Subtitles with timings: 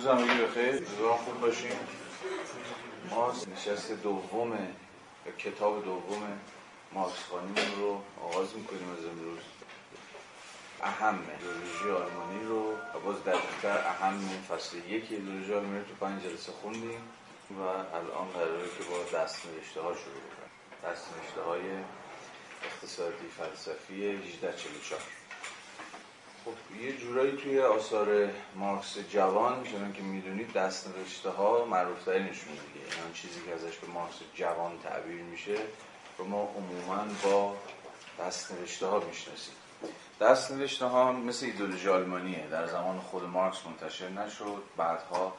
[0.00, 0.72] روز همگی بخیر.
[0.72, 1.78] روزگار خوب باشیم
[3.10, 4.58] ما نشست دوم
[5.38, 6.40] کتاب دوم
[6.92, 9.38] مارکس خانیمون رو آغاز می‌کنیم از امروز.
[10.82, 16.52] اهم ایدولوژی آلمانی رو و باز دقیقتر اهم فصل یک ایدولوژی آلمانی تو پنج جلسه
[16.52, 17.00] خوندیم
[17.50, 20.92] و الان قراره که با دست نوشته ها شروع کنیم.
[20.92, 21.62] دست نوشته های
[22.64, 25.19] اقتصادی فلسفی 1844
[26.44, 32.52] خب یه جورایی توی آثار مارکس جوان چون که می‌دونید دست نوشته ها معروف ترینشون
[32.52, 32.86] دیگه.
[32.86, 35.56] این یعنی چیزی که ازش به مارکس جوان تعبیر میشه
[36.18, 37.56] رو ما عموما با
[38.20, 39.54] دست نوشته ها می‌شناسیم.
[40.20, 42.46] دست نوشته ها مثل ایدولوژی آلمانیه.
[42.50, 44.62] در زمان خود مارکس منتشر نشد.
[44.76, 45.32] بعدها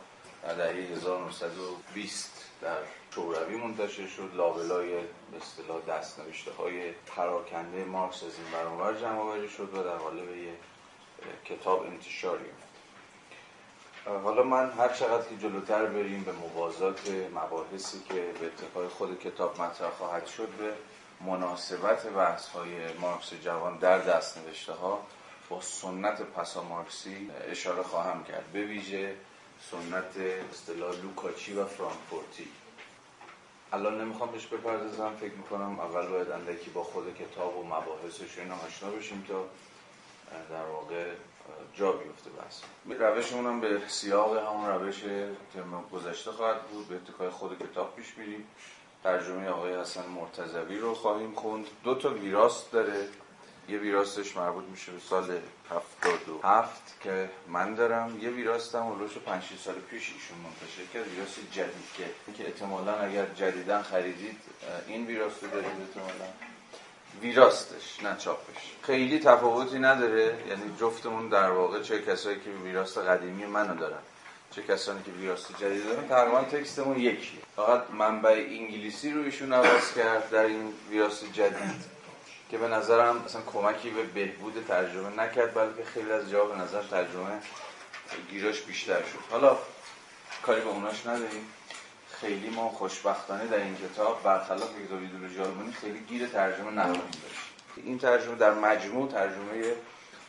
[0.43, 2.77] در دهه 1920 در
[3.15, 4.31] شوروی منتشر شد.
[4.35, 9.97] لابلای به اصطلاح دست نوشته های پراکنده مارکس از این برانور جمع شد و در
[9.97, 10.53] قالب یه
[11.45, 12.45] کتاب انتشاری.
[14.05, 19.61] حالا من هر چقدر که جلوتر بریم به موازات مباحثی که به اتفاق خود کتاب
[19.61, 20.73] مطرح خواهد شد به
[21.25, 25.01] مناسبت بحث های مارکس جوان در دست نوشته ها
[25.49, 28.51] با سنت پسا مارکسی اشاره خواهم کرد.
[28.53, 29.15] به ویژه
[29.71, 30.17] سنت
[30.51, 32.47] اصطلاح لوکاچی و فرانکفورتی.
[33.73, 38.55] الان نمی‌خوام بهش بپردازم فکر می‌کنم اول باید اندکی با خود کتاب و مباحثش اینا
[38.55, 39.45] آشنا بشیم تا
[40.49, 41.05] در واقع
[41.75, 42.61] جا بیفته بحث
[42.99, 44.99] روشمون هم به سیاق همون روش
[45.53, 48.47] ترم گذشته خواهد بود به اتکای خود کتاب پیش میریم.
[49.03, 51.67] ترجمه آقای حسن مرتضوی رو خواهیم خوند.
[51.83, 53.07] دو تا ویراست داره.
[53.69, 58.19] یه ویراستش مربوط میشه به سال 77 که من دارم.
[58.21, 61.07] یه ویراستم اولوش 5 سال پیش ایشون منتشر کرد.
[61.07, 64.39] ویراست جدید که که احتمالا اگر جدیدن خریدید
[64.87, 66.50] این ویراست رو دارید احتمالا.
[67.21, 68.75] ویراستش نه چاپش.
[68.81, 73.99] خیلی تفاوتی نداره؟ یعنی جفتمون در واقع چه کسایی که ویراست قدیمی منو دارن
[74.55, 77.39] چه کسانی که ویراست جدید دارن تقریبا تکستمون یکیه.
[77.55, 81.83] فقط منبع انگلیسی رو ایشون عوض کرد در این ویراست جدید
[82.49, 87.41] که به نظرم مثلا کمکی به بهبود ترجمه نکرد بلکه خیلی از جواب نظر ترجمه
[88.31, 89.19] گیراش بیشتر شد.
[89.31, 89.57] حالا
[90.43, 91.47] کاری به اوناش نداریم.
[92.21, 97.11] خیلی ما خوشبختانه در این کتاب برخلاف کتاب ایدولوژی آلمانی خیلی گیر ترجمه نداریم
[97.75, 99.73] این ترجمه در مجموع ترجمه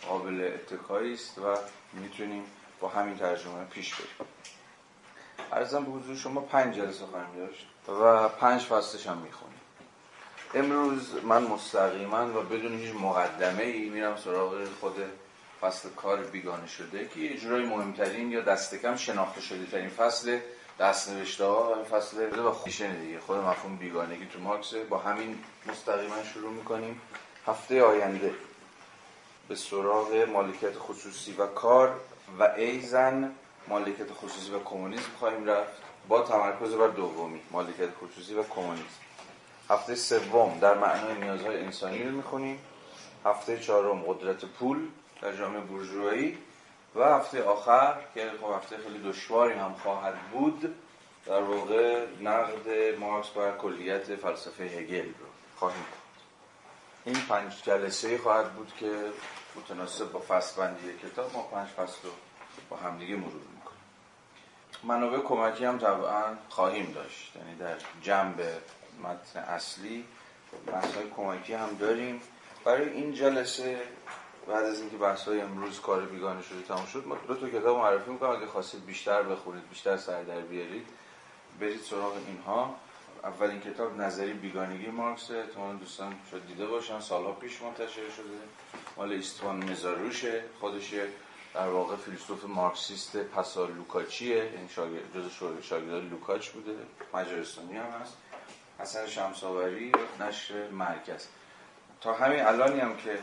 [0.09, 1.57] قابل اتکایی است و
[1.93, 2.45] می‌تونیم
[2.81, 4.29] با همین ترجمه پیش بریم.
[5.53, 9.61] ارزم به حضور شما پنج جلسه خواهیم داشت و پنج فصلش هم می‌خونیم.
[10.55, 14.97] امروز من مستقیما و بدون هیچ مقدمه ای میرم سراغ خود
[15.61, 20.39] فصل کار بیگانه شده که اجرای مهمترین یا دستکم شناخته شده ترین فصل
[20.79, 23.21] دست نوشته ها و فصل و خودشن دیگه.
[23.21, 27.01] خود مفهوم بیگانگی تو مارکس با همین مستقیما شروع می‌کنیم.
[27.47, 28.35] هفته آینده.
[29.49, 32.01] به سراغ مالکیت خصوصی و کار
[32.39, 33.35] و ایزن
[33.69, 35.83] مالکیت خصوصی و کمونیسم خواهیم رفت.
[36.09, 39.03] با تمرکز بر دومی مالکیت خصوصی و کمونیسم.
[39.71, 42.59] هفته سوم در معنای نیازهای انسانی رو می‌خونیم.
[43.25, 44.89] هفته چهارم قدرت پول
[45.23, 46.39] در جامعه بورژوایی.
[46.95, 50.75] و هفته آخر که خب هفته خیلی دشواری هم خواهد بود
[51.27, 55.27] در واقع نقد مارکس بر کلیت فلسفه هگل رو
[55.57, 55.85] خواهیم
[57.05, 58.91] این پنج جلسه خواهد بود که
[59.57, 62.11] متناسب با فصل بندی کتاب ما پنج فصل رو
[62.71, 63.81] با همدیگه مرور می‌کنیم.
[64.83, 67.33] منابع کمکی هم طبعا خواهیم داشت.
[67.37, 68.41] یعنی در جنب
[69.03, 70.05] متن اصلی
[70.67, 72.21] بحث کمکی هم داریم.
[72.65, 73.83] برای این جلسه
[74.49, 77.79] بعد از اینکه بحث های امروز کار بیگانه شده تمام شد ما دو تا کتاب
[77.79, 78.31] معرفی می‌کنم.
[78.31, 80.87] اگه خواستید بیشتر بخونید بیشتر سر در بیارید
[81.61, 82.77] برید سراغ اینها.
[83.25, 85.31] اولین کتاب نظری بیگانگی مارکس.
[85.31, 87.01] احتمالا دوستان شاید دیده باشن.
[87.01, 88.39] سالها پیش منتشر شده.
[88.97, 90.45] مال ایستوان مزاروشه.
[90.61, 90.95] خودش
[91.55, 94.43] در واقع فیلسوف مارکسیست پسا لوکاچیه.
[94.43, 95.31] این یعنی شاگرد جز
[95.63, 96.77] شاگردان لوکاچ بوده.
[97.15, 98.17] مجارستانی هم هست.
[98.79, 101.27] حسن شمس‌آوری نشر مرکز.
[102.03, 103.19] تا همین الانی هم که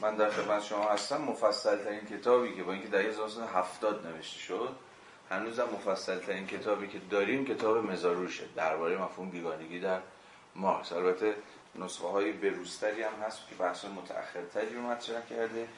[0.00, 4.76] من در خدمت شما هستم مفصل ترین کتابی که با اینکه در 1970 نوشته شد
[5.30, 8.44] هنوزم مفصل ترین کتابی که داریم کتاب مزاروشه.
[8.56, 10.00] درباره مفهوم بیگانگی در
[10.54, 10.92] مارکس.
[10.92, 11.34] البته
[11.74, 15.68] نسخه های بروزتری هم هست که بحث متأخرتری رو مطرح کرده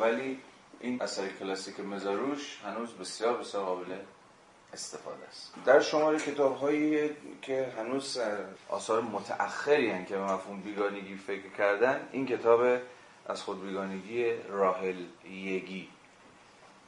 [0.00, 0.40] ولی
[0.80, 3.94] این اثر کلاسیک مزاروش هنوز بسیار بسیار قابل
[4.72, 5.54] استفاده است.
[5.64, 7.10] در شماره کتاب هایی
[7.42, 8.18] که هنوز
[8.68, 12.80] آثار متأخری هن که به مفهوم بیگانگی فکر کردن این کتاب
[13.26, 15.88] از خود بیگانگی راهل یگی.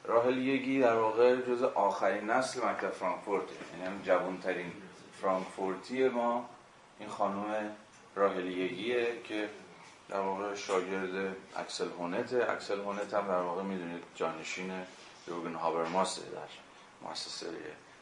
[0.03, 3.43] راهل یگی در واقع جز آخرین نسل مکتب فرانکفورت
[3.81, 4.71] یعنی جوانترین
[5.21, 6.49] فرانکفورتی ما
[6.99, 7.75] این خانم
[8.15, 9.49] راهل یگیه که
[10.09, 14.71] در واقع شاگرد اکسل هونت اکسل هونت هم در واقع می‌دونید جانشین
[15.27, 16.62] یورگن هابرماسه در
[17.09, 17.47] مؤسسه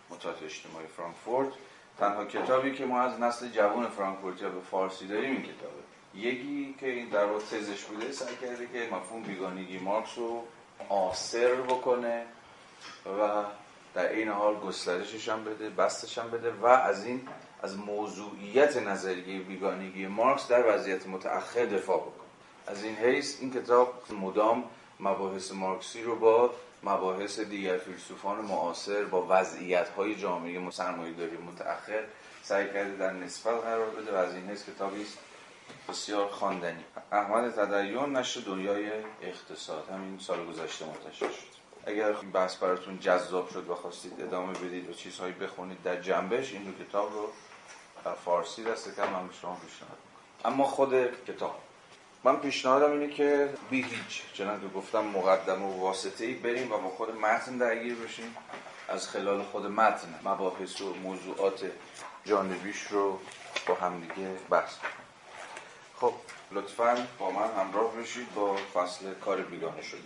[0.10, 1.50] مطالعات اجتماعی فرانکفورت.
[2.00, 5.82] تنها کتابی که ما از نسل جوان فرانکفورتیا به فارسی داریم این کتابه.
[6.16, 10.44] یکی که این در تزش بوده سعی کرده که مفهوم بیگانگی مارکس رو
[10.90, 12.26] آسر بکنه
[13.06, 13.44] و
[13.94, 17.28] در این حال گسترشش هم بده بستش هم بده و از این
[17.64, 22.28] از موضوعیت نظریه بیگانگی مارکس در وضعیت متأخر دفاع بکنه.
[22.68, 24.64] از این حیث این کتاب مدام
[25.00, 26.52] مباحث مارکسی رو با
[26.84, 31.38] مباحث دیگر فیلسوفان معاصر با وضعیت های جامعه سرمایه داری.
[31.38, 32.04] متأخر
[32.44, 34.12] سعی کرده در نسبت قرار بده.
[34.12, 35.18] و از این حیث کتابی است
[35.90, 36.84] بسیار خواندنی.
[37.12, 38.92] احمد تدیون نشر دنیای
[39.22, 39.90] اقتصاد.
[39.90, 41.52] همین سال گذشته منتشر شد.
[41.86, 46.54] اگر این بحث براتون جذاب شد و خواستید ادامه بدید و چیزهایی بخونید در جنبش
[46.54, 47.30] این دو کتاب رو
[48.26, 49.98] فارسی دست کم من به شما پیشنهاد
[50.46, 51.60] اما خود کتاب.
[52.24, 54.22] من پیشنهادم اینه که بی هیچ.
[54.34, 58.36] چنان که گفتم مقدمه و واسطه ای بریم و با خود متن درگیر بشیم.
[58.90, 61.72] از خلال خود متن مباحث و موضوعات
[62.26, 63.20] جانبیش رو
[63.68, 64.74] با همدیگه بحث
[65.96, 66.14] خب
[66.52, 70.00] لطفا با من همراه بشید با فصل کار بیگانه شده.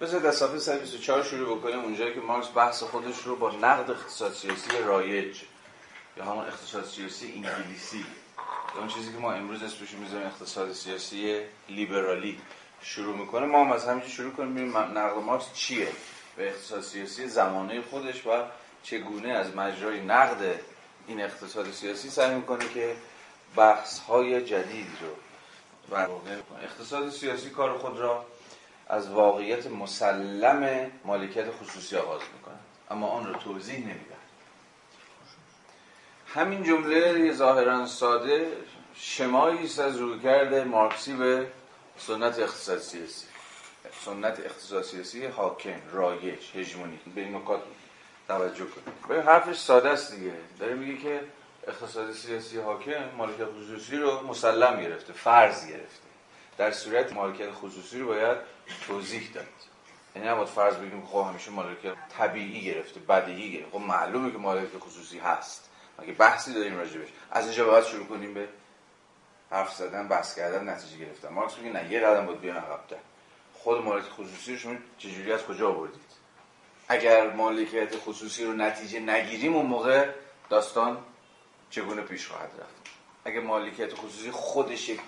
[0.00, 1.78] بذارید از صفحه 124 شروع بکنیم.
[1.78, 5.42] اونجایی که مارکس بحث خودش رو با نقد اقتصاد سیاسی رایج
[6.16, 8.04] یا همون اقتصاد سیاسی انگلیسی.
[8.78, 12.40] اون چیزی که ما امروز اسمش می‌ذاریم اقتصاد سیاسی لیبرالی
[12.80, 15.88] شروع می‌کنه ما هم از همینجا شروع کنیم ببینیم نقد مارکس چیه؟
[16.36, 18.30] به اقتصاد سیاسی زمانه خودش و
[18.82, 20.60] چگونه از مجرای نقد
[21.06, 22.96] این اقتصاد سیاسی سعی می‌کنه که
[23.56, 25.08] بحث های جدید رو
[25.96, 26.06] و
[26.62, 28.26] اقتصاد سیاسی کار خود را
[28.88, 32.58] از واقعیت مسلم مالکیت خصوصی آغاز می‌کنه
[32.90, 34.23] اما آن را توضیح نمیده.
[36.34, 38.52] همین جمله ظاهرا ساده
[38.94, 41.46] شمایی است از رویکرد مارکسی به
[41.98, 42.98] سنت سیاسی
[44.04, 44.40] سنت
[44.82, 46.98] سیاسی حاکم رایج هژمونی.
[47.14, 47.62] به این نکات
[48.28, 49.08] توجه کنید.
[49.08, 50.32] به حرفش ساده است دیگه.
[50.58, 51.20] داره میگه که
[51.68, 56.08] اقتصاد سیاسی حاکم مالکیت خصوصی رو مسلم گرفته فرض گرفته.
[56.58, 58.36] در صورت مالکیت خصوصی رو باید
[58.86, 59.44] توضیح داد.
[60.16, 63.78] یعنی نباید فرض بگیم خب همیشه مالکیت طبیعی گرفته بدیهی گرفته.
[63.78, 65.70] خب معلومه که مالکیت خصوصی هست.
[65.98, 68.48] مگه بحثی داریم راجبش؟ از اینجا باید شروع کنیم به
[69.50, 71.28] حرف زدن بحث کردن نتیجه گرفتن.
[71.28, 72.96] مارکس میگه نه یه قدم بود بیان عقب‌تر
[73.54, 76.14] خود مالکیت خصوصی رو شما چجوری از کجا آوردید؟
[76.88, 80.08] اگر مالکیت خصوصی رو نتیجه نگیریم اون موقع
[80.50, 80.98] داستان
[81.70, 82.74] چگونه پیش خواهد رفت؟
[83.24, 85.00] اگر مالکیت خصوصی خودش یک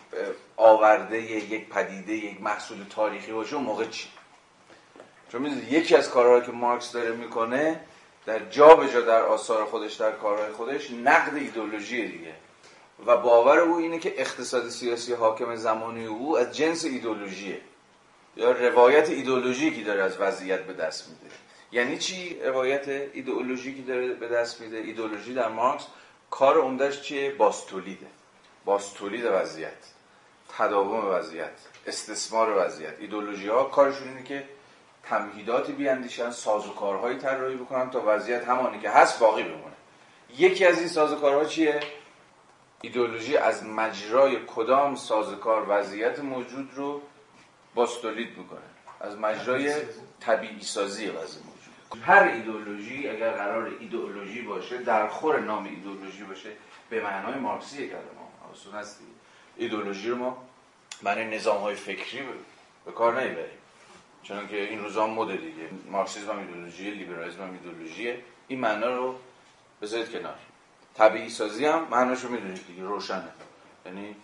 [0.57, 4.09] آورده یک پدیده یک محصول تاریخی باشه اون موقع چی؟
[5.33, 7.81] چون یکی از کارهایی که مارکس داره می‌کنه
[8.27, 12.35] در جا به جا در آثار خودش در کارهای خودش نقد ایدولوژی دیگه.
[13.07, 17.61] و باور او اینه که اقتصاد سیاسی حاکم زمانی او از جنس ایدولوژیه
[18.37, 21.35] یا روایت ایدولوژیکی داره از وضعیت به دست میده.
[21.73, 24.77] یعنی چی؟ روایت ایدئولوژیکی داره به دست میده.
[24.77, 25.87] ایدولوژی در مارکس
[26.31, 28.07] کار عمدهش چیه؟ باستولیده
[28.65, 29.73] باستولید وضعیت.
[30.59, 31.53] تداوم وضعیت.
[31.87, 32.95] استثمار وضعیت.
[33.01, 34.45] ایدولوژی ها کارشون اینه که
[35.09, 39.77] تمهیداتی بیاندیشن سازوکارهایی طراحی بکنن تا وضعیت همانی که هست باقی بمونه.
[40.39, 41.81] یکی از این سازوکارها چیه؟
[42.81, 47.03] ایدولوژی از مجرای کدام سازوکار وضعیت موجود رو
[47.75, 48.61] باستولید می‌کنه؟
[49.01, 49.75] از مجرای
[50.21, 52.05] طبیعی سازی وضع موجود.
[52.05, 56.51] هر ایدولوژی اگر قرار ایدولوژی باشه در خور نام ایدولوژی باشه
[56.91, 58.03] به معنای مارکسی کلمه.
[58.53, 59.05] آسون هستی؟
[59.57, 60.47] ایدولوژی رو ما
[61.03, 62.21] معنی نظام های فکری
[62.85, 63.59] به کار نمی‌بریم
[64.29, 65.69] چون که این روزا مد دیگه.
[65.91, 68.19] مارکسیسم هم ایدولوژی لیبرالیسم هم ایدولوژیه
[68.49, 69.15] این معنا رو
[69.83, 70.35] بذارید کنار.
[70.95, 73.29] طبیعی سازی هم معناشو می‌دونید دیگه روشنه.
[73.87, 74.17] یعنی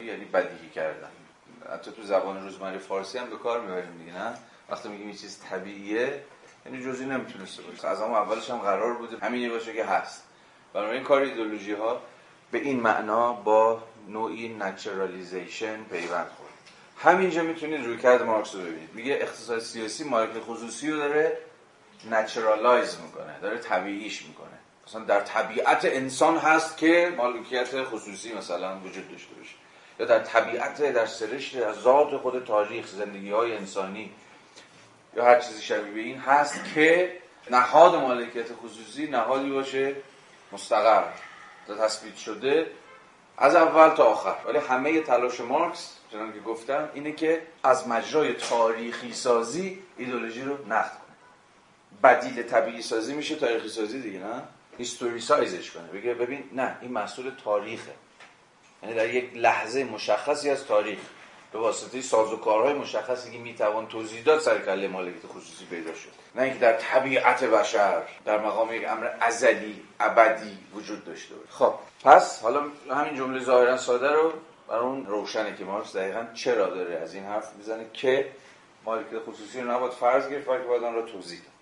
[0.00, 1.08] یعنی بدیهی کردن.
[1.72, 4.34] حتی تو زبان روزمره فارسی هم به کار می‌بریم دیگه نه؟
[4.68, 6.22] وقتی میگیم چیز طبیعیه
[6.66, 7.88] یعنی جز این نمی‌تونسته باشه.
[7.88, 10.24] از همون اولش هم قرار بوده همینی باشه که هست.
[10.74, 12.02] این کار ایدئولوژی ها
[12.50, 16.47] به این معنا با نوعی naturalization پیوند خورد.
[16.98, 18.94] همینجا می‌تونید رویکرد مارکس رو ببینید.
[18.94, 21.38] میگه اقتصاد سیاسی مالکیت خصوصی رو داره
[22.10, 24.48] نچرالایز می‌کنه داره طبیعیش می‌کنه.
[24.88, 29.54] مثلا در طبیعت انسان هست که مالکیت خصوصی مثلا وجود داشته باشه.
[30.00, 34.10] یا در طبیعت در سرشت از ذات خود تاریخ زندگی های انسانی
[35.16, 37.16] یا هر چیزی شبیه به این هست که
[37.50, 39.94] نهاد مالکیت خصوصی نهادی باشه
[40.52, 41.04] مستقر.
[41.78, 42.66] تثبیت شده
[43.38, 44.34] از اول تا آخر.
[44.46, 50.66] ولی همه تلاش مارکس چنان که گفتم اینه که از مجرای تاریخی سازی ایدولوژی رو
[50.68, 51.16] نقد کنه.
[52.02, 54.42] بدیل طبیعی سازی میشه تاریخی سازی دیگه نه؟
[54.78, 55.88] هیستوری سایزش کنه.
[55.88, 57.92] بگه ببین نه این محصول تاریخه.
[58.82, 60.98] یعنی در یک لحظه مشخصی از تاریخ
[61.52, 66.08] به واسطه سازوکارهای مشخصی که می‌توان توضیح داد سر کله مالکیت خصوصی پیدا شد.
[66.34, 71.50] نه اینکه در طبیعت بشر در مقام یک امر ازلی ابدی وجود داشته باشه.
[71.50, 71.74] خب
[72.04, 74.32] پس حالا همین جمله ظاهرا ساده رو
[74.68, 78.32] برای اون روشنه که مارکس دقیقا چرا داره از این حرف می‌زنه که
[78.84, 81.52] مالکیت خصوصی رو نباید فرض گرفت که باید آن را توضیح داد.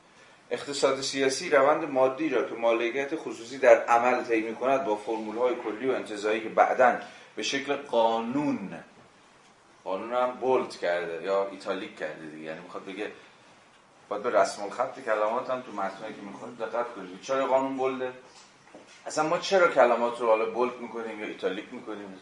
[0.50, 4.94] اقتصاد سیاسی روند مادی را که مالکیت خصوصی در عمل طی می‌کند با
[5.40, 6.98] های کلی و انتزاعی که بعدا
[7.36, 8.78] به شکل قانون
[9.84, 12.44] قانون هم bold کرده یا italic کرده دیگه.
[12.44, 13.12] یعنی می‌خواد بگه
[14.08, 18.00] باید به رسم الخط کلمات هم تو متنی که می‌خواد دقت کنید چرا قانون bold
[18.00, 18.12] ه؟
[19.06, 22.20] اصلا ما چرا کلمات رو حالا bold می‌کنیم یا italic می‌کنیم؟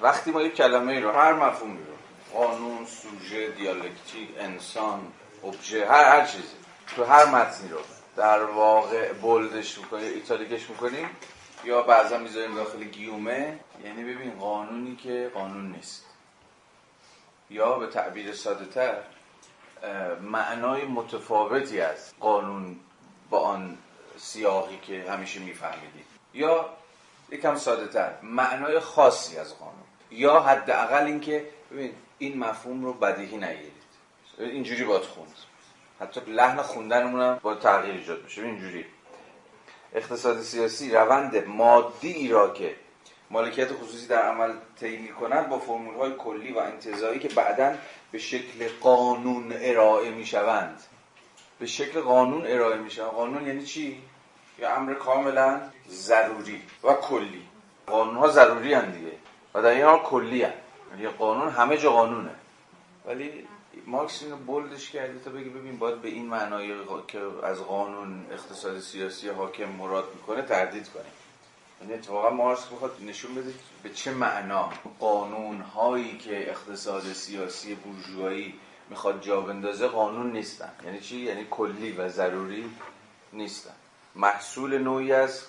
[0.00, 1.94] وقتی ما یک کلمه رو هر مفهومی رو
[2.38, 5.12] قانون سوژه دیالکتیک انسان
[5.44, 7.78] ابژه هر هر چیزی تو هر متنی رو
[8.16, 11.10] در واقع بولدش می‌کنیم ایتالیکش می‌کنیم
[11.64, 16.04] یا بعضا می‌ذاریم داخل گیومه یعنی ببین قانونی که قانون نیست.
[17.50, 19.02] یا به تعبیر ساده تر
[20.20, 22.76] معنای متفاوتی از قانون
[23.30, 23.78] با آن
[24.16, 26.68] سیاهی که همیشه میفهمیدید یا
[27.30, 29.87] یکم ساده تر معنای خاصی از قانون.
[30.10, 33.72] یا حداقل اینکه ببین این مفهوم رو بدیهی نگیرید.
[34.38, 35.34] اینجوری باید خوند.
[36.00, 38.84] حتی لحن خوندنمون هم با تغییر ایجاد بشه اینجوری.
[39.94, 42.74] اقتصاد سیاسی روند مادی را که
[43.30, 47.74] مالکیت خصوصی در عمل طی کنند با فرمول های کلی و انتظایی که بعدا
[48.12, 50.82] به شکل قانون ارائه می شوند
[51.58, 54.02] به شکل قانون ارائه می شوند قانون یعنی چی؟
[54.58, 57.42] یه امر کاملا ضروری و کلی.
[57.86, 59.12] قانون ها ضروری هم دیگه.
[59.54, 62.34] و در این حال کلی یعنی قانون همه جا قانونه.
[63.06, 63.46] ولی
[63.86, 66.74] مارکس اینو بولدش کرده تا بگی ببین باید به این معنای
[67.08, 71.12] که از قانون اقتصاد سیاسی حاکم مراد می‌کنه تردید کنیم.
[71.80, 78.54] یعنی اتفاقا مارکس می‌خواد نشون بده به چه معنا قانون هایی که اقتصاد سیاسی بورژوایی
[78.90, 80.72] می‌خواد جا بندازه قانون نیستن.
[80.84, 82.70] یعنی چی؟ یعنی کلی و ضروری
[83.32, 83.74] نیستن.
[84.14, 85.42] محصول نوعی از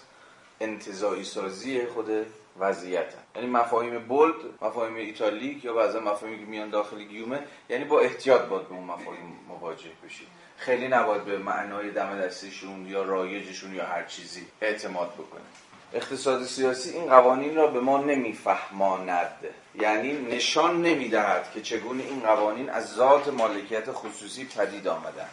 [0.62, 2.26] انتظایی سازی خود
[2.60, 8.00] وضعیت یعنی مفاهیم بولد مفاهیم ایتالیک یا بعضا مفاهیمی که میان داخل گیومه یعنی با
[8.00, 10.28] احتیاط باید به اون مفاهیم مواجه بشید
[10.58, 16.90] خیلی نباید به معنای دم دستشون یا رایجشون یا هر چیزی اعتماد بکنید اقتصاد سیاسی
[16.90, 19.32] این قوانین را به ما نمیفهماند.
[19.76, 25.30] یعنی نشان نمی‌دهد که چگونه این قوانین از ذات مالکیت خصوصی پدید آمدند.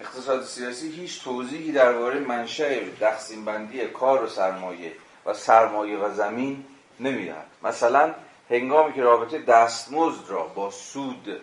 [0.00, 4.92] اقتصاد سیاسی هیچ توضیحی درباره منشأ تقسیم بندی کار و سرمایه
[5.26, 6.64] و سرمایه و زمین
[7.00, 8.14] نمی‌دهد مثلا
[8.50, 11.40] هنگامی که رابطه دستمزد را با سود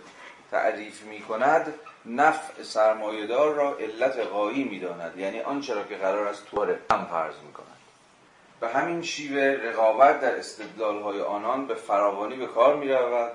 [0.51, 1.73] تعریف می کند
[2.05, 7.05] نفع سرمایهدار را علت قایی می داند یعنی آنچه را که قرار است تواره هم
[7.05, 7.65] فرض می کند
[8.59, 13.31] به همین شیوه رقابت در استدلال های آنان به فراوانی به کار می رود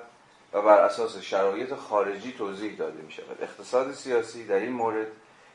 [0.52, 5.06] و بر اساس شرایط خارجی توضیح داده می شود اقتصاد سیاسی در این مورد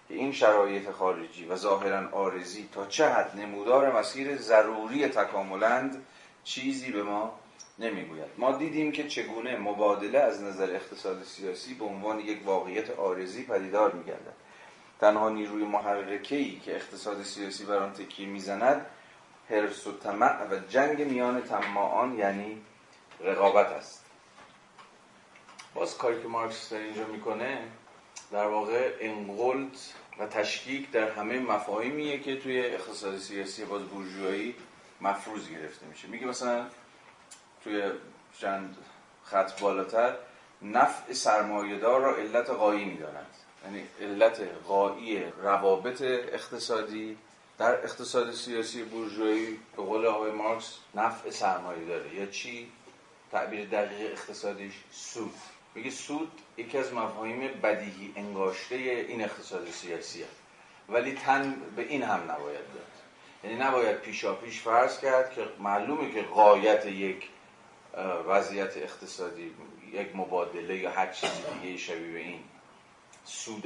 [0.07, 6.05] که این شرایط خارجی و ظاهرا آرزی تا چه حد نمودار مسیر ضروری تکاملند
[6.45, 7.39] چیزی به ما
[7.79, 8.29] نمی‌گوید.
[8.37, 13.91] ما دیدیم که چگونه مبادله از نظر اقتصاد سیاسی به عنوان یک واقعیت آرزی پدیدار
[13.91, 14.33] میگردد.
[14.99, 18.85] تنها نیروی محرکه‌ای که اقتصاد سیاسی بر آن تکیه می‌زند
[19.49, 22.61] حرص و طمع و جنگ میان طماعان یعنی
[23.19, 24.05] رقابت است.
[25.73, 27.57] باز کاری که مارکس در اینجا می‌کنه
[28.31, 29.77] در واقع انقلد
[30.19, 34.55] و تشکیک در همه مفاهیمیه که توی اقتصاد سیاسی باز بورژوایی
[35.01, 36.07] مفروض گرفته میشه.
[36.07, 36.65] میگه مثلا
[37.63, 37.91] توی
[38.39, 38.77] چند
[39.23, 40.15] خط بالاتر
[40.61, 43.27] نفع سرمایهدار را علت قایی می‌داند.
[43.65, 47.17] یعنی علت قایی روابط اقتصادی
[47.57, 52.71] در اقتصاد سیاسی بورژوایی به قول آقای مارکس نفع سرمایه داره یا چی؟
[53.31, 55.33] تعبیر دقیق اقتصادیش سود.
[55.75, 60.25] میگه سود یکی از مفاهیم بدیهی انگاشته این اقتصاد سیاسی.
[60.89, 62.94] ولی تن به این هم نباید داد.
[63.45, 67.29] یعنی نباید پیشا پیش فرض کرد که معلومه که قایت یک
[68.27, 69.51] وضعیت اقتصادی
[69.93, 72.39] یک مبادله یا هر چیزی دیگه شبیه به این
[73.25, 73.63] سود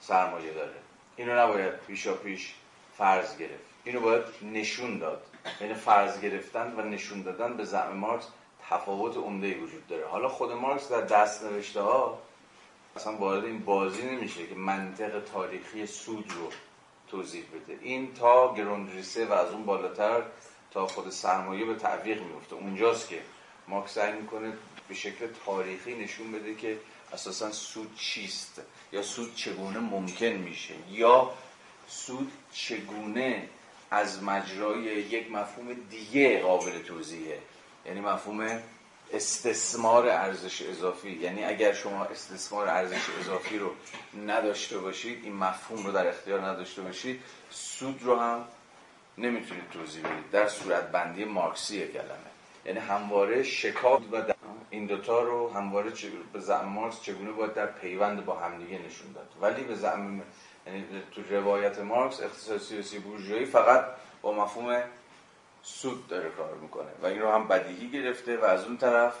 [0.00, 0.74] سرمایه داره.
[1.16, 2.54] اینو نباید پیشا پیش
[2.98, 3.64] فرض گرفت.
[3.84, 5.22] اینو باید نشون داد.
[5.60, 8.26] یعنی فرض گرفتن و نشون دادن به زعم مارکس
[8.70, 10.06] تفاوت عمده وجود داره.
[10.06, 12.18] حالا خود مارکس در دست نوشته ها
[12.96, 16.50] اصلا وارد این بازی نمیشه که منطق تاریخی سود رو
[17.10, 17.78] توضیح بده.
[17.82, 20.22] این تا گروندریسه و از اون بالاتر
[20.70, 23.22] تا خود سرمایه به تعویق میفته اونجاست که
[23.68, 24.52] مارکس سعی می‌کنه
[24.88, 26.78] به شکل تاریخی نشون بده که
[27.12, 28.62] اساسا سود چیست
[28.92, 31.30] یا سود چگونه ممکن میشه یا
[31.88, 33.48] سود چگونه
[33.90, 37.38] از مجرای یک مفهوم دیگه قابل توضیحه.
[37.86, 38.62] یعنی مفهوم
[39.12, 41.10] استثمار ارزش اضافی.
[41.10, 43.70] یعنی اگر شما استثمار ارزش اضافی رو
[44.26, 48.44] نداشته باشید این مفهوم رو در اختیار نداشته باشید سود رو هم
[49.18, 50.30] نمی‌تونید توضیح بدید.
[50.30, 52.28] در صورت بندی مارکسی کلمه.
[52.64, 54.22] یعنی همواره شکاف و
[54.70, 55.92] این دوتا رو همواره
[56.32, 60.22] به زعم مارکس چگونه باید در پیوند با همدیگه نشون داد؟ ولی به زعم
[60.66, 60.84] یعنی
[61.14, 63.84] تو روایت مارکس اقتصاد سیاسی بورژوایی فقط
[64.22, 64.82] با مفهوم
[65.68, 69.14] سود داره کار می‌کنه و این رو هم بدیهی گرفته و از اون طرف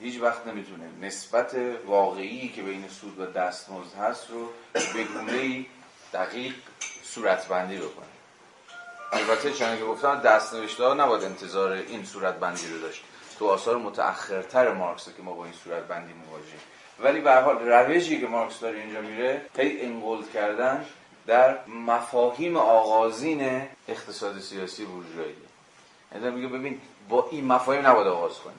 [0.00, 0.84] هیچ وقت نمی‌تونه.
[1.00, 5.66] نسبت واقعی که بین سود و دستمزد هست رو به گونه
[6.12, 6.54] دقیق
[7.02, 8.06] صورتبندی بکنه.
[9.12, 13.04] البته چنانکه گفتم دست نوشته ها نباید انتظار این صورتبندی رو داشت.
[13.38, 16.60] تو آثار متأخرتر مارکس که ما با این صورتبندی مواجهیم.
[17.00, 20.86] ولی به حال روشی که مارکس داره اینجا میره هی انقلد کردن
[21.28, 25.34] در مفاهیم آغازین اقتصاد سیاسی بورژوایی.
[26.14, 28.54] یعنی میگه ببین با این مفاهیم نباید آغاز کنی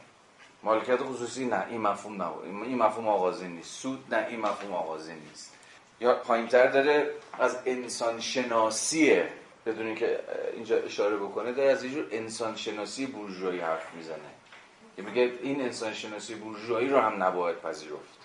[0.63, 2.45] مالکیت خصوصی نه این مفهوم نباید.
[2.45, 3.81] این مفهوم آغازین نیست.
[3.81, 5.53] سود نه این مفهوم آغازین نیست.
[5.99, 9.21] یا پایینتر داره از انسان شناسی
[9.65, 10.19] بدون که
[10.53, 14.17] اینجا اشاره بکنه داره از اینجور انسان شناسی بورژوایی حرف می‌زنه.
[14.95, 18.19] که میگه این انسان شناسی بورژوایی رو هم نباید پذیرفت.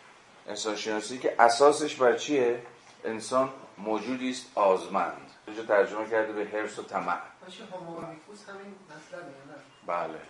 [0.48, 2.62] انسان شناسی که اساسش بر چیه؟
[3.04, 5.30] انسان موجودی است آزمند.
[5.46, 7.18] اینجا ترجمه کرده به هرس و طمع.
[9.86, 10.20] بله.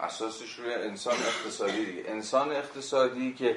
[0.00, 2.10] اساسش روی انسان اقتصادی دیگه.
[2.10, 3.56] انسان اقتصادی که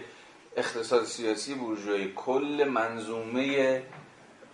[0.57, 3.83] اقتصاد سیاسی بورژوایی کل منظومه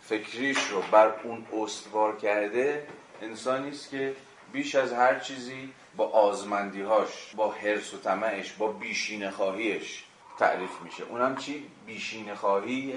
[0.01, 2.88] فکریش رو بر اون استوار کرده
[3.21, 4.15] انسانی است که
[4.51, 10.03] بیش از هر چیزی با آزمندیهاش با حرس و طمعش با بیشینه خواهیش
[10.39, 11.03] تعریف میشه.
[11.03, 12.93] اونم چی؟ بیشینه خواهی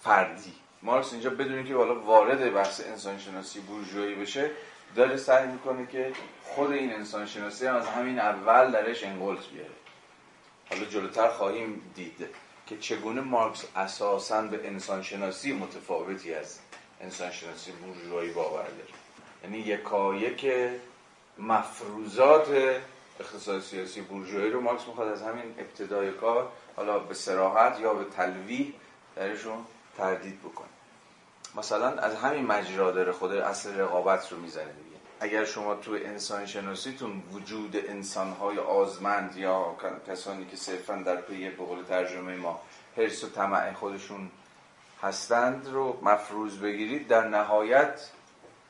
[0.00, 0.54] فردی.
[0.82, 4.50] مارکس اینجا بدونی که حالا وارد بحث انسانشناسی بورژوایی بشه
[4.96, 6.12] داره سعی می‌کنه که
[6.44, 9.70] خود این انسانشناسی هم از همین اول درش انگلت بیاره.
[10.70, 12.26] حالا جلوتر خواهیم دید
[12.66, 16.58] که چگونه مارکس اساسا به انسانشناسی متفاوتی از
[17.00, 18.98] انسانشناسی بورژوایی باور داره.
[19.44, 20.46] یعنی یکایک
[21.38, 22.48] مفروضات
[23.20, 28.04] اقتصاد سیاسی بورژوایی رو مارکس می‌خواد از همین ابتدای کار حالا به سراحت یا به
[28.04, 28.72] تلویح
[29.16, 29.58] درشون
[29.98, 30.68] تردید بکنه.
[31.56, 34.96] مثلا از همین مجرا داره خود اصل رقابت رو می‌زنه دیگه.
[35.20, 39.76] اگر شما تو انسان شناسیتون وجود انسانهای آزمند یا
[40.08, 42.60] کسانی که صرفا در پی به قول ترجمه ما
[42.96, 44.30] حرس و طمع خودشون
[45.02, 48.10] هستند رو مفروض بگیرید در نهایت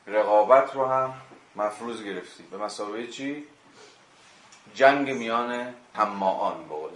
[0.07, 1.13] رقابت رو هم
[1.55, 2.49] مفروض گرفتید.
[2.49, 3.47] به مسابقه چی؟
[4.73, 6.91] جنگ میان همماان به قول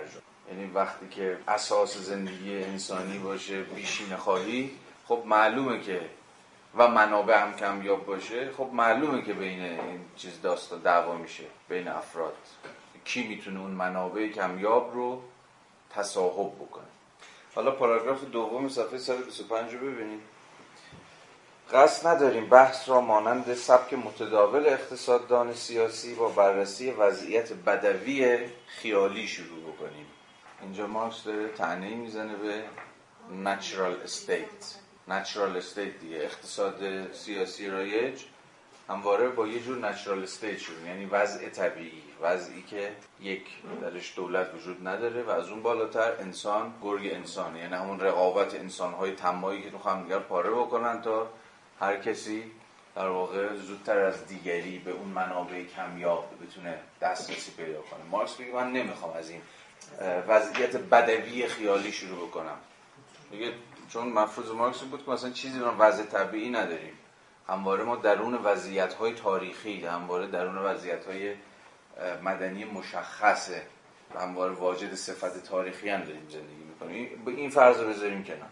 [0.48, 4.72] یعنی وقتی که اساس زندگی انسانی باشه بیشین خواهی
[5.08, 6.02] خب معلومه که
[6.78, 11.88] و منابع هم کمیاب باشه خب معلومه که بین این چیز داستان دعوا میشه بین
[11.88, 12.36] افراد.
[13.06, 15.22] کی می‌تونه اون منابع کمیاب رو
[15.90, 16.84] تصاحب بکنه؟
[17.56, 20.22] حالا پاراگراف دوم صفحه 125 رو ببینید
[21.74, 29.60] قصد نداریم بحث را مانند سبک متداول اقتصاددان سیاسی با بررسی وضعیت بدوی خیالی شروع
[29.60, 30.06] بکنیم.
[30.64, 32.64] اینجا مارکس داره طعنه‌ای می‌زنه به
[33.44, 34.76] natural state.
[35.08, 36.18] natural state دیگه.
[36.18, 38.24] اقتصاد سیاسی رایج.
[38.90, 40.88] همواره با یه جور نچرال استیت شروع.
[40.88, 42.04] یعنی وضع طبیعی.
[42.22, 43.44] وضعی که یک
[43.82, 47.56] درش دولت وجود نداره و از اون بالاتر انسان گرگ انسان.
[47.56, 51.28] یعنی همون رقابت انسانهای تمایی که تو همدیگر پاره بکنن تا
[51.80, 52.44] هر کسی
[52.96, 58.04] در واقع زودتر از دیگری به اون منابع کمیاب بتونه دسترسی پیدا کنه.
[58.12, 59.42] مارکس میگه من نمی‌خوام از این
[60.28, 62.58] وضعیت بدوی خیالی شروع بکنم.
[63.32, 63.54] میگه
[63.90, 66.94] چون مفروض مارکس بود که مثلا چیزی رو وضع طبیعی نداریم.
[67.48, 71.36] همواره ما درون وضعیت های تاریخی همواره درون وضعیت های
[72.24, 73.62] مدنی مشخصه
[74.16, 77.24] و همواره واجد صفت تاریخی هم داریم زندگی می‌کنیم.
[77.26, 78.50] به این فرض رو بذاریم کنار.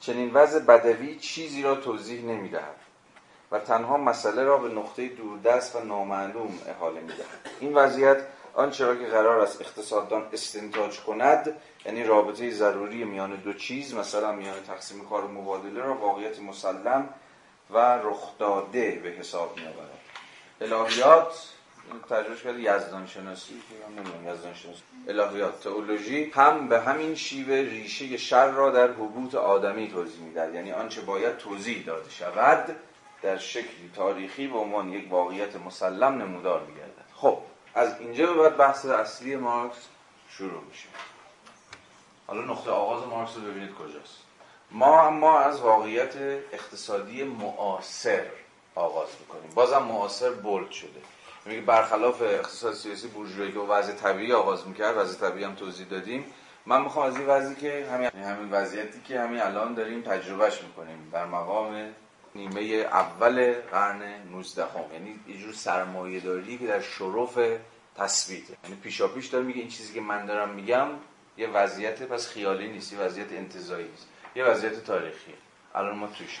[0.00, 2.76] چنین وضع بدوی چیزی را توضیح نمی‌دهد
[3.50, 7.50] و تنها مسئله را به نقطه دوردست و نامعلوم احاله می‌دهد.
[7.60, 8.18] این وضعیت
[8.58, 14.32] آنچه را که قرار است اقتصاددان استنتاج کند یعنی رابطه ضروری میان دو چیز مثلا
[14.32, 17.08] میان تقسیم کار و مبادله را واقعیت مسلم
[17.70, 19.90] و رخ داده به حساب می آورد
[20.60, 21.48] الهیات
[22.08, 23.62] ترجمه کرده یزدان شناسی
[24.26, 30.20] یزدان شناسی الهیات تئولوژی هم به همین شیوه ریشه شر را در حبوط آدمی توضیح
[30.20, 30.54] می‌دهد.
[30.54, 32.76] یعنی آنچه باید توضیح داده شود
[33.22, 37.04] در شکلی تاریخی به عنوان یک واقعیت مسلم نمودار میگردد.
[37.14, 37.38] خب.
[37.78, 39.76] از اینجا به بعد بحث اصلی مارکس
[40.30, 40.88] شروع میشه.
[42.26, 44.18] حالا نقطه آغاز مارکس رو ببینید کجاست.
[44.70, 46.16] ما اما از واقعیت
[46.52, 48.26] اقتصادی معاصر
[48.74, 49.50] آغاز می‌کنیم.
[49.54, 51.00] بازم معاصر بولد شده.
[51.44, 56.24] میگه برخلاف اقتصاد سیاسی بورژوایی که وضع طبیعی آغاز می‌کرد وضع طبیعی هم توضیح دادیم.
[56.66, 61.10] من می‌خوام از این وضعی که همین همین وضعیتی که همین الان داریم تجربهش می‌کنیم.
[61.12, 61.94] در مقام
[62.38, 64.92] نیمه اول قرن 19 هم.
[64.92, 67.38] یعنی یه جور سرمایه داری که در شرف
[67.96, 70.88] تثبیته یعنی پیشا پیش داره میگه این چیزی که من دارم میگم
[71.36, 75.34] یه وضعیت پس خیالی نیست یه وضعیت انتزاعی نیست یه وضعیت تاریخی.
[75.74, 76.40] الان ما توش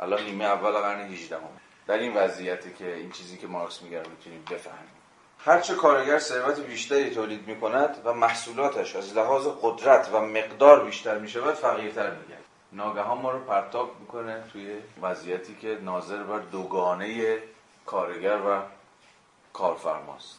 [0.00, 1.42] الان نیمه اول قرن 18 هم.
[1.86, 4.90] در این وضعیتی که این چیزی که مارکس میگه رو می‌تونیم بفهمیم.
[5.38, 11.54] هرچه کارگر ثروت بیشتری تولید می‌کند و محصولاتش از لحاظ قدرت و مقدار بیشتر می‌شود
[11.54, 12.43] فقیرتر میگن
[12.74, 17.38] ناگهان ما رو پرتاب می‌کنه توی وضعیتی که ناظر بر دوگانه
[17.86, 18.62] کارگر و
[19.52, 20.38] کارفرماست.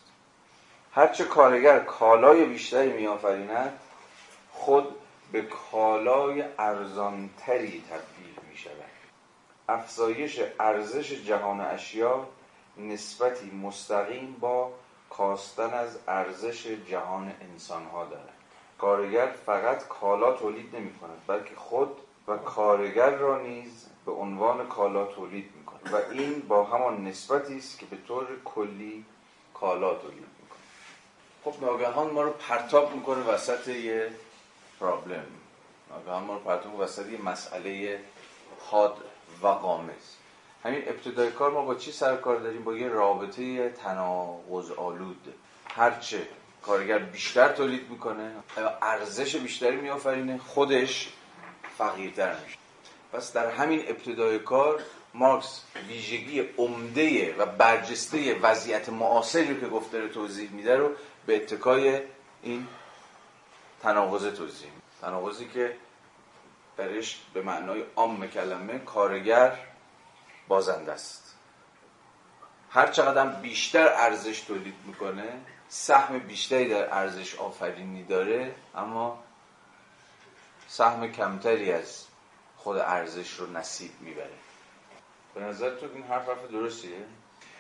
[0.91, 3.79] هرچه کارگر کالای بیشتری میآفریند
[4.51, 4.95] خود
[5.31, 8.73] به کالای ارزانتری تبدیل می شود
[9.69, 12.27] افزایش ارزش جهان اشیا
[12.77, 14.71] نسبتی مستقیم با
[15.09, 18.33] کاستن از ارزش جهان انسان ها دارد.
[18.77, 25.05] کارگر فقط کالا تولید نمی کند بلکه خود و کارگر را نیز به عنوان کالا
[25.05, 29.05] تولید می کند و این با همان نسبتی است که به طور کلی
[29.53, 30.63] کالا تولید می کند
[31.43, 34.09] خب ناگهان ما رو پرتاب می‌کنه وسط یه
[34.79, 35.25] پرابلم
[35.89, 37.99] ناگهان ما رو پرتاب وسط یه مسئله
[38.59, 38.97] حاد
[39.41, 40.15] و قامز
[40.63, 45.33] همین ابتدای کار ما با چی سر کار داریم؟ با یه رابطه تناقض آلود.
[45.75, 46.27] هرچه
[46.61, 48.31] کارگر بیشتر تولید می‌کنه
[48.81, 50.37] ارزش بیشتری میآفرینه.
[50.37, 51.13] خودش
[51.77, 52.57] فقیرتر میشه.
[53.13, 54.81] پس در همین ابتدای کار
[55.13, 60.91] مارکس ویژگی عمده و برجسته وضعیت معاصری رو که گفته رو توضیح میده رو
[61.25, 62.01] به اتکای
[62.43, 62.67] این
[63.81, 64.69] تناقض توضیح
[65.01, 65.75] تناقضی که
[66.77, 69.57] درش به معنای عام کلمه کارگر
[70.47, 71.35] بازنده است.
[72.69, 75.29] هر چقدر بیشتر ارزش تولید می‌کنه
[75.69, 79.23] سهم بیشتری در ارزش آفرینی داره اما
[80.67, 82.05] سهم کمتری از
[82.57, 84.29] خود ارزش رو نصیب می‌بره.
[85.35, 86.97] به نظر تو این حرف حرف درستیه؟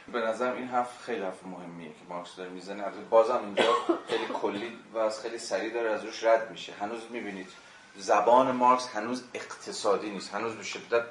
[0.07, 2.83] به نظرم این حرف خیلی حرف مهمیه که مارکس داره می‌زنه.
[3.09, 3.73] بازم اینجا
[4.07, 6.73] خیلی کلی و از خیلی سریع داره از روش رد میشه.
[6.73, 7.47] هنوز می‌بینید
[7.95, 10.33] زبان مارکس هنوز اقتصادی نیست.
[10.33, 11.05] هنوز به شدت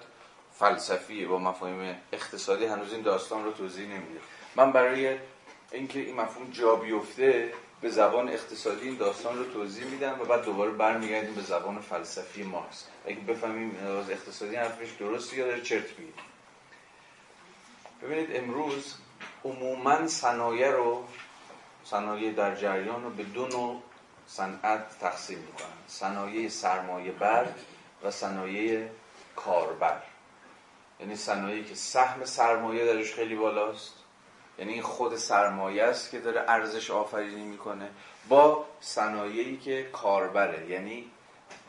[0.53, 4.21] فلسفی با مفاهیم اقتصادی هنوز این داستان رو توضیح نمیده.
[4.57, 5.19] من برای
[5.73, 7.53] اینکه این مفهوم جا بیفته
[7.85, 12.43] به زبان اقتصادی این داستان رو توضیح میدم و بعد دوباره برمیگردیم به زبان فلسفی
[12.43, 16.13] مارکس اگه بفهمیم از اقتصادی حرفش درستی یا داره چرت میگه.
[18.03, 18.95] ببینید امروز
[19.45, 21.05] عموما صنایع رو
[21.85, 23.83] صنایع در جریان رو به دو نوع
[24.27, 25.69] صنعت تقسیم می‌کنن.
[25.87, 27.47] صنایع سرمایه بر
[28.05, 28.89] و صنایع
[29.37, 30.03] کاربر.
[31.01, 34.04] یعنی صنایعی که سهم سرمایه درش خیلی بالاست.
[34.59, 37.89] یعنی خود سرمایه است که داره ارزش آفرینی می‌کنه
[38.29, 41.11] با صنایعی که کاربره یعنی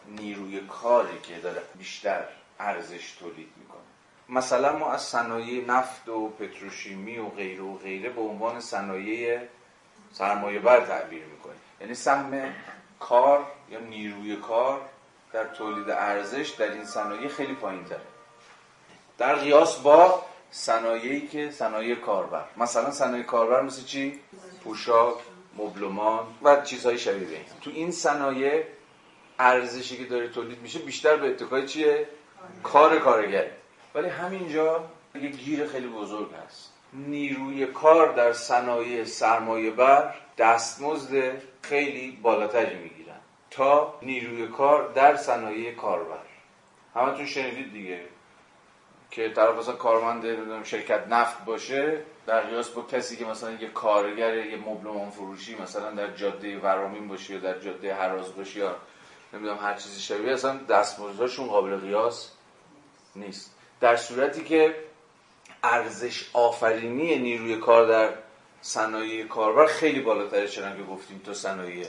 [0.07, 2.23] نیروی کاری که داره بیشتر
[2.59, 3.81] ارزش تولید می‌کنه.
[4.29, 9.39] مثلا ما از صنایع نفت و پتروشیمی و غیره و غیره به عنوان صنایع
[10.11, 11.61] سرمایه بر تعبیر می‌کنیم.
[11.81, 12.53] یعنی سهم
[12.99, 14.81] کار یا نیروی کار
[15.33, 17.99] در تولید ارزش در این صنایع خیلی پایین تره
[19.17, 22.43] در قیاس با صنایعی که صنایع کاربر.
[22.57, 24.19] مثلا صنایع کاربر مثل چی؟
[24.63, 25.15] پوشاک
[25.57, 27.45] مبلمان و چیزهای شبیه این.
[27.61, 28.63] تو این صنایع
[29.39, 32.07] ارزشی که داره تولید میشه بیشتر به اتکای چیه؟
[32.63, 33.51] کار کارگره
[33.95, 36.73] ولی همینجا یه گیر خیلی بزرگ هست.
[36.93, 43.19] نیروی کار در صنایع سرمایه بر دستمزد خیلی بالاتری می‌گیرن
[43.51, 46.25] تا نیروی کار در صنایع کاربر.
[46.95, 48.14] همتون شنیدید دیگه.
[49.15, 50.23] که طرف مثلا کارمند
[50.63, 55.91] شرکت نفت باشه در قیاس با کسی که مثلا یه کارگر یه مبلمان فروشی مثلا
[55.91, 58.75] در جاده ورامین باشه یا در جاده هراز باشه یا
[59.33, 62.31] نمی‌دونم هر چیزی شبیه اصلا دستمزدشون قابل قیاس
[63.15, 63.55] نیست.
[63.81, 64.75] در صورتی که
[65.63, 68.13] ارزش آفرینی نیروی کار در
[68.61, 71.87] صنایع کاربر خیلی بالاتره چنان که گفتیم تو صنایع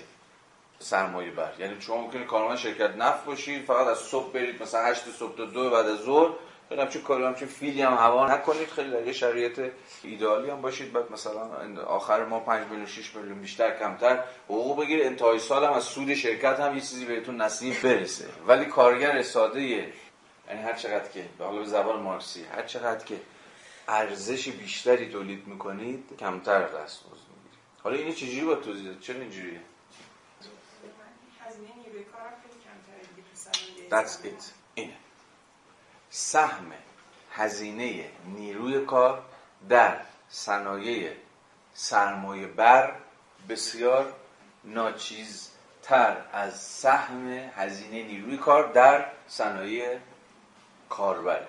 [0.79, 1.53] سرمایه بر.
[1.59, 5.45] یعنی شما ممکنه کارمند شرکت نفت باشید فقط از صبح برید مثلا 8 صبح تا
[5.45, 6.31] دو بعد از ظهر
[6.71, 8.69] همچین کاری همچین فیلی هم هوا نکنید.
[8.69, 10.93] خیلی در یه شرایط ایدئالی هم باشید.
[10.93, 11.41] بعد مثلا
[11.87, 15.05] آخر ما 5 میلیون 6 میلیون بیشتر کمتر حقوق بگیر.
[15.05, 18.29] انتهای سال هم از سود شرکت هم یه چیزی بهتون نصیب برسه.
[18.47, 23.21] ولی کارگر ساده یعنی هر چقدر که به حالا به زبان مارکسی هر چقدر که
[23.89, 27.59] ارزش بیشتری تولید می‌کنید کمتر دستمزد می‌گیرید.
[27.83, 29.61] حالا اینو چجوری با توضیح داد چرا اینجوریه؟
[33.91, 34.43] That's it.
[34.75, 34.93] اینه.
[36.19, 36.73] سهم
[37.33, 39.23] هزینه نیروی کار
[39.69, 39.97] در
[40.29, 41.13] صنایع
[41.75, 42.93] سرمایه بر
[43.49, 44.13] بسیار
[44.65, 49.99] ناچیزتر از سهم هزینه نیروی کار در صنایع
[50.89, 51.47] کاربره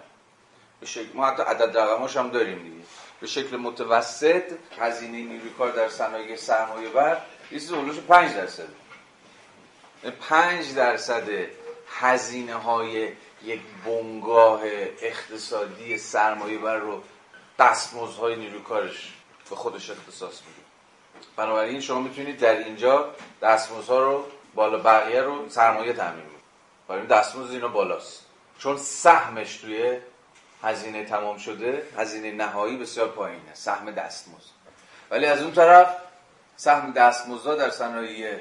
[0.79, 2.85] به شکل ما حتی عدد رقماش هم داریم دیگه.
[3.21, 7.17] به شکل متوسط هزینه نیروی کار در صنایع سرمایه بر
[7.51, 7.71] یه چیز
[8.07, 8.67] 5 درصد.
[10.29, 11.27] 5 درصد
[11.99, 13.11] هزینه های
[13.43, 14.61] یک بنگاه
[15.01, 17.01] اقتصادی سرمایه بر رو
[17.59, 19.13] دستمزدهای نیروی کارش
[19.49, 20.67] به خودش اختصاص میده.
[21.35, 26.37] بنابراین شما می‌تونید در اینجا دستمزدها رو بالا بقیه رو سرمایه تامین کنید.
[26.87, 28.25] برای دستمزد اینا بالاست.
[28.59, 29.97] چون سهمش توی
[30.63, 33.53] هزینه تمام شده هزینه نهایی بسیار پایینه.
[33.53, 34.57] سهم دستمزد.
[35.11, 35.95] ولی از اون طرف
[36.57, 38.39] سهم دستمزدها در صنایع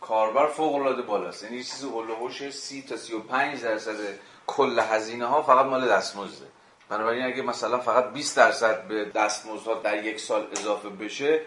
[0.00, 1.44] کاربر فوق العاده بالاست.
[1.44, 3.96] یعنی چیز اولوش 30 تا 35 درصد
[4.46, 6.46] کل هزینه ها فقط مال دستمزده.
[6.88, 11.40] بنابراین اگه مثلا فقط 20 درصد به دستمزدها در یک سال اضافه بشه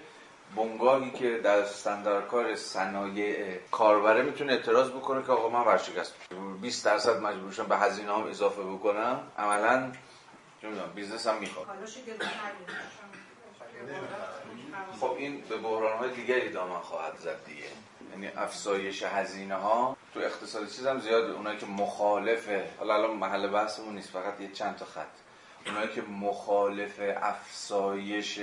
[0.55, 6.13] بنگاهی که در کار صنایع کاربره می‌تونه اعتراض بکنه که آقا من ورشکست
[6.61, 9.23] 20 درصد مجبورشم به هزینه هم اضافه بکنم.
[9.37, 9.91] عملا
[10.63, 11.67] نمی‌دونم business هم می‌خواد.
[14.99, 17.69] خب این به بحران های دیگری دامن خواهد زد دیگه.
[18.11, 21.33] یعنی افزایش هزینه ها تو اقتصاد چیز هم زیاده.
[21.33, 25.05] اونایی که مخالفه حالا الان محل بحثمون نیست فقط یه چند تا خط.
[25.65, 28.39] اونایی که مخالف افزایش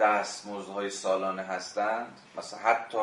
[0.00, 2.98] دستمزدهای سالانه هستند مثلا حتی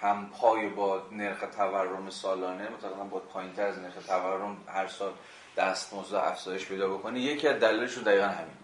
[0.00, 5.12] هم پای با نرخ تورم سالانه مثلا با پایینتر از نرخ تورم هر سال
[5.56, 8.56] دستمزد افزایش پیدا بکنه یکی از دلایلشون دقیقا همین.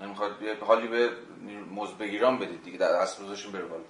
[0.00, 1.10] نمی‌خواد حالی به
[1.74, 1.98] مزد
[2.38, 3.82] بدید دیگه دستمزدشون بره بالا.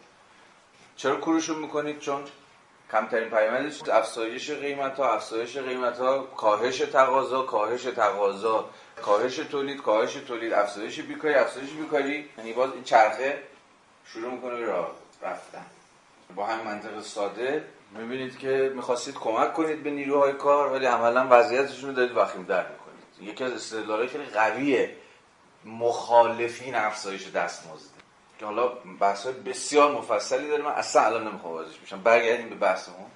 [0.97, 2.25] چرا کورشون می‌کنید؟ چون
[2.93, 8.71] کمترین پیامدش افزایش قیمت ها افزایش قیمت ها کاهش تقاضا کاهش تقاضا
[9.03, 12.29] کاهش تولید کاهش تولید افزایش بیکاری افزایش بیکاری.
[12.39, 13.43] یعنی باز این چرخه
[14.07, 14.91] شروع می‌کنه راه
[15.23, 15.67] رفتن.
[16.37, 17.65] با همین منطق ساده
[17.99, 22.67] می‌بینید که می‌خواستید کمک کنید به نیروهای کار ولی عملا وضعیتشون رو دارید وخیم در
[22.69, 23.33] می‌کنید.
[23.33, 24.97] یکی از استدلالهای خیلی قویه
[25.65, 27.92] مخالفین افزایش دستمزد.
[28.43, 28.69] که حالا
[29.01, 32.03] بحث بسیار مفصلی داره من اصلا الان نمی‌خوام واردش بشم.
[32.03, 33.11] برگردیم به بحثمون.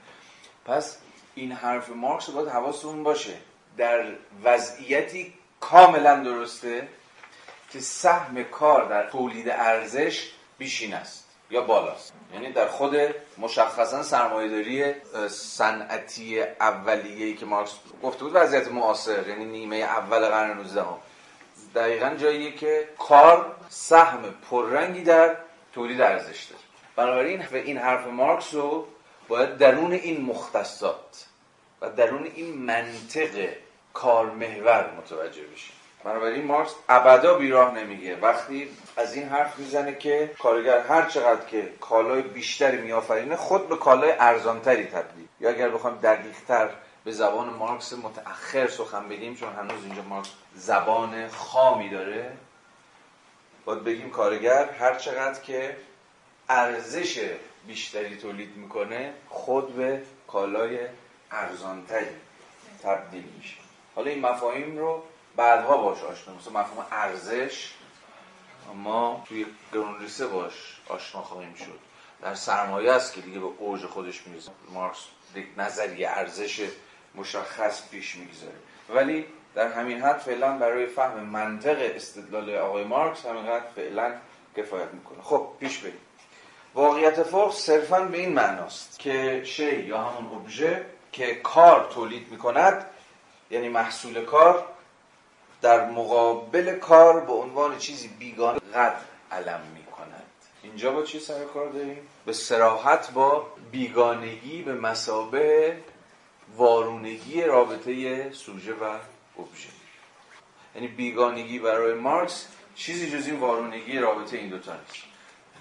[0.64, 0.98] پس
[1.34, 3.34] این حرف مارکس باید حواستون باشه.
[3.76, 4.04] در
[4.44, 6.88] وضعیتی کاملا درسته
[7.70, 12.12] که سهم کار در تولید ارزش بیشین است یا بالاست.
[12.34, 12.96] یعنی در خود
[13.38, 14.94] مشخصا سرمایه‌داری
[15.28, 20.84] صنعتی اولیه‌ای که مارکس گفته بود وضعیت معاصر یعنی نیمه اول قرن 19
[21.76, 25.36] دقیقا جاییه که کار سهم پررنگی در
[25.72, 26.62] تولید ارزش داره.
[26.96, 28.86] بنابراین به این حرف مارکس رو
[29.28, 31.26] باید درون این مختصات
[31.80, 33.48] و درون این منطق
[33.94, 35.72] کارمحور متوجه بشیم.
[36.04, 38.16] بنابراین مارکس ابدا بیراه نمیگه.
[38.16, 43.76] وقتی از این حرف می‌زنه که کارگر هر چقدر که کالای بیشتری میآفرینه خود به
[43.76, 45.26] کالای ارزانتری تبدیل.
[45.40, 46.68] یا اگر بخوام دقیقتر
[47.06, 52.36] به زبان مارکس متأخر سخن بگیم چون هنوز اینجا مارکس زبان خامی داره.
[53.64, 55.76] باید بگیم کارگر هر چقدر که
[56.48, 57.30] ارزش
[57.66, 60.78] بیشتری تولید می‌کنه خود به کالای
[61.30, 62.16] ارزانتری
[62.82, 63.56] تبدیل میشه.
[63.94, 65.02] حالا این مفاهیم رو
[65.36, 67.72] بعدها باش آشنا مثلا مفهوم ارزش
[68.74, 71.78] ما توی گرونریسه باش آشنا خواهیم شد.
[72.22, 74.50] در سرمایه است که دیگه به اوج خودش می‌رسه.
[74.72, 74.98] مارکس
[75.56, 76.68] نظریه ارزش
[77.16, 78.54] مشخص پیش می‌گذاره.
[78.88, 84.12] ولی در همین حد فعلا برای فهم منطق استدلال آقای مارکس همینقدر فعلا
[84.56, 85.22] کفایت می‌کنه.
[85.22, 85.98] خب پیش بریم.
[86.74, 92.86] واقعیت فوق صرفا به این معناست که شی یا همون ابژه که کار تولید می‌کند
[93.50, 94.66] یعنی محصول کار
[95.62, 98.96] در مقابل کار به عنوان چیزی بیگانه قد
[99.32, 100.22] علم می‌کند.
[100.62, 105.76] اینجا با چی سر کار داریم؟ به سراحت با بیگانگی به مسابه
[106.56, 108.84] وارونگی رابطه سوژه و
[109.38, 109.68] ابژه.
[110.74, 115.04] یعنی بیگانگی برای مارکس چیزی جز این وارونگی رابطه این دوتا نیست.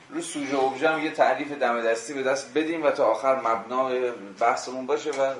[0.09, 3.89] رو سوژه ابژه هم یه تعریف دم دستی به دست بدیم و تا آخر مبنا
[4.39, 5.33] بحثمون باشه و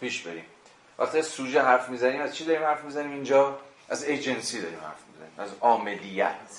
[0.00, 0.44] پیش بریم.
[0.98, 5.32] وقتی سوژه حرف می‌زنیم از چی داریم حرف می‌زنیم اینجا؟ از ایجنسی داریم حرف می‌زنیم.
[5.38, 6.50] از عاملیت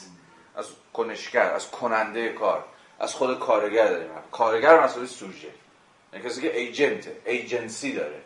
[0.56, 2.66] از کنشگر از کننده کار
[3.00, 4.32] از خود کارگر داریم حرف.
[4.32, 5.48] کارگر مسئله سوژه.
[6.14, 8.22] کسی که ایجنت ایجنسی داره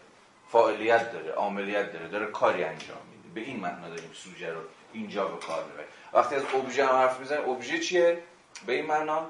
[0.52, 3.30] فعالیت داره عملیات داره داره کاری انجام میده.
[3.36, 4.62] به این معنا داریم سوژه رو
[4.94, 8.24] اینجا به کار ببریم وقتی از ابژه هم حرف می‌زنیم ابژه چیه؟
[8.65, 9.28] به این معنا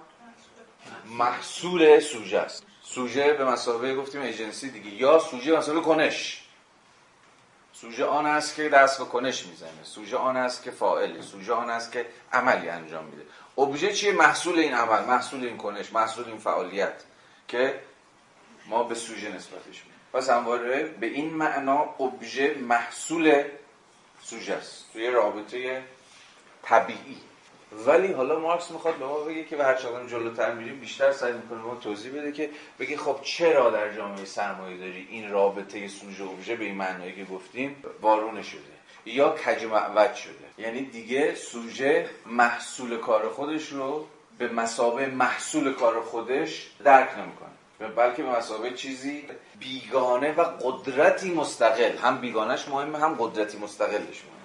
[1.06, 2.66] محصول سوژه است.
[2.84, 4.90] سوژه به مسابقه گفتیم ایجنسی دیگه.
[4.90, 6.46] یا سوژه مسابقه کنش.
[7.74, 9.84] سوژه آن است که دست به کنش می‌زنه.
[9.84, 11.22] سوژه آن است که فاعله.
[11.22, 13.24] سوژه آن است که عملی انجام میده.
[13.58, 16.94] ابژه چیه؟ محصول این عمل محصول این کنش محصول این فعالیت
[17.48, 17.80] که
[18.66, 23.44] ما به سوژه نسبتش میدیم پس همواره به این معنا ابژه محصول
[24.24, 24.86] سوژه است.
[24.94, 25.84] توی رابطه
[26.64, 27.18] طبیعی.
[27.88, 31.60] ولی حالا مارکس می‌خواد به ما بگه که هر چقدر جلوتر میریم بیشتر سعی می‌کنه
[31.60, 36.56] ما توضیح بده که بگه خب چرا در جامعه سرمایه داری این رابطه سوژه ابژه
[36.56, 38.62] به این معنایی که گفتیم وارونه شده
[39.06, 40.34] یا کج معوج شده.
[40.58, 47.51] یعنی دیگه سوژه محصول کار خودش رو به مسابه محصول کار خودش درک نمی‌کنه.
[47.88, 49.24] بلکه به مسابه چیزی
[49.60, 51.98] بیگانه و قدرتی مستقل.
[51.98, 54.42] هم بیگانش مهمه هم قدرتی مستقلش مهمه.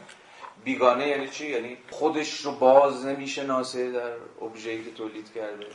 [0.65, 5.67] بیگانه یعنی چی؟ یعنی خودش رو باز نمی‌شناسه در ابژه‌ای که تولید کرده.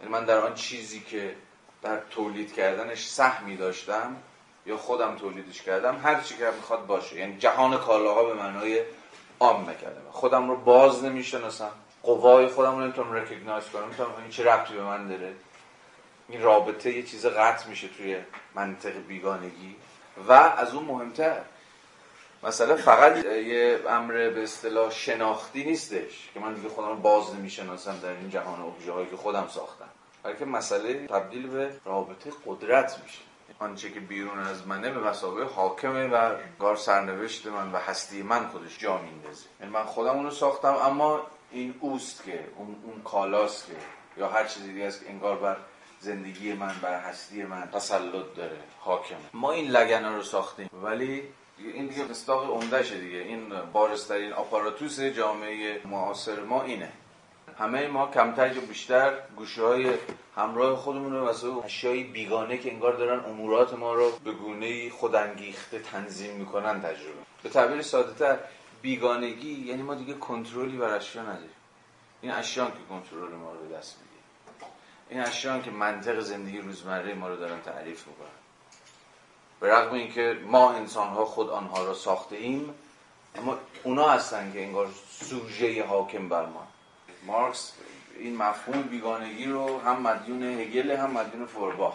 [0.00, 1.34] یعنی من در آن چیزی که
[1.82, 4.16] در تولید کردنش سهمی داشتم
[4.66, 7.16] یا خودم تولیدش کردم هر چی که می‌خواد باشه.
[7.16, 8.80] یعنی جهان کالاها به معنای
[9.40, 11.70] عام نکردم خودم رو باز نمی‌شناسم.
[12.02, 13.88] قوای خودم رو نمی‌تونم رکگنایز کنم.
[13.88, 15.32] می‌تونم این چه ربطی به من داره.
[16.28, 18.16] این رابطه یه چیز قطع میشه توی
[18.54, 19.76] منطق بیگانگی
[20.28, 21.40] و از اون مهمتر
[22.42, 28.10] مثلا فقط یه امر به اصطلاح شناختی نیستش که من دیگه خودم باز نمی‌شناسم در
[28.10, 29.88] این جهان ابژه هایی که خودم ساختم.
[30.22, 33.18] بلکه مسئله تبدیل به رابطه قدرت میشه.
[33.58, 38.48] آنچه که بیرون از منه به مسابقه حاکمه و گار سرنوشت من و هستی من
[38.48, 43.66] خودش جا میندازه یعنی من خودم رو ساختم اما این اوست که اون, اون کالاست
[43.66, 43.72] که
[44.20, 45.56] یا هر چیزی دیگه است که انگار بر
[46.00, 47.68] زندگی من بر هستی من.
[47.72, 49.18] تسلط داره حاکمه.
[49.32, 51.22] ما این لگنا رو ساختیم ولی
[51.58, 53.18] این دیگه مستاق عمدهشه دیگه.
[53.18, 56.92] این بارسترین آپاراتوس جامعه معاصر ما اینه.
[57.58, 59.90] همه ما کمتر یا بیشتر گوشه های
[60.36, 65.78] همراه خودمون رو واسه اشیای بیگانه که انگار دارن امورات ما رو به گونه خودانگیخته
[65.78, 67.18] تنظیم می‌کنن تجربه.
[67.42, 68.38] به تعبیر ساده تر
[68.82, 71.50] بیگانگی یعنی ما دیگه کنترلی بر اشیا نداریم.
[72.22, 74.07] این اشیا که کنترل ما رو به دست می‌گیره
[75.08, 78.28] این اشیا که منطق زندگی روزمره ما رو دارن تعریف می‌کنن.
[79.60, 82.74] به رغم اینکه ما انسان ها خود آنها را ساخته ایم
[83.34, 86.66] اما اونا هستن که انگار سوژه حاکم بر ما.
[87.26, 87.72] مارکس
[88.18, 91.94] این مفهوم بیگانگی رو هم مدیون هگل هم مدیون فورباخ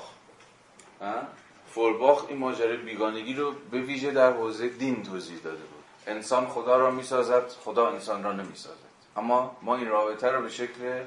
[1.73, 5.83] فورباخ این ماجرای بیگانگی رو به ویژه در حوزه دین توضیح داده بود.
[6.07, 8.77] انسان خدا را می‌سازد خدا انسان را نمی‌سازد.
[9.17, 11.03] اما ما این رابطه رو به شکل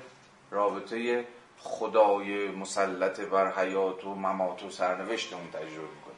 [0.51, 1.27] رابطه
[1.61, 6.17] خدای مسلط بر حیات و ممات و سرنوشتمون تجربه می‌کنیم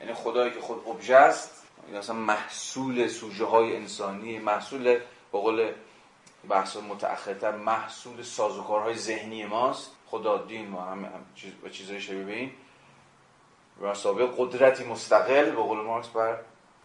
[0.00, 4.84] یعنی خدایی که خود ابژه است اصلا محصول سوژه های انسانی محصول
[5.32, 5.72] به قول
[6.48, 9.90] بحث متأخرتر محصول سازوکارهای ذهنی ماست.
[10.06, 12.50] خدا دین و همه هم چیز و چیزهای شبیه به این.
[13.82, 13.86] و
[14.36, 16.38] قدرتی مستقل به قول مارکس بر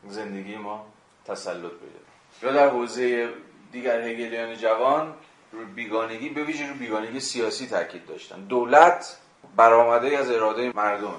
[0.08, 0.86] زندگی ما
[1.26, 2.00] تسلط پیدا
[2.44, 3.34] یا در حوزه
[3.72, 5.14] دیگر هگلیان جوان
[5.56, 8.40] رو بیگانگی به ویژه رو بیگانگی سیاسی تاکید داشتن.
[8.40, 9.18] دولت
[9.56, 11.10] برآمده از اراده مردمه.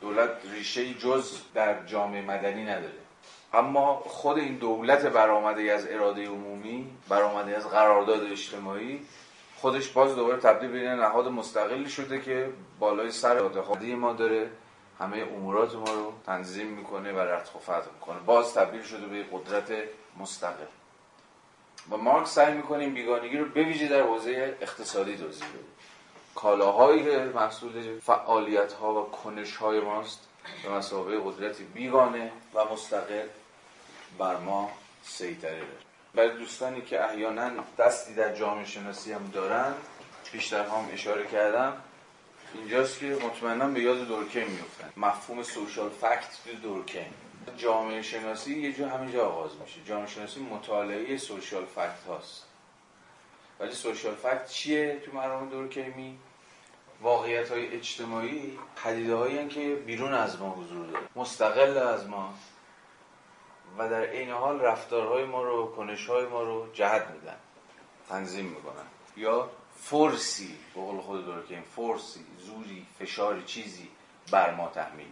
[0.00, 2.92] دولت ریشه جز در جامعه مدنی نداره.
[3.54, 9.06] اما خود این دولت برآمده از اراده عمومی برآمده از قرارداد اجتماعی
[9.56, 14.50] خودش باز دوباره تبدیل به نهاد مستقلی شده که بالای سر اتخاذی ما داره.
[15.00, 17.60] همه امورات ما رو تنظیم می‌کنه و رتق و
[17.94, 18.18] می‌کنه.
[18.26, 19.72] باز تبدیل شده به قدرت
[20.18, 20.64] مستقل.
[21.90, 25.64] و مارکس سعی می‌کنه این بیگانگی رو بویژه در حوزه اقتصادی توضیح بده
[26.34, 30.28] کالاهایی که محصول فعالیت ها و کنش های ماست
[30.62, 33.26] به مسابقه قدرتی بیگانه و مستقل
[34.18, 34.70] بر ما
[35.02, 35.66] سیطره داره.
[36.14, 39.74] برای دوستانی که احیانا دستی در جامعه شناسی هم دارن
[40.32, 41.76] بیشتر هم اشاره کردم
[42.54, 47.14] اینجاست که مطمئنا به یاد دورکیم میفتن مفهوم سوشال فکت دورکیم
[47.56, 49.80] جامعه شناسی یه جا همینجا آغاز میشه.
[49.84, 52.46] جامعه شناسی مطالعه سوشال فکت هاست.
[53.60, 56.18] ولی سوشال فکت چیه تو مرام دورکیمی
[57.02, 61.04] واقعیت های اجتماعی پدیده هایی که بیرون از ما حضور داره.
[61.16, 62.34] مستقل از ما.
[63.78, 67.36] و در این حال رفتارهای ما رو کنشهای ما رو جهت میدن.
[68.08, 68.86] تنظیم می‌کنن.
[69.16, 73.88] یا فرسی به قول خود این فرسی زوری فشاری چیزی
[74.32, 75.06] بر ما تحمیل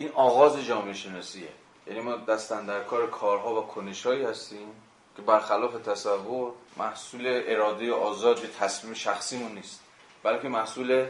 [0.00, 1.48] این آغاز جامعه شناسیه
[1.86, 4.68] یعنی ما دستن در کار کارها و کنشهایی هستیم
[5.16, 9.80] که برخلاف تصور محصول اراده آزاد یا تصمیم شخصیمون نیست.
[10.22, 11.06] بلکه محصول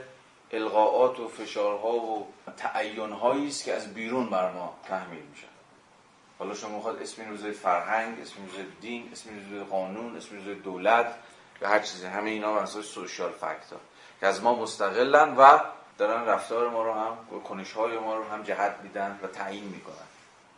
[0.53, 2.27] القاعات و فشارها و
[2.57, 5.47] تعینهایی است که از بیرون بر ما تحمیل میشن.
[6.39, 10.55] حالا شما می‌خواد اسم این روزه فرهنگ اسم روزه دین اسم روزه قانون اسم روزه
[10.55, 11.15] دولت
[11.63, 13.67] یا هر چیزی همه اینا بر اساس سوشال فکت
[14.21, 15.59] که از ما مستقلن و
[16.01, 19.95] دارن رفتار ما رو هم کنش های ما رو هم جهت میدن و تعیین می‌کنن.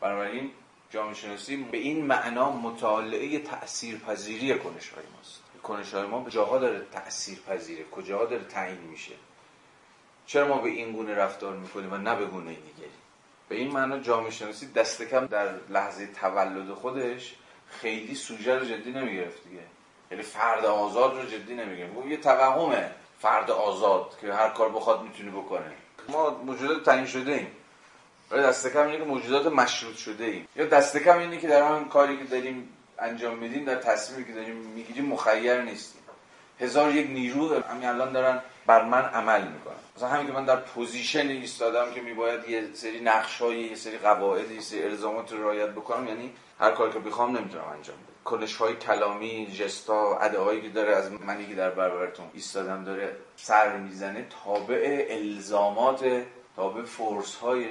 [0.01, 0.51] بنابراین
[0.91, 5.43] جامعه شناسی به این معنا مطالعه تأثیر پذیری کنش های ماست.
[5.63, 9.15] کنش های ما به جاها داره تأثیر پذیره کجاها داره تعیین میشه؟
[10.27, 12.91] چرا ما به این گونه رفتار می‌کنیم و نه به گونه دیگری؟
[13.49, 17.35] به این معنا جامعه شناسی دست کم در لحظه تولد خودش
[17.71, 19.63] خیلی سوژه جدی نمی‌گرفت دیگه.
[20.11, 22.91] یعنی فرد آزاد رو جدی نمی‌گیره یه توهمه.
[23.23, 25.73] فرد آزاد که هر کار بخواد می‌تونه بکنه.
[26.09, 27.47] ما موجودات تعیین شده ایم.
[28.31, 30.49] دست کم اینه که موجودات مشروط شده ایم.
[30.57, 32.69] یا دست کم اینه که در آن کاری که داریم
[32.99, 36.03] انجام میدیم در تصمیمی که داریم می‌گیریم مخیر نیستیم.
[36.61, 39.75] هزار یک نیرو همین الان دارن بر من عمل می‌کنن.
[39.97, 43.99] مثلا همین که من در position ی ایستادم که میباید یه سری نقشای یه سری
[43.99, 48.12] قواعد یه سری الزامات رو رعایت بکنم یعنی هر کاری که بخوام نمی‌تونم انجام بدم.
[48.25, 53.77] کنش های کلامی جستا هایی که داره از منی که در برابرتون ایستادم داره سر
[53.77, 56.25] می‌زنه تابع الزامات
[56.57, 57.67] تابع فورس های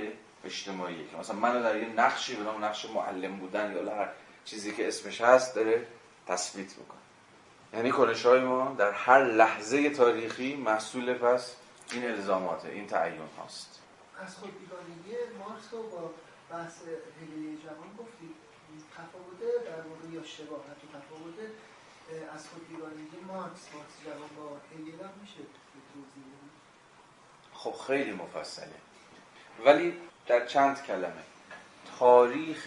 [0.45, 4.10] اجتماعی که مثلا منو در یه نقشی به نقش معلم بودن یا هر
[4.45, 5.88] چیزی که اسمش هست داره
[6.28, 6.99] تثبیت می‌کنه.
[7.74, 11.56] یعنی کنش های ما در هر لحظه تاریخی محصول پس
[11.91, 13.80] این الزاماته این تعیین هاست.
[14.26, 16.12] از خود بیگانگی مارکس رو با
[16.52, 18.41] بحث هگلی جوان گفتید.
[19.02, 21.39] تفاوت در مورد یا شباهت و تفاوت
[22.36, 25.39] از خود بیگانگی مارکس مارکس جوان با هگل هم میشه
[27.54, 28.74] خب خیلی مفصله.
[29.66, 29.93] ولی
[30.28, 31.24] در چند کلمه.
[31.99, 32.64] تاریخ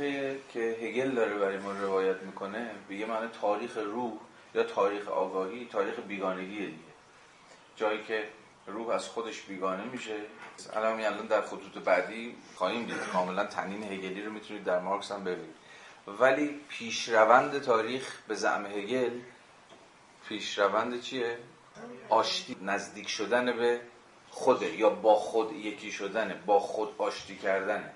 [0.53, 4.12] که هگل داره برای ما روایت می‌کنه به یه معنی تاریخ روح
[4.55, 6.78] یا تاریخ آگاهی تاریخ بیگانگی دیگه.
[7.76, 8.28] جایی که
[8.66, 10.16] روح از خودش بیگانه میشه.
[10.72, 12.97] الان الان در خطوط بعدی خواهیم دید.
[12.97, 15.55] کاملا تنین هگلی رو می‌تونید در مارکس هم ببینید.
[16.07, 19.20] ولی پیشروند تاریخ به زعم هگل
[20.28, 21.38] پیشروند چیه؟
[22.09, 23.80] آشتی نزدیک شدن به
[24.30, 27.92] خوده یا با خود یکی شدنه با خود آشتی کردنه.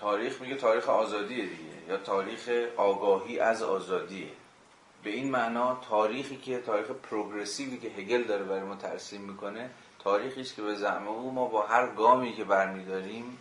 [0.00, 4.30] تاریخ میگه تاریخ آزادیه دیگه یا تاریخ آگاهی از آزادیه.
[5.04, 10.40] به این معنا تاریخی که تاریخ پروگرسیوی که هگل داره برای ما ترسیم می‌کنه تاریخی
[10.40, 13.38] است که به زعم او ما با هر گامی که برمیداریم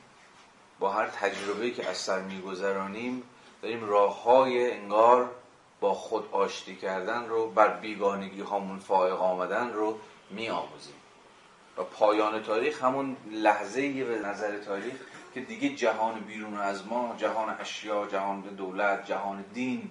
[0.80, 3.24] با هر تجربه‌ای که از سر میگذرانیم
[3.62, 5.32] داریم راه های انگار
[5.80, 10.00] با خود آشتی کردن رو بر بیگانگی هامون فائق آمدن رو
[10.30, 10.96] می آموزیم
[11.78, 14.96] و پایان تاریخ همون لحظه به نظر تاریخ
[15.34, 19.90] که دیگه جهان بیرون از ما جهان اشیا جهان دولت جهان دین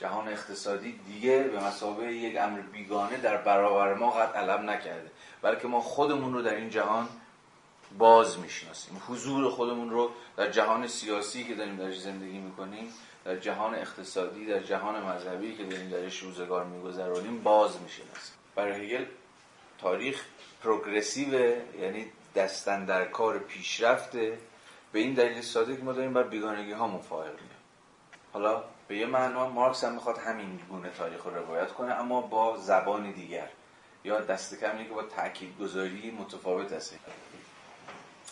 [0.00, 5.10] جهان اقتصادی دیگه به مسابقه یک امر بیگانه در برابر ما قد علم نکرده.
[5.42, 7.08] بلکه ما خودمون رو در این جهان
[7.98, 9.02] باز می‌شناسیم.
[9.08, 12.92] حضور خودمون رو در جهان سیاسی که داریم درش زندگی می‌کنیم
[13.24, 18.34] در جهان اقتصادی در جهان مذهبی که داریم درش روزگار میگذرانیم باز می‌شناسیم.
[18.54, 19.04] برای هگل
[19.78, 20.24] تاریخ
[20.62, 21.34] پروگرسیو
[21.80, 24.38] یعنی دستن در کار پیشرفته.
[24.92, 27.30] به این دلیل ساده که ما داریم بر بیگانگی ها مفاهر
[28.32, 32.56] حالا به یه معنا مارکس هم می‌خواد همین گونه تاریخ رو روایت کنه اما با
[32.56, 33.48] زبان دیگر.
[34.04, 36.98] یا دست کمی که با تاکید گذاری متفاوت است.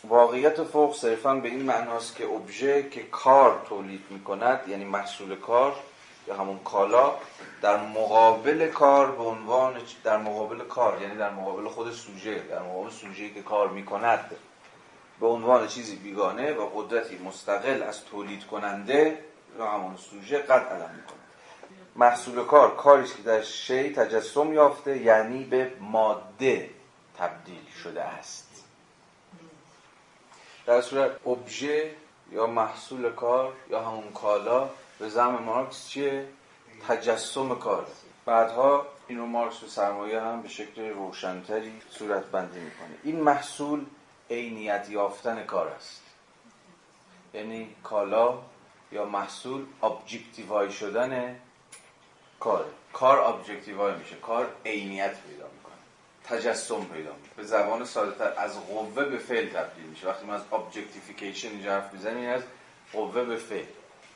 [0.08, 5.76] واقعیت فوق صرفا به این معناست که ابژه که کار تولید می‌کند یعنی محصول کار
[6.28, 7.14] یا همون کالا
[7.62, 12.90] در مقابل کار به عنوان در مقابل کار یعنی در مقابل خود سوژه در مقابل
[12.90, 14.30] سوژه که کار می‌کند
[15.20, 19.18] به عنوان چیزی بیگانه و قدرتی مستقل از تولید کننده
[19.58, 21.26] یا همون سوژه قد علم می‌کنه
[21.96, 26.70] محصول کار کاری که در شی تجسم یافته یعنی به ماده
[27.18, 28.45] تبدیل شده است.
[30.66, 31.94] در صورت ابژه
[32.32, 36.28] یا محصول کار یا همون کالا به زم مارکس چیه؟
[36.88, 37.86] تجسم کار.
[38.24, 42.96] بعدها اینو مارکس و سرمایه هم به شکل روشنتری صورت بندی می‌کنه.
[43.02, 43.86] این محصول
[44.30, 46.02] عینیت یافتن کار است.
[47.34, 48.38] یعنی کالا
[48.92, 51.40] یا محصول objectify شدن
[52.40, 52.64] کار.
[52.92, 54.16] کار objectify میشه.
[54.16, 55.44] کار عینیت پیدا
[56.28, 57.34] تجسم پیدا می‌کنه.
[57.36, 60.08] به زبان ساده تر از قوه به فعل تبدیل میشه.
[60.08, 62.42] وقتی ما از objectification اینجا حرف می‌زنیم از
[62.92, 63.64] قوه به فعل.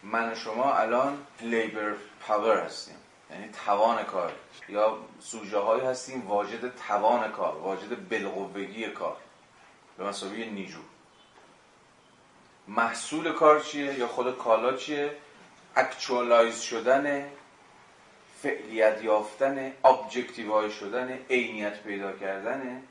[0.02, 2.96] من و شما الان labor power هستیم.
[3.30, 4.32] یعنی توان کار.
[4.68, 9.16] یا سوژه هایی هستیم واجد توان کار واجد بالقوگی کار.
[9.98, 10.80] به مسابقه نیجو.
[12.68, 15.16] محصول کار چیه یا خود کالا چیه؟
[15.76, 17.30] actualize شدن
[18.42, 22.82] فعلیت یافتن objectify شدن عینیت پیدا کردن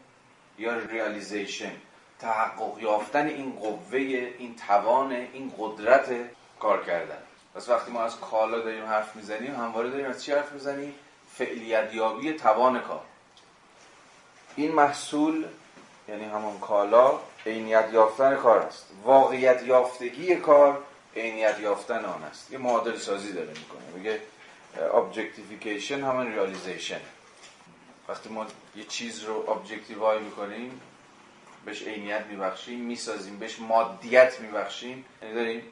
[0.57, 1.71] یا realization
[2.19, 6.09] تحقق یافتن این قوه این توان این قدرت
[6.59, 7.17] کار کردن.
[7.55, 10.95] پس وقتی ما از کالا داریم حرف می‌زنیم همواره داریم از چی حرف می‌زنیم؟
[11.33, 13.01] فعلیت یابی توان کار.
[14.55, 15.45] این محصول
[16.07, 18.85] یعنی همون کالا عینیت یافتن کار است.
[19.03, 20.83] واقعیت یافتگی کار
[21.15, 22.51] عینیت یافتن آن است.
[22.51, 23.81] یه معادل سازی داره می‌کنه.
[23.95, 24.19] میگه
[24.78, 27.01] objectification همون realization.
[28.09, 28.45] وقتی ما
[28.76, 30.82] یه چیز رو ابجکتیوای می‌کنیم
[31.65, 35.63] بهش عینیت میبخشیم می‌سازیم بهش مادیت میبخشیم یعنی داریم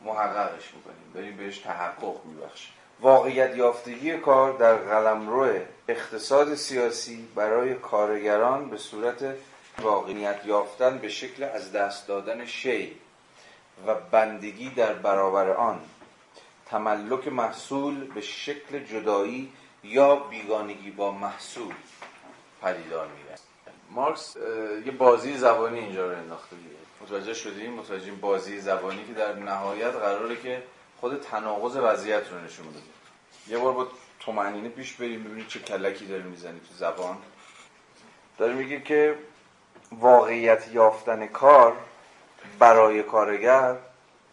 [0.00, 2.72] محققش می‌کنیم داریم بهش تحقق میبخشیم.
[3.00, 5.58] واقعیت یافتگی کار در قلمرو
[5.88, 9.34] اقتصاد سیاسی برای کارگران به صورت
[9.82, 12.96] واقعیت یافتن به شکل از دست دادن شی
[13.86, 15.80] و بندگی در برابر آن
[16.70, 19.52] تملک محصول به شکل جدایی
[19.84, 21.74] یا بیگانگی با محصول
[22.62, 23.38] پدیدار میره
[23.90, 24.36] مارکس
[24.86, 29.94] یه بازی زبانی اینجا رو انداخته دیگه متوجه شدیم؟ متوجه بازی زبانی که در نهایت
[29.94, 30.62] قراره که
[31.00, 32.80] خود تناقض وضعیت رو نشون بده.
[33.48, 33.88] یه بار با
[34.20, 37.16] تومنینه پیش بریم ببینید چه کلکی داره می‌زنی تو زبان.
[38.38, 39.18] داره میگه که
[39.92, 41.76] واقعیت یافتن کار
[42.58, 43.76] برای کارگر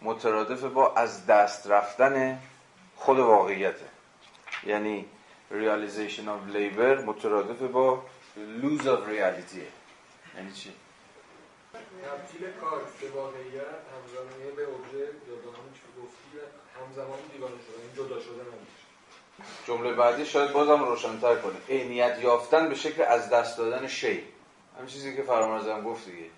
[0.06, 2.40] مترادف با از دست رفتن
[2.96, 3.86] خود واقعیته.
[4.64, 5.06] یعنی
[5.52, 8.04] realization of labor مترادف با
[8.62, 9.66] lose of reality.
[10.36, 10.74] یعنی چی؟
[12.06, 15.10] تبدیل کار به واقعیت همزمانه به اوبژه
[15.44, 16.38] همون چی گفتی
[16.82, 18.46] همزمان دیوانه شدن جدا شدن
[19.68, 21.56] جمله بعدی شاید بازم روشنتر کنه.
[21.70, 24.24] عینیت یافتن به شکل از دست دادن شی.
[24.76, 26.30] همین چیزی که فرامرزم گفت دیگه.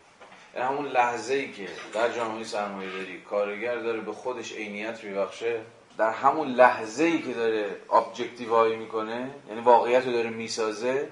[0.55, 5.61] یعنی همون لحظه ای که در جامعه سرمایه داری کارگر داره به خودش عینیت میبخشه
[5.97, 11.09] در همون لحظه ای که داره ابجکتیوایی می‌کنه یعنی واقعیت رو داره می‌سازه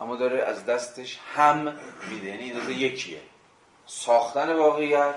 [0.00, 1.76] اما داره از دستش هم
[2.10, 2.26] میده.
[2.26, 3.20] یعنی این یکیه.
[3.86, 5.14] ساختن واقعیت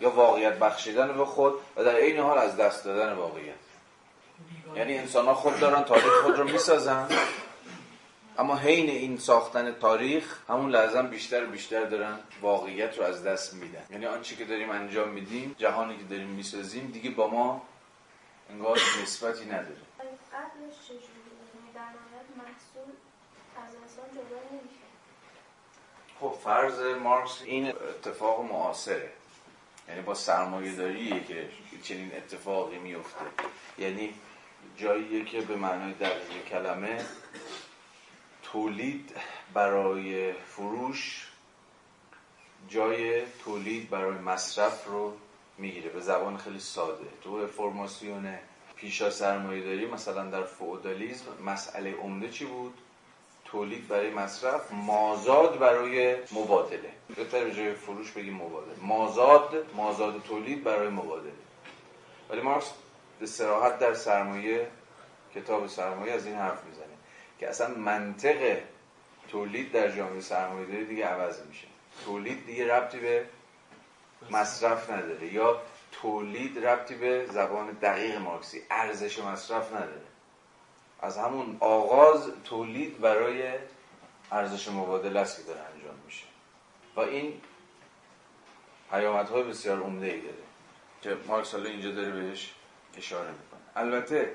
[0.00, 3.54] یا واقعیت بخشیدن به خود و در این حال از دست دادن واقعیت.
[4.76, 7.08] یعنی انسان ها خود دارن تاریخ خود رو می‌سازن.
[8.38, 13.54] اما حین این ساختن تاریخ همون لحظه بیشتر و بیشتر دارن واقعیت رو از دست
[13.54, 13.82] میدن.
[13.90, 17.62] یعنی آنچه که داریم انجام میدیم جهانی که داریم می‌سازیم دیگه با ما
[18.50, 19.76] انگار نسبتی نداره.
[20.32, 21.00] قبلش چجوری
[21.54, 21.92] یعنی در
[22.36, 22.92] محصول
[23.56, 24.86] از انسان جدا نمیشه.
[26.20, 29.12] خب فرض مارکس این اتفاق معاصره.
[29.88, 31.48] یعنی با سرمایه داریه که
[31.82, 33.24] چنین اتفاقی میفته
[33.78, 34.14] یعنی
[34.76, 37.04] جاییه که به معنای دقیق کلمه
[38.52, 39.12] تولید
[39.54, 41.28] برای فروش
[42.68, 45.16] جای تولید برای مصرف رو
[45.58, 45.90] می‌گیره.
[45.90, 47.08] به زبان خیلی ساده.
[47.24, 48.38] تو فرماسیون
[48.76, 52.74] پیشا سرمایه داری مثلا در فودالیزم مسئله عمده چی بود؟
[53.44, 56.92] تولید برای مصرف مازاد برای مبادله.
[57.16, 58.74] بهتر به جای فروش بگیم مبادله.
[58.82, 61.32] مازاد مازاد تولید برای مبادله.
[62.30, 62.72] ولی مارکس
[63.20, 64.70] به سراحت در سرمایه
[65.34, 66.95] کتاب سرمایه از این حرف می‌زنه.
[67.38, 68.58] که اصلا منطق
[69.28, 71.66] تولید در جامعه سرمایه داری دیگه عوض میشه.
[72.04, 73.26] تولید دیگه ربطی به
[74.30, 75.62] مصرف نداره یا
[75.92, 80.06] تولید ربطی به زبان دقیق مارکسی ارزش مصرف نداره.
[81.00, 83.52] از همون آغاز تولید برای
[84.32, 86.24] ارزش مبادله است که داره انجام میشه.
[86.96, 87.40] و این
[88.90, 90.36] پیامدهای بسیار عمده ای داره
[91.02, 92.54] که مارکس حالا اینجا داره بهش
[92.96, 93.60] اشاره می‌کنه.
[93.76, 94.34] البته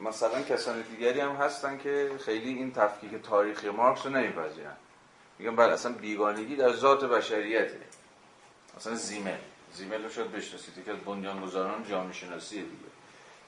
[0.00, 4.76] مثلا کسان دیگری هم هستن که خیلی این تفکیک تاریخی مارکس رو نمیپذیرن.
[5.38, 7.80] میگن بله اصلا بیگانگی در ذات بشریته.
[8.76, 9.38] مثلا زیمل.
[9.72, 12.94] زیمل رو شاید بشناسید که از بنیانگذاران جامعه شناسی دیگه.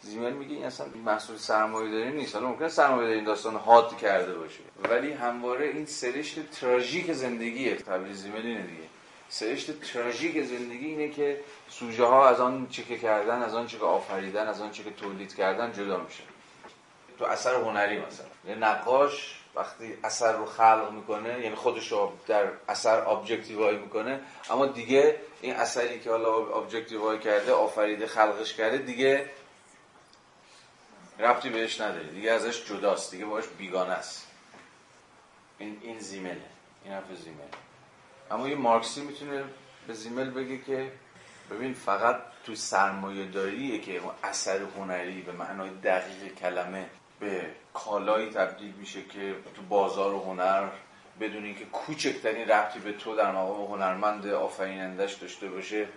[0.02, 2.34] زیمل میگه این اصلا محصول سرمایه داری نیست.
[2.34, 4.60] حالا ممکن سرمایه داری این داستان حاد کرده باشه.
[4.90, 7.76] ولی همواره این سرشت تراژیک زندگیه.
[7.76, 8.82] تعبیر زیمل اینه دیگه.
[9.28, 13.78] سرشت تراژیک زندگی اینه که سوژه ها از آن چه که کردن از آن چه
[13.78, 16.35] که آفریدن از آن چه که تولید کردن جدا میشن.
[17.18, 18.26] تو اثر هنری مثلا.
[18.48, 24.66] یه نقاش وقتی اثر رو خلق می‌کنه یعنی خودش رو در اثر ابجکتیوای می‌کنه اما
[24.66, 29.30] دیگه این اثری که حالا ابجکتیوای کرده آفریده خلقش کرده دیگه
[31.18, 32.06] ربطی بهش نداره.
[32.06, 33.10] دیگه ازش جداست.
[33.10, 34.26] دیگه باش بیگانه است.
[35.58, 36.40] این این زیمله
[36.84, 37.48] این حرف زیمله
[38.30, 39.44] اما یه مارکسی می‌تونه
[39.86, 40.92] به زیمل بگه که
[41.50, 46.86] ببین فقط تو سرمایه داریه که اثر هنری به معنای دقیق کلمه
[47.20, 50.68] به کالایی تبدیل میشه که تو بازار هنر
[51.20, 55.88] بدون اینکه کوچکترین ربطی به تو در مقام هنرمند آفرینندش داشته باشه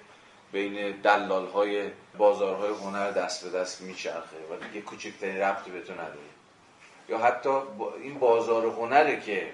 [0.52, 5.94] بین دلال های بازارهای هنر دست به دست میچرخه و دیگه کوچکترین ربطی به تو
[5.94, 6.30] نداره.
[7.10, 7.50] یا حتی
[8.04, 9.52] این بازار هنره که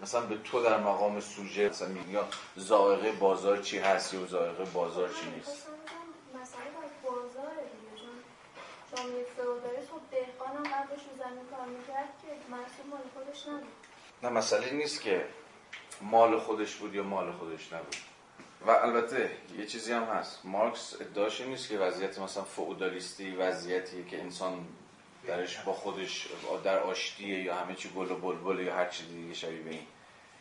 [0.00, 2.20] مثلا به تو در مقام سوژه مثلا میگه
[2.56, 5.66] زائقه بازار چی هست یا زائقه بازار چی نیست؟
[6.42, 6.64] مسئله
[7.04, 8.14] بازار دیگه چون
[8.96, 13.72] جامعه فئودالیسم خب دهقان هم قبلش زمین کار می‌کرد که محصول مال خودش نبود.
[14.22, 15.24] نه مسئله نیست که
[16.00, 17.96] مال خودش بود یا مال خودش نبود.
[18.66, 20.40] و البته یه چیزی هم هست.
[20.44, 24.66] مارکس ادعاش نیست که وضعیت مثلا فئودالیستی وضعیتیه که انسان
[25.26, 26.28] درش با خودش
[26.64, 29.86] در آشتیه یا همه چی گل و بلبل یا هر چیزی دیگه شبیه به این.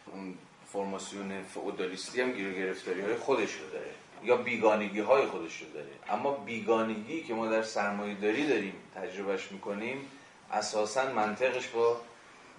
[0.06, 0.38] اون
[0.74, 3.92] فرماسیون فئودالیستی هم گیر گرفتاری های خودش رو داره.
[4.24, 5.90] یا بیگانگی های خودش رو داره.
[6.10, 10.10] اما بیگانگی که ما در سرمایه داری داریم تجربهش می‌کنیم
[10.52, 12.02] اساسا منطقش با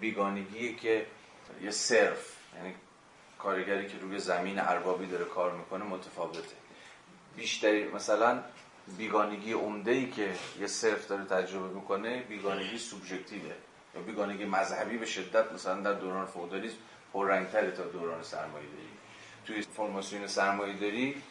[0.01, 1.07] بیگانگی که
[1.63, 2.75] یه صرف یعنی
[3.39, 6.57] کارگری که روی زمین اربابی داره کار می‌کنه متفاوته.
[7.37, 8.43] بیشتری مثلا
[8.99, 13.55] بیگانگی عمده ای که یه صرف داره تجربه می‌کنه بیگانگی سوبژکتیوه.
[13.95, 16.77] یا بیگانگی مذهبی به شدت مثلا در دوران فودالیسم
[17.13, 18.89] پررنگتره تا دوران سرمایه داری
[19.47, 21.23] توی فرماسیون سرمایه داری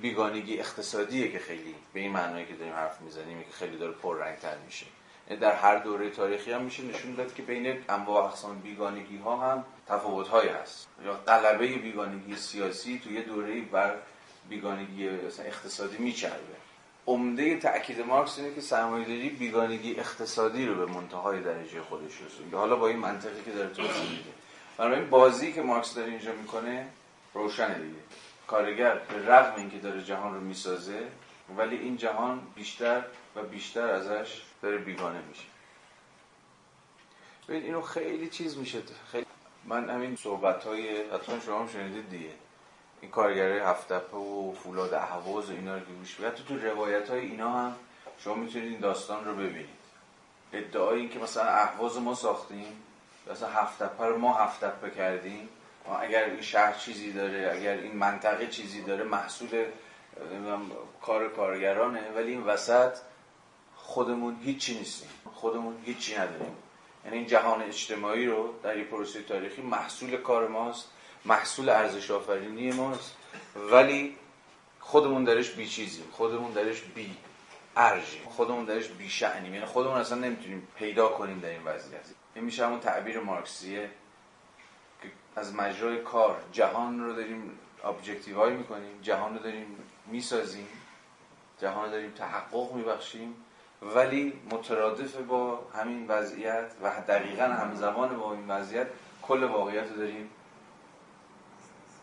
[0.00, 4.56] بیگانگی اقتصادیه که خیلی به این معنایی که داریم حرف می‌زنیم که خیلی داره پررنگتر
[4.66, 4.86] میشه.
[5.30, 9.36] یعنی در هر دوره تاریخی هم میشه نشون داد که بین انواع اقسام بیگانگی ها
[9.36, 10.88] هم تفاوت های هست.
[11.04, 13.96] یا غلبه بیگانگی سیاسی توی یه دوره بر
[14.48, 15.08] بیگانگی
[15.46, 16.56] اقتصادی میچربه.
[17.06, 22.76] عمده تاکید مارکس اینه که سرمایه‌داری بیگانگی اقتصادی رو به منتهای درجه خودش رسونده حالا
[22.76, 24.30] با این منطقی که داره توضیح میده.
[24.78, 26.86] بنابراین بازی که مارکس داره اینجا می‌کنه
[27.34, 28.00] روشنه دیگه.
[28.46, 31.08] کارگر به رغم اینکه داره جهان رو می‌سازه
[31.56, 33.04] ولی این جهان بیشتر
[33.36, 35.44] و بیشتر ازش داره بیگانه میشه.
[37.48, 38.82] ببین اینو خیلی چیز میشه
[39.12, 39.26] خیلی
[39.64, 42.30] من همین صحبت های حتما شما هم شنیدید دیگه.
[43.00, 47.20] این کارگرای هفتپه و فولاد اهواز و اینا رو که گوش تو تو روایت های
[47.20, 47.74] اینا هم
[48.18, 49.84] شما می‌تونید این داستان رو ببینید.
[50.52, 52.82] ادعای این که مثلا اهواز ما ساختیم
[53.30, 55.48] مثلا هفتپه رو ما هفتپه کردیم
[56.00, 59.64] اگر این شهر چیزی داره اگر این منطقه چیزی داره محصول
[61.02, 62.98] کار کارگرانه ولی این وسط
[63.76, 65.08] خودمون هیچی نیستیم.
[65.34, 66.56] خودمون هیچی نداریم.
[67.04, 70.90] یعنی این جهان اجتماعی رو در یه پروسه تاریخی محصول کار ماست
[71.24, 73.16] محصول ارزش آفرینی ماست
[73.70, 74.16] ولی
[74.80, 76.04] خودمون درش بی چیزیم.
[76.12, 77.16] خودمون درش بی
[77.76, 79.54] ارجیم خودمون درش بی شعنیم.
[79.54, 82.06] یعنی خودمون اصلا نمی‌تونیم پیدا کنیم در این وضعیت.
[82.34, 83.90] این میشه همون تعبیر مارکسیه.
[85.36, 89.66] از مجرای کار جهان رو داریم ابجکتیوای می‌کنیم جهان رو داریم
[90.06, 90.68] می‌سازیم
[91.60, 93.34] جهان رو داریم تحقق میبخشیم
[93.82, 98.86] ولی مترادف با همین وضعیت و دقیقا همزمان با این وضعیت
[99.22, 100.30] کل واقعیت رو داریم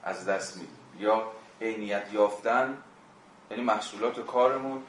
[0.03, 0.77] از دست میدیم.
[0.99, 2.77] یا عینیت یافتن
[3.51, 4.83] یعنی محصولات کارمون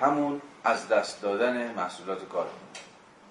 [0.00, 2.54] همون از دست دادن محصولات کارمون.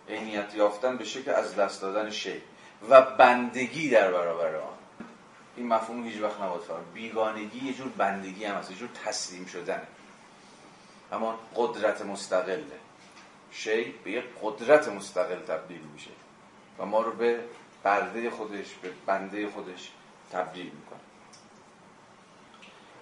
[0.10, 2.42] عینیت یافتن به شکل از دست دادن شی.
[2.90, 4.78] و بندگی در برابر آن.
[5.56, 9.46] این مفهوم هیچ وقت نباید فرم بیگانگی یه جور بندگی هم هست یه جور تسلیم
[9.46, 9.82] شدن.
[11.12, 12.66] اما قدرت مستقله.
[13.52, 16.12] شی به یک قدرت مستقل تبدیل میشه
[16.80, 17.40] و ما رو به
[17.84, 19.92] برده خودش به بنده خودش
[20.32, 21.00] تبدیل می‌کنه.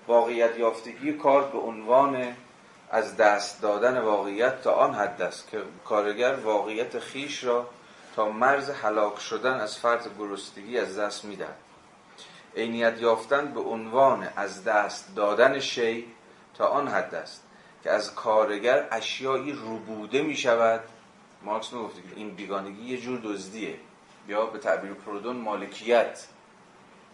[0.08, 2.36] واقعیت یافتگی کار به عنوان
[2.92, 7.70] از دست دادن واقعیت تا آن حد است که کارگر واقعیت خیش را
[8.16, 11.58] تا مرز هلاک شدن از فرط گرستگی از دست می‌دهد
[12.56, 16.08] عینیت یافتن به عنوان از دست دادن شی
[16.58, 17.44] تا آن حد است
[17.84, 20.84] که از کارگر اشیایی روبوده می شود
[21.42, 23.80] مارکس می که این بیگانگی یه جور دزدیه.
[24.28, 26.28] یا به تعبیر پرودون مالکیت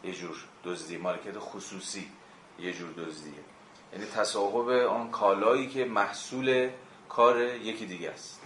[0.03, 0.35] یه جور
[0.65, 2.11] دزدی مالکیت خصوصی
[2.59, 3.33] یه جور دزدیه.
[3.93, 6.69] یعنی تصاحب آن کالایی که محصول
[7.09, 8.38] کار یکی دیگه است.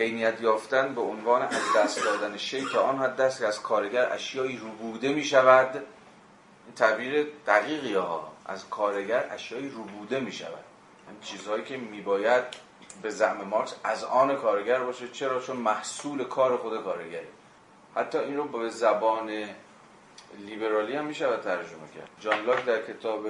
[0.00, 4.56] عینیت یافتن به عنوان از دست دادن شی تا آن حد که از کارگر اشیایی
[4.56, 5.74] روبوده می شود.
[5.74, 8.32] این تعبیر دقیقی ها.
[8.46, 10.64] از کارگر اشیایی روبوده می شود.
[11.22, 12.44] چیزهایی که میباید
[13.02, 15.08] به زعم مارکس از آن کارگر باشه.
[15.08, 17.28] چرا؟ چون محصول کار خود کارگره.
[17.96, 19.30] حتی این رو به زبان
[20.38, 22.10] لیبرالی هم میشه ترجمه کرد.
[22.20, 23.26] جان لاک در کتاب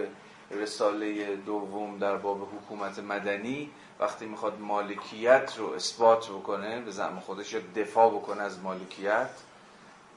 [0.50, 3.70] رساله دوم در باب حکومت مدنی
[4.00, 9.30] وقتی می‌خواد مالکیت رو اثبات بکنه به زعم خودش یا دفاع بکنه از مالکیت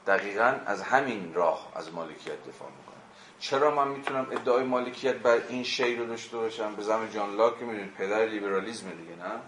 [0.08, 2.96] دقیقا از همین راه از مالکیت دفاع می‌کنه.
[3.40, 7.62] چرا من می‌تونم ادعای مالکیت بر این شی رو داشته باشم؟ به زمان جان لاک
[7.62, 9.40] می‌دونید پدر لیبرالیزم دیگه نه؟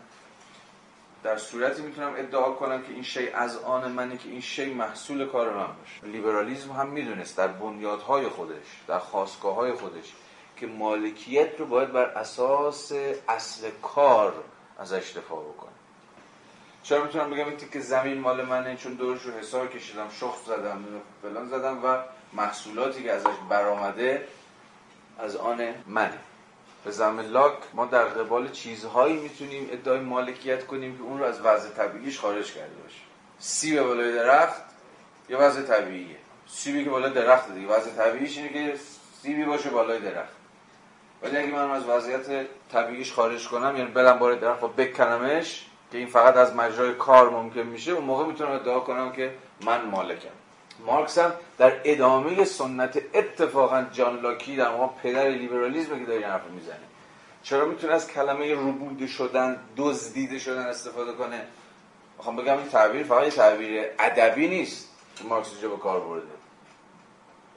[1.23, 5.25] در صورتی می‌تونم ادعا کنم که این شی از آن منه که این شی محصول
[5.25, 6.07] کار من باشه.
[6.11, 10.13] لیبرالیزم هم می‌دونست در بنیادهای خودش در خواستگاه خودش
[10.55, 12.91] که مالکیت رو باید بر اساس
[13.29, 14.33] اصل کار
[14.79, 15.71] ازش دفاع بکنه.
[16.83, 20.85] چرا می‌تونم بگم این که زمین مال منه؟ چون دورش رو حساب کشیدم شخص زدم
[21.21, 21.97] فلان زدم و
[22.33, 24.27] محصولاتی که ازش برآمده
[25.19, 26.19] از آن منه.
[26.85, 31.41] به زمین لاک ما در قبال چیزهایی می‌تونیم ادعای مالکیت کنیم که اون رو از
[31.41, 33.01] وضع طبیعیش خارج کرده باشه.
[33.39, 34.61] سیب بالای درخت
[35.29, 36.17] یه وضع طبیعیه.
[36.47, 37.67] سیبی که بالای درخت دیگه.
[37.67, 38.79] وضع طبیعیش اینه که
[39.21, 40.33] سیبی باشه بالای درخت.
[41.25, 45.97] ولی اگه من از وضعیت طبیعیش خارج کنم یعنی برم بار درخت و بکنمش که
[45.97, 49.33] این فقط از مجرای کار ممکن میشه اون موقع می‌تونم ادعا کنم که
[49.65, 50.29] من مالکم.
[50.85, 56.45] مارکس هم در ادامه سنت اتفاقا جان لاکی در واقع پدر لیبرالیسم که داره حرف
[56.55, 56.75] می‌زنه.
[57.43, 61.41] چرا می‌تونه از کلمه ربوده شدن دزدیده شدن استفاده کنه؟
[62.17, 66.27] می‌خوام بگم این تعبیر فقط تعبیر ادبی نیست که مارکس اینجا به کار برده.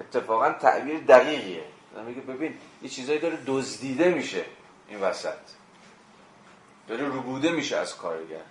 [0.00, 1.64] اتفاقا تعبیر دقیقیه.
[2.06, 4.44] میگه ببین یه چیزایی داره دزدیده میشه
[4.88, 5.38] این وسط.
[6.88, 8.42] داره ربوده میشه از کارگر.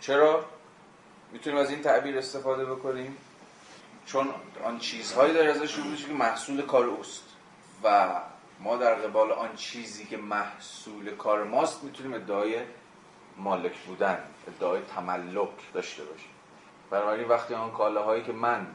[0.00, 0.44] چرا؟
[1.32, 3.16] می‌تونیم از این تعبیر استفاده بکنیم؟
[4.06, 4.28] چون
[4.64, 7.24] آن چیزهایی داره ازش رو که محصول کار اوست.
[7.84, 8.08] و
[8.60, 12.60] ما در قبال آن چیزی که محصول کار ماست می‌تونیم ادعای
[13.36, 14.18] مالک بودن
[14.48, 16.30] ادعای تملک داشته باشیم.
[16.90, 18.66] بنابراین وقتی آن کالاهایی که من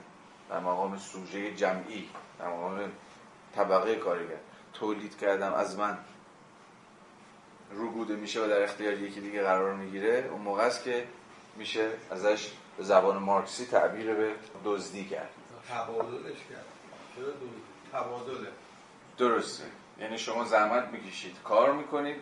[0.49, 2.09] در مقام سوژه جمعی
[2.39, 2.91] در مقام
[3.57, 4.37] طبقه کارگر
[4.73, 5.53] تولید کردم.
[5.53, 5.97] از من
[7.71, 10.29] رو میشه و در اختیار یکی دیگه قرار می‌گیره.
[10.31, 11.07] اون موقع است که
[11.55, 14.31] میشه ازش به زبان مارکسی تعبیر به
[14.65, 15.29] دزدی کرد.
[15.69, 16.65] تبادلش کرد.
[17.93, 18.49] تبادله؟
[19.17, 19.63] درسته.
[19.99, 21.35] یعنی شما زحمت می‌کشید.
[21.43, 22.21] کار می‌کنید.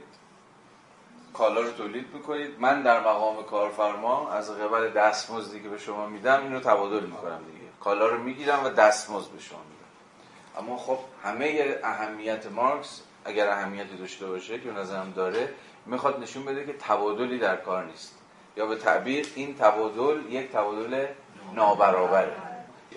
[1.34, 2.60] کالا رو تولید می‌کنید.
[2.60, 7.66] من در مقام کارفرما از قبل دستمزدی که به شما میدم اینو تبادل می‌کنم دیگه.
[7.80, 9.86] کالا رو می‌گیرم و دستمزد به شما میدم.
[10.58, 15.50] اما خب همه اهمیت مارکس اگر اهمیتی داشته باشه که نظرم داره
[15.86, 18.18] می‌خواد نشون بده که تبادلی در کار نیست.
[18.58, 21.06] یا به تعبیر این تبادل یک تبادل
[21.54, 22.32] نابرابره.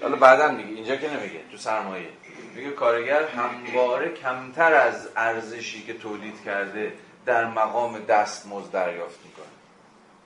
[0.02, 2.08] حالا بعدا میگه اینجا که نمیگه تو سرمایه.
[2.54, 6.92] میگه کارگر همواره کمتر از ارزشی که تولید کرده
[7.26, 9.46] در مقام دستمزد دریافت می‌کنه.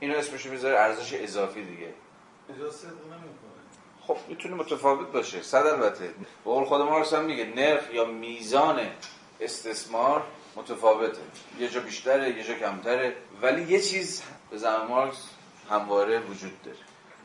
[0.00, 1.88] اینو اسمشو می‌ذاره ارزش اضافی دیگه.
[2.57, 2.88] اجازه
[4.07, 5.42] خب می‌تونه متفاوت باشه.
[5.42, 6.07] صد البته.
[6.09, 8.80] به قول خود مارکس هم میگه نرخ یا میزان
[9.40, 10.22] استثمار
[10.57, 11.20] متفاوته.
[11.59, 13.16] یه جا بیشتره یه جا کمتره.
[13.42, 15.28] ولی یه چیز به زمان مارکس
[15.70, 16.76] همواره وجود داره.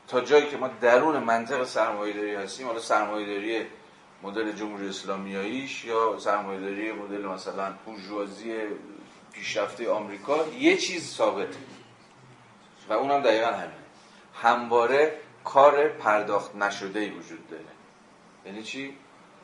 [0.07, 3.65] تا جایی که ما درون منطق سرمایه‌داری هستیم حالا سرمایه‌داری
[4.23, 8.53] مدل جمهوری اسلامیاییش یا سرمایه‌داری مدل مثلا بورژوازی
[9.34, 11.57] پیشرفته آمریکا یه چیز ثابته.
[12.89, 13.71] و اونم دقیقا همین
[14.34, 17.64] همواره کار پرداخت نشده ای وجود داره.
[18.45, 18.98] یعنی چی؟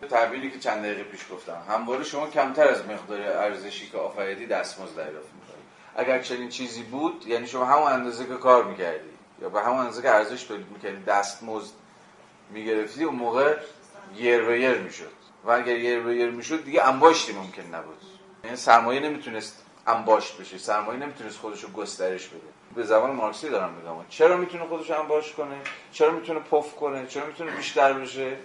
[0.10, 1.58] تعبیری که چند دقیقه پیش گفتم.
[1.70, 5.64] همواره شما کمتر از مقدار ارزشی که آفریدی دستمزد دریافت می‌کنید
[5.96, 9.10] اگر چنین چیزی بود یعنی شما همون اندازه که کار می‌کردی
[9.42, 11.74] یا به همون اندازه که ارزش تولید می‌کردی دستمزد
[12.50, 13.58] می‌گرفتی اون موقع
[14.16, 15.12] یر به یر می‌شد.
[15.46, 18.02] و اگر یر به یر می‌شد دیگه انباشتی ممکن نبود.
[18.44, 20.58] یعنی سرمایه نمی‌تونست انباشت بشه.
[20.58, 22.63] سرمایه نمی‌تونست خودش رو گسترش بده.
[22.76, 24.06] به زبان مارکسی دارم میگم.
[24.10, 25.62] چرا می‌تونه خودش انباشت کنه؟
[25.92, 28.38] چرا می‌تونه پف کنه؟ چرا می‌تونه بیشتر بشه؟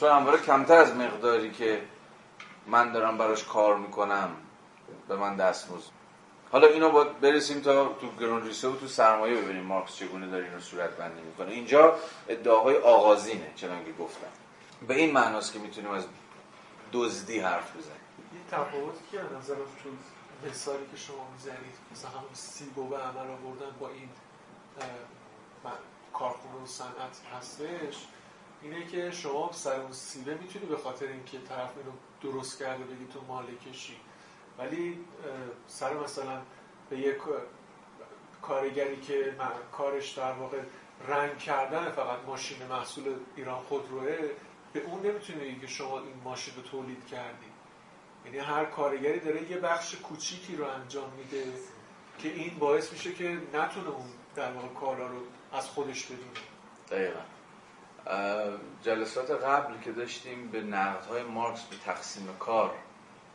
[0.00, 1.82] چون همواره کمتر از مقداری که
[2.66, 4.30] من دارم براش کار می‌کنم
[5.08, 5.90] به من دستمزد
[6.52, 10.44] حالا اینا باید برسیم تا تو گرون ریسه و تو سرمایه ببینیم مارکس چگونه داره
[10.44, 11.52] این رو صورت بندی می‌کنه.
[11.52, 11.96] اینجا
[12.28, 14.26] ادعاهای آغازینه چنانکه گفتم.
[14.88, 16.06] به این معناست که می‌تونیم از
[16.92, 18.00] دزدی حرف بزنیم.
[18.34, 19.88] یه تفاوتی که نظرم تو
[20.48, 24.08] مثالی که شما می‌زنید مثلا همون سیبو به عمل آوردن با این
[26.12, 28.06] کارخونه و صنعت هستش
[28.62, 33.04] اینه که شما سر اون سیبه می‌تونی به خاطر اینکه طرف اینو درست کرده بگی
[33.12, 33.96] تو مالکشی
[34.58, 35.04] ولی
[35.66, 36.42] سر مثلا
[36.90, 37.16] به یک
[38.42, 39.34] کارگری که
[39.72, 40.62] کارش در واقع
[41.08, 44.30] رنگ کردن فقط ماشین محصول ایران خودروه
[44.72, 47.49] به اون نمی‌تونی بگی که شما این ماشین رو تولید کردی.
[48.24, 51.44] یعنی هر کارگری داره یه بخش کوچیکی رو انجام میده
[52.18, 55.20] که این باعث میشه که نتونه اون در واقع کارا رو
[55.52, 56.30] از خودش بدونه.
[56.90, 57.20] دقیقا.
[58.82, 62.74] جلسات قبل که داشتیم به نقدهای مارکس به تقسیم کار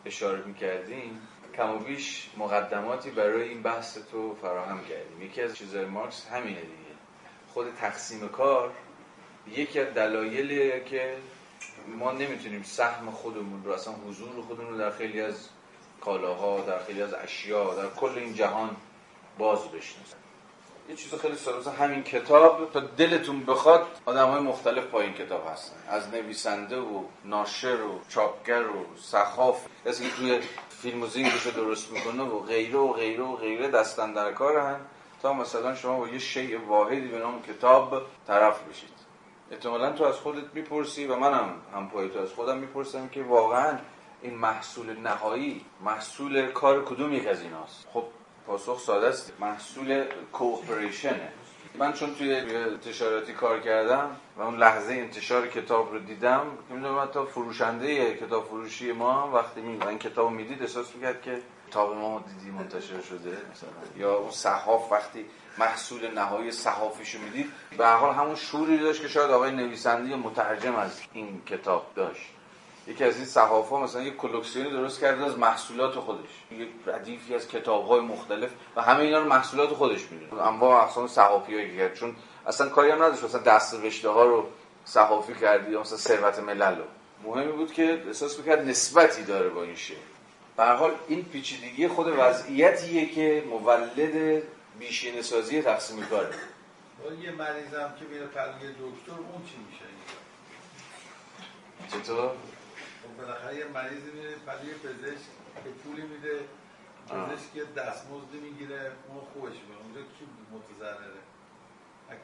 [0.05, 1.27] اشاره می‌کردیم.
[1.55, 5.21] کم و بیش مقدماتی برای این بحث تو فراهم کردیم.
[5.21, 6.95] یکی از چیزهای مارکس همینه دیگه.
[7.53, 8.71] خود تقسیم کار
[9.47, 11.17] یکی از دلایلیه که
[11.87, 15.49] ما نمی‌تونیم سهم خودمون رو اصلا حضور خودمون رو در خیلی از
[16.01, 18.75] کالاها در خیلی از اشیا در کل این جهان
[19.37, 20.17] باز بشناسیم.
[20.89, 25.75] یه چیز خیلی ساده همین کتاب تا دلتون بخواد آدم های مختلف پایین کتاب هستن.
[25.89, 31.07] از نویسنده و ناشر و چاپگر و سخاف کسی که توی فیلم و
[31.45, 34.79] رو درست می‌کنه و غیره و غیره و غیره دستن در کار هم
[35.21, 38.94] تا مثلا شما با یه شیء واحدی به نام کتاب طرف بشید.
[39.51, 43.77] احتمالا تو از خودت می‌پرسی و منم هم پای تو از خودم می‌پرسم که واقعا
[44.21, 48.03] این محصول نهایی محصول کار کدوم یک از ایناست؟ خب
[48.47, 49.33] پاسخ ساده است.
[49.39, 51.31] محصول کوپریشنه
[51.77, 56.41] من چون توی انتشاراتی کار کردم و اون لحظه انتشار کتاب رو دیدم
[56.71, 61.95] نمی‌دونم تا فروشنده کتاب فروشی ما وقتی می این کتاب می‌دید احساس می‌کرد که کتاب
[61.95, 63.29] ما دیدی منتشر شده.
[63.51, 63.69] مثلا.
[63.97, 65.25] یا اون صحاف وقتی
[65.57, 70.75] محصول نهایی صحافیشو می‌دید به هر حال همون شوری داشت که شاید آقای نویسنده مترجم
[70.75, 72.25] از این کتاب داشت.
[72.87, 76.29] یکی از این صحاف ها مثلا یک کلکسیونی درست کرده از محصولات خودش.
[76.51, 80.41] یک ردیفی از کتاب های مختلف و همه اینا رو محصولات خودش می‌دونه.
[80.41, 81.93] انواع اقسام صحافی هایی کرد.
[81.93, 82.15] چون
[82.47, 83.23] اصلا کاری هم نداشت.
[83.23, 84.47] مثلا دست رشته ها رو
[84.85, 86.83] صحافی کردی یا مثلا ثروت ملل رو.
[87.23, 89.97] مهمی بود که احساس می‌کرد نسبتی داره با این شعر.
[90.57, 94.43] به حال این پیچیدگی خود وضعیتیه که مولد
[94.79, 96.35] بیشینه سازی تقسیم کاره
[97.21, 99.85] یه مریضم که میره پلوی دکتر اون چی میشه
[102.01, 105.25] چطور؟ خب بالاخره یه مریضی میره پلوی پزشک
[105.63, 106.39] که پولی میده
[107.09, 111.21] پزشک یه دستمزدی می‌گیره اون خوش میشه اونجا کی متضرره؟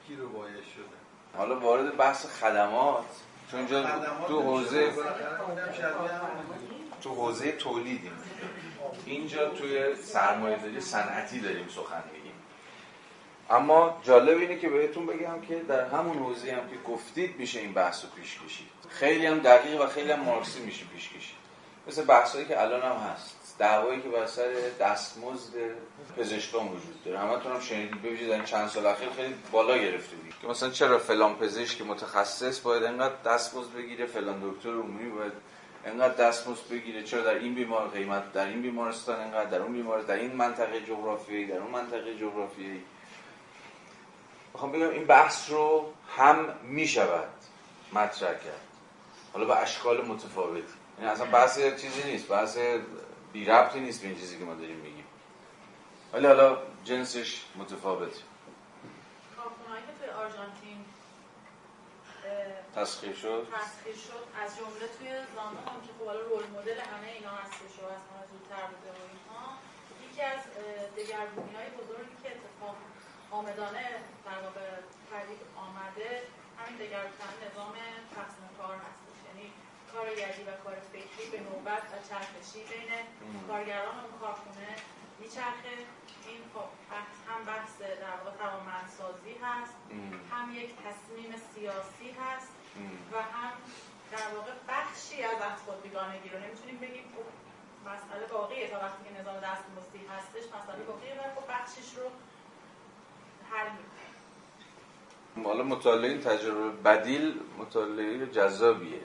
[0.07, 3.05] کی رو باید شده؟ حالا وارد بحث خدمات
[3.51, 3.83] چون اینجا
[4.27, 4.93] تو حوزه
[7.01, 8.11] تو حوزه تولیدیم.
[9.05, 12.20] اینجا توی سرمایه داری صنعتی داریم سخن میگیم.
[13.51, 17.73] اما جالب اینه که بهتون بگم که در همون حوزه هم که گفتید میشه این
[17.73, 18.67] بحث رو پیش کشید.
[18.89, 21.35] خیلی هم دقیق و خیلی هم مارکسی میشه پیش کشید.
[21.87, 23.55] مثل بحثایی که الان هم هست.
[23.59, 25.53] دعوایی که بر سر دستمزد
[26.17, 27.19] پزشکان وجود داره.
[27.19, 28.01] همتون هم شنیدید.
[28.01, 32.83] ببینید در چند سال اخیر خیلی بالا گرفته که مثلا چرا فلان پزشک متخصص باید
[32.83, 35.33] انقدر دستمزد بگیره؟ فلان دکتر عمومی باید
[35.85, 40.01] انقدر دستمزد بگیره؟ چرا در این بیمار قیمت در این بیمارستان انقدر در اون بیمار
[40.01, 42.83] در این منطقه جغرافیایی در اون منطقه جغرافیایی؟
[44.53, 47.29] می‌خوام بگم این بحث رو هم می‌شود
[47.93, 48.61] مطرح کرد.
[49.33, 50.63] حالا به اشکال متفاوتی
[50.99, 52.57] یعنی اصلا بحث چیزی نیست بحث
[53.33, 55.05] بی ربطی نیست به این چیزی که ما داریم میگیم.
[56.13, 58.13] ولی حالا جنسش متفاوت.
[59.87, 60.85] که توی آرژانتین
[62.75, 67.07] تسخیر شد؟ تسخیر شد از جمله توی زامن هم که خب حالا رول مدل همه
[67.17, 69.45] اینا هستش و از همه زودتر بوده و اینها
[70.05, 70.41] یکی از
[70.97, 72.00] دگرگونی های بزرگی که اتفاق
[73.31, 73.85] آمدانه
[74.25, 74.67] در واقع
[75.11, 76.09] پدید آمده
[76.59, 77.75] همین دگرگونی نظام
[78.15, 79.17] تقسیم کار هستش.
[79.27, 79.47] یعنی
[79.93, 82.91] کارگری و کار فکری به نوبت و چرخشی بین
[83.47, 84.71] کارگران اون کارخونه
[85.19, 85.75] میچرخه.
[86.27, 86.69] این خب
[87.27, 89.75] هم بحث در واقع توانمندسازی هست
[90.31, 92.51] هم یک تصمیم سیاسی هست
[93.11, 93.53] و هم
[94.11, 97.27] در واقع بخشی از از خود بیگانگی رو نمی‌تونیم بگیم خب
[97.91, 102.05] مسئله باقیه تا وقتی که نظام دستمزدی هستش مسئله باقیه و خب بخشش رو
[103.51, 109.01] حل می‌کنیم حالا مطالعه این تجربه بدیل مطالعه جذابیه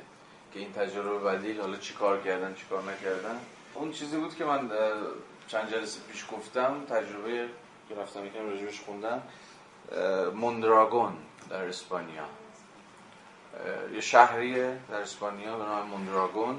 [0.53, 3.41] که این تجربه بدیل حالا چی کار کردن چی کار نکردن.
[3.75, 4.71] اون چیزی بود که من
[5.49, 7.49] چند جلسه پیش گفتم تجربه
[7.89, 9.23] که رفتم یکم راجبش خوندم.
[10.35, 11.17] موندراگون
[11.51, 12.25] در اسپانیا.
[13.95, 16.59] یه شهریه در اسپانیا به نام موندراگون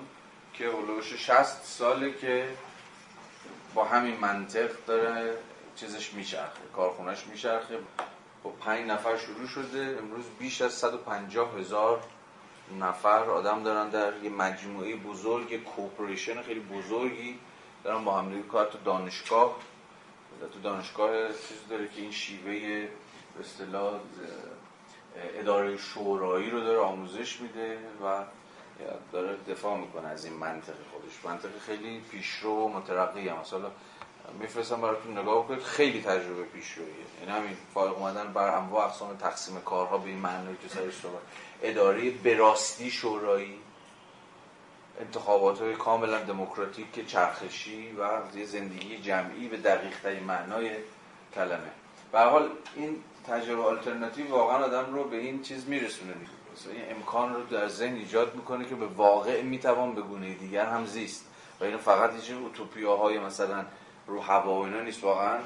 [0.54, 2.50] که هلوش 60 ساله که
[3.74, 5.38] با همین منطق داره
[5.80, 7.78] چیزش میچرخه کارخونش میچرخه.
[8.44, 9.98] با پنج نفر شروع شده.
[10.00, 12.04] امروز بیش از 150 هزار
[12.80, 17.40] نفر آدم دارن در یه مجموعه بزرگ کوپریشن خیلی بزرگی
[17.84, 19.56] دارن با هم کار تو دانشگاه.
[20.54, 22.60] تو دانشگاه چیز داره که این شیوه
[23.36, 24.00] به اصطلاح
[25.40, 28.24] اداره شورایی رو داره آموزش میده و
[29.12, 31.26] داره دفاع می‌کنه از این منطق خودش.
[31.26, 33.72] منطق خیلی پیشرو و مترقی هم مثلا
[34.40, 35.64] میفرستم براتون نگاه کنید.
[35.64, 40.58] خیلی تجربه پیشرویه یعنی همین فارغ اومدن بر انواع اقسام تقسیم کارها به این معنی
[40.62, 41.22] که سرش صحبت.
[41.62, 43.60] اداره براستی شورایی.
[45.00, 50.72] انتخابات های کاملا دموکراتیک چرخشی و یه زندگی جمعی به دقیق ترین معنای
[51.36, 51.72] کلمه.
[52.12, 56.14] به حال این تجربه آلترناتیو واقعا آدم رو به این چیز میرسونه.
[56.72, 60.86] این امکان رو در ذهن ایجاد می‌کنه که به واقع می‌توان به گونه دیگر هم
[60.86, 61.26] زیست.
[61.60, 63.66] و این فقط هیچ اوتوپیاهای مثلا
[64.08, 65.38] رو هوا و اینا نیست واقعا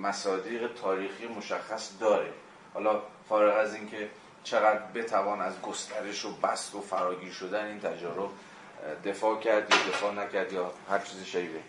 [0.00, 2.32] مصادیق تاریخی مشخص داره.
[2.74, 4.08] حالا فارغ از اینکه
[4.44, 8.30] چقدر بتوان از گسترش و بست و فراگیر شدن این تجارب
[9.04, 11.60] دفاع کرد یا دفاع نکرد یا هر چیز شیبه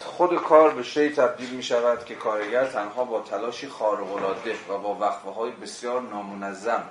[0.00, 4.94] خود کار به شی تبدیل می شود که کارگر تنها با تلاشی خارق‌العاده و با
[4.94, 6.82] وقفه های بسیار نامنظم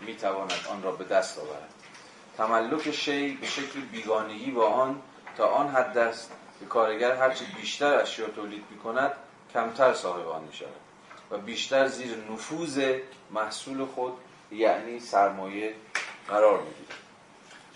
[0.00, 1.74] می تواند آن را به دست آورد.
[2.36, 5.02] تملک شی به شکل بیگانگی با آن
[5.36, 6.32] تا آن حد است
[6.62, 9.12] که کارگر هرچه بیشتر اشیا تولید می کند
[9.54, 10.68] کمتر صاحب آن می شود
[11.30, 12.94] و بیشتر زیر نفوذ
[13.30, 14.12] محصول خود
[14.50, 15.74] یعنی سرمایه
[16.28, 16.98] قرار می‌گیره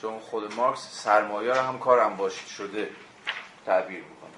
[0.02, 2.90] چون خود مارکس سرمایه رو هم کار انباشت شده
[3.66, 4.30] تعبیر می‌کنه.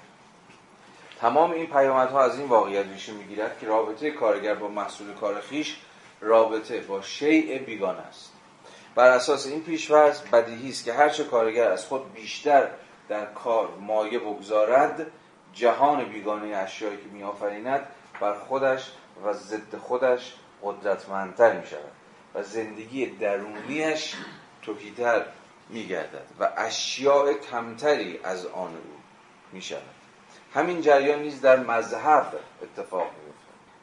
[1.21, 5.77] تمام این پیامدها از این واقعیت ریشه می‌گیرد که رابطه کارگر با محصول کار خیش
[6.21, 8.33] رابطه با شیء بیگانه است.
[8.95, 12.67] بر اساس این پیشورز بدیهی است که هرچه کارگر از خود بیشتر
[13.09, 15.05] در کار مایه بگذارد
[15.53, 17.87] جهان بیگانه اشیایی که میآفریند
[18.19, 18.91] بر خودش
[19.25, 20.33] و ضد خودش
[20.63, 21.91] قدرتمندتر می شود
[22.35, 24.15] و زندگی درونیش
[24.61, 25.25] توهیتر
[25.69, 28.97] می گردد و اشیاء کمتری از آن او
[29.51, 29.81] می شود
[30.53, 33.33] همین جریان نیز در مذهب اتفاق می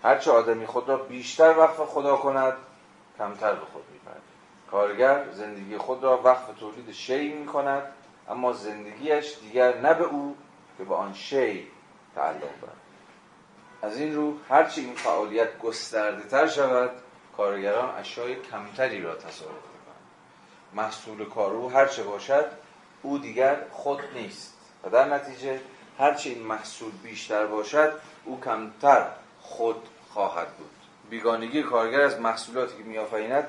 [0.03, 2.53] هرچه آدمی خود را بیشتر وقف خدا کند
[3.19, 4.01] کمتر به خود می
[4.71, 7.83] کارگر زندگی خود را وقف تولید شی می کند
[8.29, 10.37] اما زندگیش دیگر نه به او
[10.79, 11.67] که به آن شی
[12.15, 12.77] تعلق دارد.
[13.83, 16.91] از این رو هرچی این فعالیت گسترده تر شود
[17.37, 20.07] کارگران اشیای کمتری را تصرف می‌کنند.
[20.75, 22.47] محصول کارو هرچه باشد
[23.03, 24.57] او دیگر خود نیست.
[24.85, 25.61] و در نتیجه
[25.99, 27.93] هرچی این محصول بیشتر باشد
[28.25, 29.07] او کمتر
[29.41, 30.71] خود خواهد بود.
[31.11, 33.49] بیگانگی کارگر از محصولاتی که میآفریند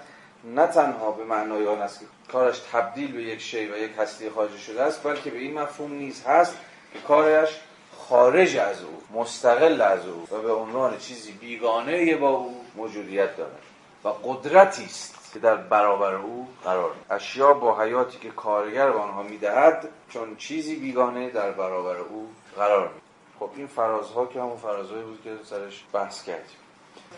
[0.55, 4.29] نه تنها به معنای آن است که کارش تبدیل به یک شی و یک هستی
[4.29, 6.57] خارجی شده است بلکه به این مفهوم نیز هست
[6.93, 7.59] که کارش
[7.97, 13.61] خارج از او مستقل از او و به عنوان چیزی بیگانه با او موجودیت دارد
[14.03, 19.23] و قدرتی است که در برابر او قرار اشیا با حیاتی که کارگر به آنها
[19.23, 23.01] می‌دهد چون چیزی بیگانه در برابر او قرار می
[23.39, 26.57] خب این فرازها که همون فرازهایی بود که سرش بحث کردیم.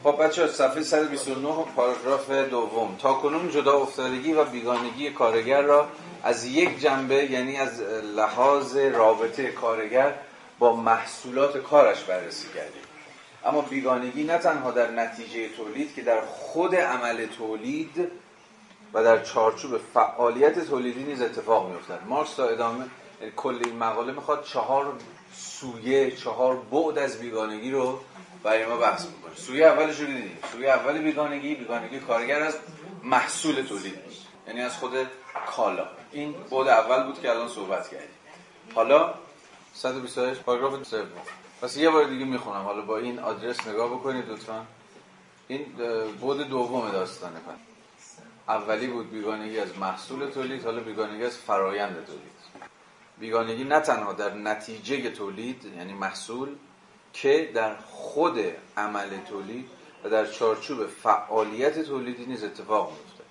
[0.03, 2.95] خب بچه صفحه 129 پاراگراف دوم.
[3.01, 5.87] تا کنون جدا افتادگی و بیگانگی کارگر را
[6.23, 7.81] از یک جنبه یعنی از
[8.15, 10.13] لحاظ رابطه کارگر
[10.59, 12.81] با محصولات کارش بررسی کردیم.
[13.45, 18.11] اما بیگانگی نه تنها در نتیجه تولید که در خود عمل تولید
[18.93, 21.99] و در چارچوب فعالیت تولیدی نیز اتفاق میافتد.
[22.07, 22.85] مارکس تا ادامه
[23.21, 24.93] یعنی کل مقاله می‌خواد چهار
[25.33, 27.99] سویه چهار بعد از بیگانگی رو
[28.43, 29.35] برای ما بحث می‌کنه.
[29.35, 32.57] سویه اولش رو دیدیم سویه اول بیگانگی بیگانگی کارگر از
[33.03, 33.99] محصول تولید
[34.47, 34.91] یعنی از خود
[35.55, 35.87] کالا.
[36.11, 38.09] این بعد اول بود که الان صحبت کردیم.
[38.75, 39.13] حالا
[39.73, 41.07] 128 پاراگراف سوم.
[41.61, 42.61] پس یه بار دیگه می‌خونم.
[42.61, 44.65] حالا با این آدرس نگاه بکنید لطفا.
[45.47, 45.65] این
[46.21, 48.17] بود دوم داستانه پس
[48.47, 52.39] اولی بود بیگانگی از محصول تولید حالا بیگانگی از فرایند تولید.
[53.17, 56.49] بیگانگی نه تنها در نتیجه تولید یعنی محصول
[57.13, 58.39] که در خود
[58.77, 59.69] عمل تولید
[60.03, 63.23] و در چارچوب فعالیت تولیدی نیز اتفاق میفته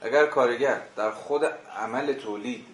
[0.00, 1.44] اگر کارگر در خود
[1.76, 2.66] عمل تولید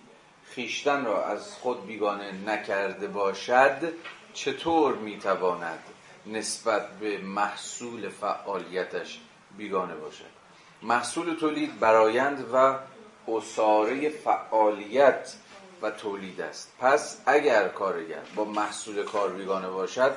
[0.45, 3.93] خیشتن را از خود بیگانه نکرده باشد
[4.35, 5.83] چطور می‌تواند
[6.27, 9.21] نسبت به محصول فعالیتش
[9.57, 10.43] بیگانه باشد؟
[10.83, 12.79] محصول تولید برایند و
[13.29, 15.35] اصاره فعالیت
[15.83, 16.73] و تولید است.
[16.81, 20.15] پس اگر کارگر با محصول کار بیگانه باشد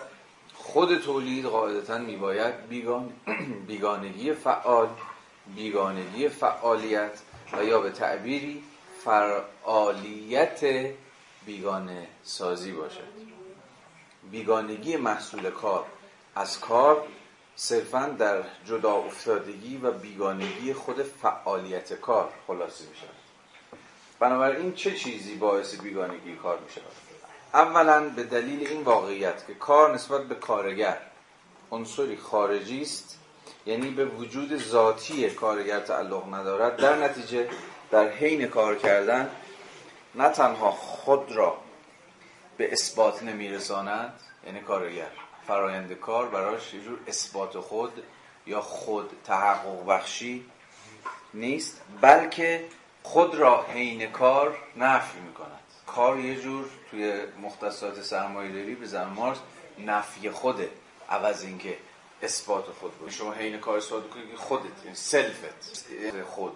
[0.66, 3.14] خود تولید قاعدتا میباید بیگان...
[3.68, 4.90] بیگانگی فعال
[5.56, 7.20] بیگانگی فعالیت
[7.54, 8.64] و یا به تعبیری
[9.04, 10.66] فعالیت
[11.46, 13.14] بیگانه سازی باشد.
[14.32, 15.86] بیگانگی محصول کار
[16.36, 17.08] از کار
[17.56, 23.10] صرفا در جدا افتادگی و بیگانگی خود فعالیت کار خلاصه می شود
[24.20, 27.05] بنابراین چه چیزی باعث بیگانگی کار می شود
[27.54, 30.98] اولا به دلیل این واقعیت که کار نسبت به کارگر
[31.72, 33.20] عنصری خارجی است
[33.66, 37.50] یعنی به وجود ذاتی کارگر تعلق ندارد در نتیجه
[37.92, 39.30] در حین کار کردن
[40.16, 41.58] نه تنها خود را
[42.58, 45.12] به اثبات نمیرساند یعنی کارگر
[45.48, 48.04] فرایند کار براش یه جور اثبات خود
[48.46, 50.46] یا خود تحقق بخشی
[51.34, 52.66] نیست بلکه
[53.04, 55.65] خود را حین کار نفی می‌کند.
[55.96, 59.38] کار یه جور توی مختصات سرمایه داری به زمان مارس
[59.80, 60.70] نفی خوده
[61.10, 61.78] عوض اینکه
[62.22, 65.88] اثبات خود بود شما حین کار اثبات کنید خودت یعنی سلفت
[66.24, 66.54] خود.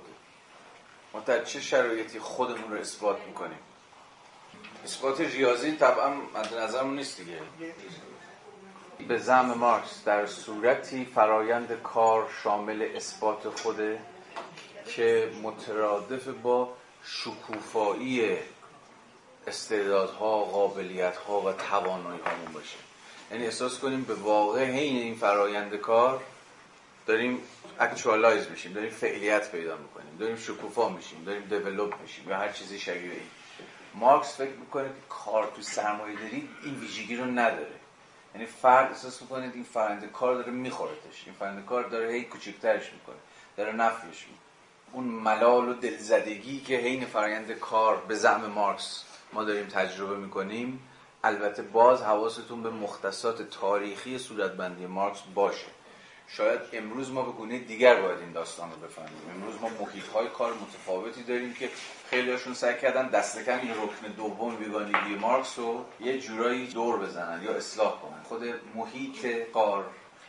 [1.13, 3.59] ما در چه شرایطی خودمون رو اثبات می‌کنیم؟
[4.85, 7.39] اثبات ریاضی طبعا مد نظرمون نیست دیگه.
[9.07, 13.99] به زم مارکس در صورتی فرایند کار شامل اثبات خوده
[14.85, 16.73] که مترادف با
[17.03, 18.37] شکوفایی
[19.47, 22.77] استعدادها قابلیتها و توانایی هامون باشه.
[23.31, 26.23] یعنی احساس کنیم به واقع حین این فرایند کار
[27.05, 27.39] داریم
[27.79, 32.79] actualize میشیم داریم فعلیت پیدا می‌کنیم داریم شکوفا میشیم داریم develop میشیم یا هر چیزی
[32.79, 33.21] شبیه این
[33.95, 37.79] مارکس فکر می‌کنه که کار تو سرمایه داری این ویژگی رو نداره.
[38.35, 41.23] یعنی فرد احساس می‌کنه این فرایند کار داره میخورتش.
[41.25, 43.15] این فرایند کار داره هی کوچکترش می‌کنه
[43.57, 44.39] داره نفیش می‌کنه.
[44.91, 50.79] اون ملال و دلزدگی که حین فرایند کار به زعم مارکس ما داریم تجربه می‌کنیم.
[51.23, 55.67] البته باز حواستون به مختصات تاریخی صورتبندی مارکس باشه.
[56.27, 59.21] شاید امروز ما به دیگر باید این داستان رو بفهمیم.
[59.35, 61.69] امروز ما محیط های کار متفاوتی داریم که
[62.09, 66.97] خیلی هاشون سعی کردن دست کم این رکن دوم بیگانگی مارکس رو یه جورایی دور
[66.97, 68.23] بزنن یا اصلاح کنن.
[68.23, 68.43] خود
[68.75, 69.85] محیط کار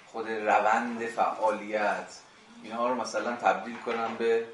[0.07, 2.18] خود روند فعالیت
[2.62, 4.46] اینها رو مثلا تبدیل کنن به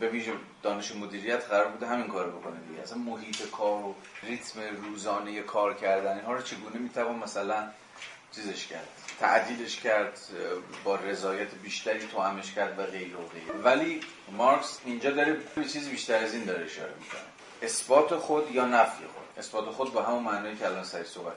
[0.00, 0.32] به ویژه
[0.62, 2.82] دانش مدیریت قرار بوده همین کار بکنه دیگه.
[2.82, 7.68] اصلا محیط کار و ریتم روزانه کار کردن اینها رو چگونه می‌توان مثلا
[8.32, 8.88] چیزش کرد
[9.20, 10.18] تعدیلش کرد
[10.84, 14.00] با رضایت بیشتری توامش کرد و غیر و غیر ولی
[14.32, 17.20] مارکس اینجا داره به چیز بیشتر از این داره اشاره می‌کنه.
[17.62, 21.34] اثبات خود یا نفی خود؟ اثبات خود با همون معنی که الان سری صحبت.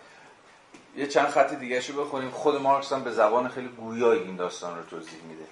[0.95, 2.29] یه چند خط دیگه شو بخونیم.
[2.29, 5.45] خود مارکس هم به زبان خیلی گویایی این داستان رو توضیح میده.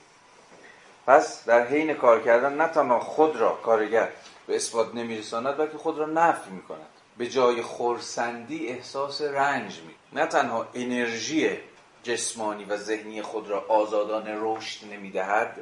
[1.07, 4.09] پس در حین کار کردن نه تنها خود را کارگر
[4.47, 6.87] به اثبات نمیرساند بلکه خود را نفی می‌کند.
[7.17, 11.57] به جای خورسندی احساس رنج می نه تنها انرژی
[12.03, 15.57] جسمانی و ذهنی خود را آزادانه رشد نمی‌دهد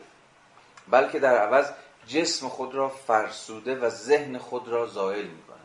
[0.90, 1.72] بلکه در عوض
[2.08, 5.60] جسم خود را فرسوده و ذهن خود را زائل می کند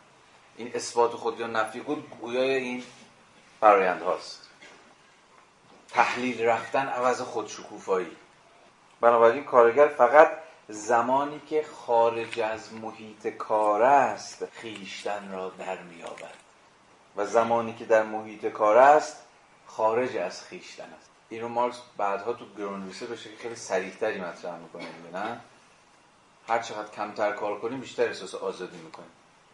[0.56, 2.82] این اثبات خود یا نفی خود گویای این
[3.60, 4.48] فرایند هاست.
[5.88, 8.16] تحلیل رفتن عوض شکوفایی
[9.00, 10.30] بنابراین کارگر فقط
[10.68, 16.34] زمانی که خارج از محیط کار است خیشتن را در میابد
[17.16, 19.16] و زمانی که در محیط کار است
[19.66, 21.10] خارج از خیشتن است.
[21.28, 25.40] این رو مارکس بعدها تو گرونویسه به شکل خیلی سریعتری مطرح می‌کنه نه؟
[26.48, 29.10] هر چقدر کمتر کار کنیم بیشتر احساس آزادی می‌کنیم.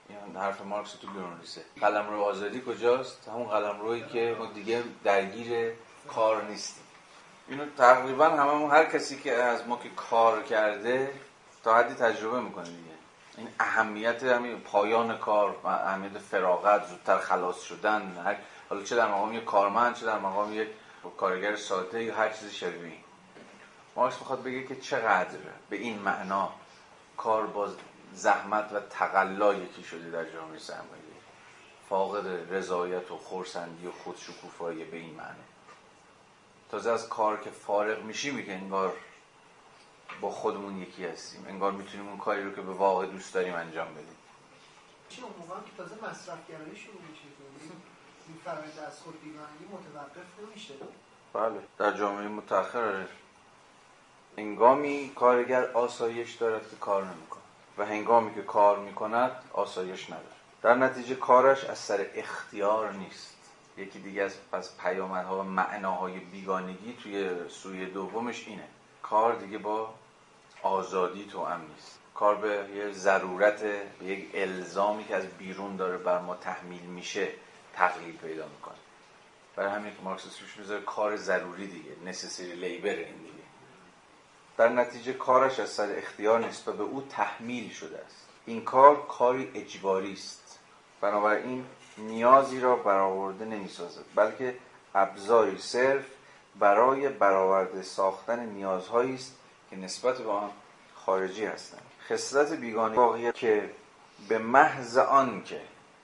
[0.08, 4.82] این حرف مارکس تو گرونویسه قلم رو آزادی کجاست؟ همون قلم روی که ما دیگه
[5.04, 5.72] درگیر
[6.08, 6.83] کار نیستیم.
[7.48, 11.12] اینو تقریبا هممون هر کسی که از ما که کار کرده
[11.64, 12.94] تا حدی تجربه می‌کنه دیگه.
[13.38, 18.36] این اهمیت همین پایان کار اهمیت فراغت زودتر خلاص شدن هر...
[18.68, 20.68] حالا چه در مقام یک کارمند چه در مقام یک
[21.16, 22.92] کارگر ساده یا هر چیز شبیه.
[23.96, 25.38] مارکس می‌خواد بگه که چقدر
[25.70, 26.52] به این معنا
[27.16, 27.68] کار با
[28.12, 31.04] زحمت و تقلا یکی شده در جامعه سرمایه
[31.88, 35.53] فاقد رضایت و خورسندی و خودشکوفایی به این معنی
[36.74, 38.92] تازه از کار که فارغ میشی میگه انگار
[40.20, 41.46] با خودمون یکی هستیم.
[41.48, 44.16] انگار می‌تونیم اون کاری رو که به واقع دوست داریم انجام بدیم.
[45.08, 47.22] چه اون موقع که تازه مصرفگرایی شروع میشه؟
[48.28, 50.74] این فرآیند از خود بیگانگی متوقف نمیشه؟
[51.32, 51.60] بله.
[51.78, 53.06] در جامعه متأخر
[54.36, 57.42] انگامی کارگر آسایش دارد که کار نمی‌کنه
[57.78, 63.33] و هنگامی که کار می‌کند آسایش نداره در نتیجه کارش از سر اختیار نیست.
[63.76, 68.68] یکی دیگه از پس پیامدها و معناهای بیگانگی توی سوی دومش اینه.
[69.02, 69.94] کار دیگه با
[70.62, 71.98] آزادی تو هم نیست.
[72.14, 73.62] کار به یه ضرورت
[73.98, 77.28] به یک الزامی که از بیرون داره بر ما تحمیل میشه
[77.72, 78.74] تقلیل پیدا می‌کنه.
[79.56, 83.44] برای همین که مارکس روش می‌ذاره کار ضروری دیگه necessary لیبر این دیگه.
[84.56, 88.28] در نتیجه کارش از سر اختیار نیست و به او تحمیل شده است.
[88.46, 90.58] این کار کاری اجباری است
[91.00, 91.66] بنابراین
[91.98, 94.56] نیازی را برآورده نمی‌سازد بلکه
[94.94, 96.04] ابزاری صرف
[96.58, 99.36] برای برآورده ساختن نیازهایی است
[99.70, 100.50] که نسبت به آن
[100.94, 101.82] خارجی هستند.
[102.08, 103.70] خصلت بیگانه واقعیت که
[104.28, 105.60] به محض آن که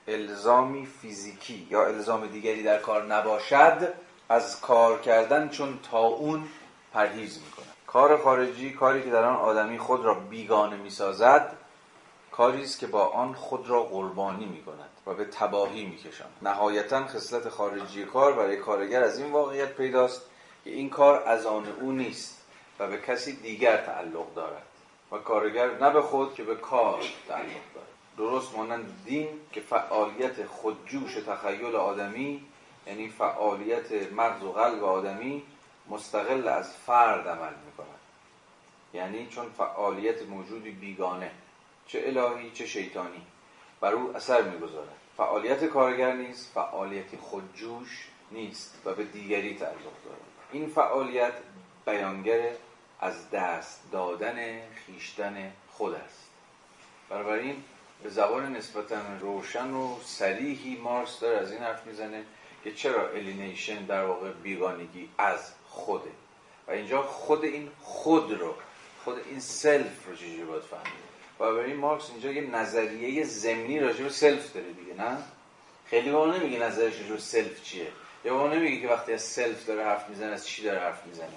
[0.09, 3.93] الزامی فیزیکی یا الزام دیگری در کار نباشد
[4.28, 6.49] از کار کردن چون تا اون
[6.93, 11.57] پرهیز می‌کنه کار خارجی کاری که در آن آدمی خود را بیگانه می‌سازد
[12.32, 14.89] کاری است که با آن خود را قربانی می‌کند.
[15.07, 20.22] و به تباهی میکشاند نهایتا خصلت خارجی کار برای کارگر از این واقعیت پیداست
[20.64, 22.42] که این کار از آن او نیست
[22.78, 24.66] و به کسی دیگر تعلق دارد
[25.12, 27.87] و کارگر نه به خود که به کار تعلق دارد.
[28.16, 32.46] درست مانند دین که فعالیت خودجوش تخیل آدمی
[32.87, 35.42] یعنی فعالیت مغز و قلب آدمی
[35.88, 38.00] مستقل از فرد عمل می‌کند.
[38.95, 41.30] یعنی چون فعالیت موجودی بیگانه
[41.87, 43.22] چه الهی چه شیطانی
[43.80, 44.99] بر او اثر می‌گذارد.
[45.21, 50.21] فعالیت کارگر نیست فعالیتی خودجوش نیست و به دیگری تعلق دارد
[50.53, 51.33] این فعالیت
[51.87, 52.51] بیانگر
[53.01, 56.30] از دست دادن خویشتن خود است.
[57.09, 57.64] بنابراین
[58.03, 62.25] به زبان نسبتا روشن و صریحی مارکس داره از این حرف می‌زنه
[62.64, 66.11] که چرا alienation در واقع بیگانگی از خوده؟
[66.68, 68.55] و اینجا خود این خود رو
[69.05, 71.09] خود این self رو چجوری باید فهمید؟
[71.41, 75.18] و برای مارکس اینجا یه نظریه ضمنی راجع به self داره دیگه نه؟
[75.87, 77.87] خیلی وا نمیگه نظرش راجع به self چیه.
[78.25, 81.29] یا وا نمیگه که وقتی از self داره حرف می‌زنه از چی داره حرف می‌زنه.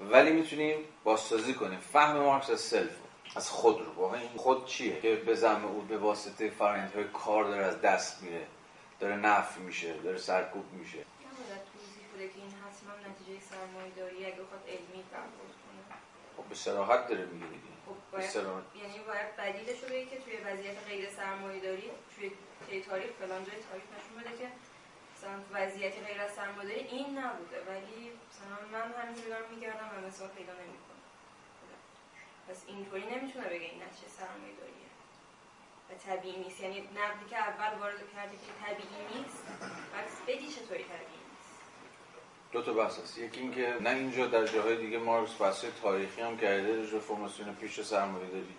[0.00, 1.78] ولی می‌تونیم بازسازی کنیم.
[1.78, 2.90] فهم مارکس از self
[3.36, 3.92] از خود رو.
[3.92, 8.22] واقعا این خود چیه؟ که به زعم او به واسطه فرآیندهای کار داره از دست
[8.22, 8.46] میره.
[9.00, 10.98] داره نفی میشه داره سرکوب میشه.
[10.98, 15.04] که این حتما نتیجه سرمایه داری اگه بخواد علمی
[16.36, 17.73] خب به صراحت داره میگه به
[18.14, 18.64] باید.
[18.82, 21.90] یعنی باید بدیلش رو که توی وضعیت غیر سرمایه داری
[22.66, 24.48] توی تاریخ فلان جای تاریخ نشون بده که
[25.16, 26.80] مثلا وضعیت غیر از سرمایه داری.
[26.80, 27.58] این نبوده.
[27.68, 31.02] ولی مثلا من همینجوری دارم میگردم و مثال پیدا نمی‌کنم.
[32.48, 34.90] پس اینطوری نمی‌تونه بگه این نتیجه سرمایه داریه.
[35.90, 36.60] و طبیعی نیست.
[36.60, 39.42] یعنی نقدی که اول وارد کردی که طبیعی نیست
[39.94, 41.23] پس بدی چطوری طبیعی؟
[42.54, 43.18] دو تا بحث هست.
[43.18, 47.54] یکی اینکه نه اینجا در جاهای دیگه مارکس بحث تاریخی هم کرده راجع به فرماسیون
[47.54, 48.54] پیش سرمایه داری.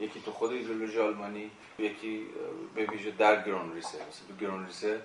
[0.00, 2.26] یکی تو خود ایدئولوژی آلمانی یکی
[2.74, 3.98] به ویژه در گرون ریسه
[4.28, 5.00] به گرون ریسه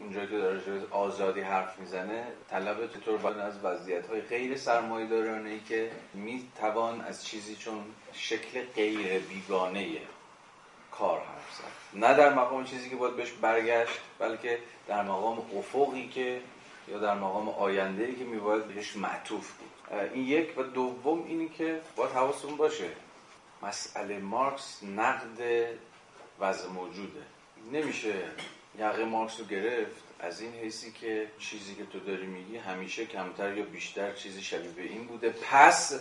[0.00, 0.60] اونجا که داره
[0.90, 5.12] آزادی حرف می‌زنه طلب چطور از وضعیت های غیر سرمایه
[5.46, 9.96] ای که می‌توان از چیزی چون شکل غیر بیگانه
[10.90, 11.98] کار حرف زد.
[11.98, 16.40] نه در مقام چیزی که باید بهش برگشت بلکه در مقام افقی که
[16.88, 19.98] یا در مقام آینده ای که میباید بهش معطوف بود.
[20.14, 22.88] این یک و دوم اینی که باید حواستون باشه.
[23.62, 25.66] مسئله مارکس نقد
[26.40, 27.22] وضع موجوده.
[27.72, 28.14] نمیشه
[28.78, 33.56] یقه مارکس رو گرفت از این حیثی که چیزی که تو داری میگی همیشه کمتر
[33.56, 35.34] یا بیشتر چیزی شبیه به این بوده.
[35.50, 36.00] پس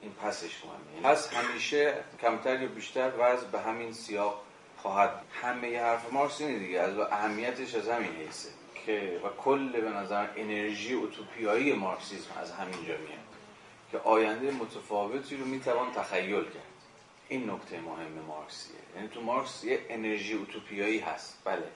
[0.00, 1.10] این پسش مهمه.
[1.10, 4.42] پس همیشه کمتر یا بیشتر وضع به همین سیاق
[4.76, 5.22] خواهد.
[5.42, 6.80] همه ی حرف مارکس اینه دیگه.
[6.80, 8.48] از اهمیتش از همین حیثه.
[8.88, 13.28] که و کل به نظر انرژی اوتوپیایی مارکسیسم از همینجا میاد
[13.90, 16.62] که آینده متفاوتی رو می‌توان تخیل کرد.
[17.28, 18.76] این نکته مهم مارکسیه.
[18.96, 21.42] یعنی تو مارکس یه انرژی اوتوپیایی هست.
[21.44, 21.68] بله.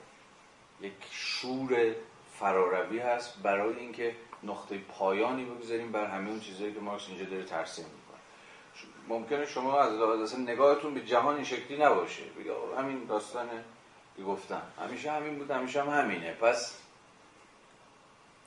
[0.81, 1.95] یک شور
[2.39, 7.43] فراروی هست برای اینکه نقطه پایانی بگذاریم بر همه اون چیزهایی که مارکس اینجا داره
[7.43, 8.19] ترسیم می‌کنه.
[9.07, 12.23] ممکنه شما از اصلا نگاهتون به جهان این شکلی نباشه.
[12.23, 13.49] بگه همین داستان
[14.27, 14.61] گفتم.
[14.79, 16.31] همیشه همین بود همیشه هم همینه.
[16.31, 16.82] پس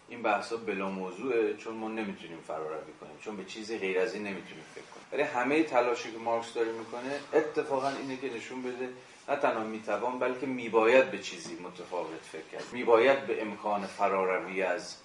[0.08, 4.22] این بحثا بلا موضوعه چون ما نمی‌تونیم فراروی کنیم چون به چیزی غیر از این
[4.22, 5.06] نمی‌تونیم فکر کنیم.
[5.12, 8.88] ولی همه تلاشی که مارکس داره می‌کنه اتفاقا اینه که نشون بده
[9.28, 12.64] نه تنها می‌توان بلکه میباید به چیزی متفاوت فکر کرد.
[12.72, 14.96] میباید به امکان فراروی از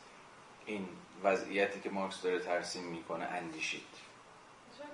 [0.66, 0.88] این
[1.24, 4.02] وضعیتی که مارکس داره ترسیم می‌کنه اندیشید.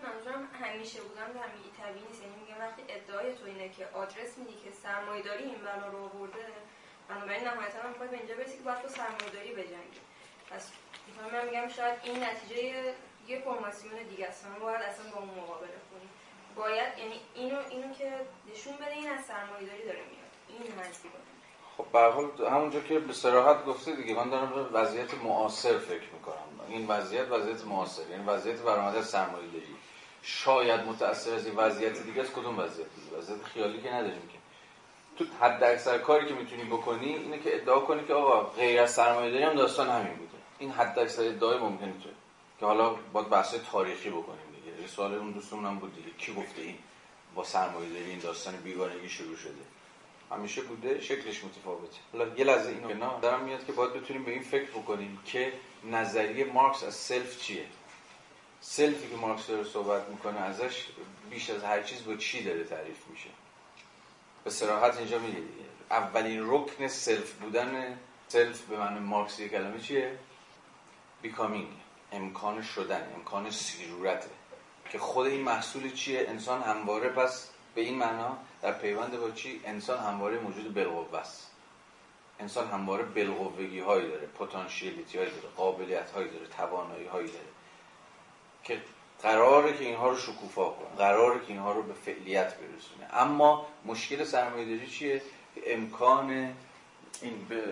[0.03, 2.21] منظورم همیشه بودن همین طبیعی نیست.
[2.21, 5.97] یعنی میگم وقتی ادعای تو اینه که آدرس میدی که سرمایه داری این بلا رو
[5.97, 6.45] آورده
[7.09, 10.01] بنابراین نهایتا هم باید به اینجا برسی که باید تو سرمایه داری بجنگی.
[10.51, 10.71] پس
[11.33, 12.93] من میگم شاید این نتیجه
[13.27, 14.45] یه فرماسیون دیگه است.
[14.45, 16.09] من باید اصلا با اون مقابله کنی.
[16.55, 18.11] باید یعنی اینو اینو که
[18.53, 20.31] نشون بده این از سرمایه داری داره میاد.
[20.47, 21.11] این منظور
[21.77, 26.09] خب به حال همونجا که به صراحت گفته دیگه من دارم به وضعیت معاصر فکر
[26.13, 26.67] می‌کنم.
[26.69, 29.75] این وضعیت وضعیت معاصر یعنی وضعیت برآمده سرمایه داری
[30.21, 34.36] شاید متأثر از این وضعیت دیگه از کدوم وضعیت؟ دیگه وضعیت خیالی که نداریم که.
[35.17, 38.93] تو حد اکثر کاری که می‌تونی بکنی اینه که ادعا کنی که آقا غیر از
[38.93, 40.37] سرمایه داری هم داستان همین بوده.
[40.59, 42.09] این حد اکثر ادعای ممکنه تو
[42.59, 44.81] که حالا باید بحث تاریخی بکنیم دیگه.
[44.81, 46.09] یه سوال اون دوستمون هم بود دیگه.
[46.17, 46.75] کی گفته این؟
[47.35, 49.51] با سرمایه داری این داستان بیگانگی شروع شده.
[50.31, 51.97] همیشه بوده شکلش متفاوته.
[52.13, 55.53] حالا یه لحظه اینو کنار دارم میاد که باید بتونیم به این فکر بکنیم که
[55.91, 57.65] نظریه مارکس از self چیه؟
[58.61, 60.85] self ی که مارکس داره صحبت می‌کنه ازش
[61.29, 63.29] بیش از هر چیز با چی داره تعریف میشه؟
[64.47, 65.37] به صراحت اینجا میگه.
[65.91, 67.97] اولین رکن self بودن
[68.27, 70.19] self به معنی مارکسی کلمه چیه؟
[71.21, 71.67] becoming.
[72.11, 74.29] امکان شدن امکان سیرورته
[74.89, 79.61] که خود این محصول چیه؟ انسان همواره پس به این معنا در پیوند با چی؟
[79.65, 81.51] انسان همواره موجود بالقوه است
[82.39, 87.49] انسان همواره بالقوگی هایی داره potentiality هایی داره قابلیت هایی داره توانایی هایی داره.
[88.63, 88.81] که
[89.23, 90.95] قراره که اینها رو شکوفا کنه.
[90.97, 93.07] قراره که اینها رو به فعلیت برسونه.
[93.13, 95.21] اما مشکل سرمایه‌داری چیه؟
[95.55, 96.53] که امکان
[97.21, 97.63] این به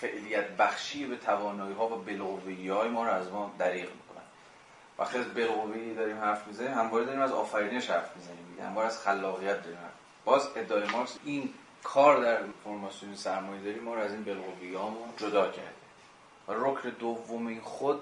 [0.00, 4.24] فعلیت بخشی به توانایی ها و بالقوگی های ما رو از ما دریغ می‌کنن.
[4.98, 6.72] وقتی از بالقوگی داریم حرف می‌زنیم.
[6.72, 8.46] همواره داریم از آفرینش حرف می‌زنیم.
[8.50, 9.92] دیگه همواره از خلاقیت داریم حرف.
[10.24, 14.76] باز ادعای مارکس این کار در فرماسیون سرمایه داری ما رو از این بالقوگی
[15.16, 15.70] جدا کرده.
[16.48, 18.00] و رکن دوم این خود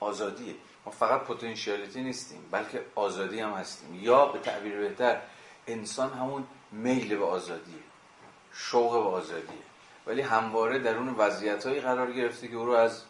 [0.00, 0.54] آزادیه.
[0.86, 3.94] ما فقط پتانسیالیتی نیستیم بلکه آزادی هم هستیم.
[3.94, 5.20] یا به تعبیر بهتر
[5.66, 7.82] انسان همون میل به آزادیه
[8.52, 9.62] شوق به آزادیه
[10.06, 13.02] ولی همواره در اون وضعیت قرار گرفته که او رو از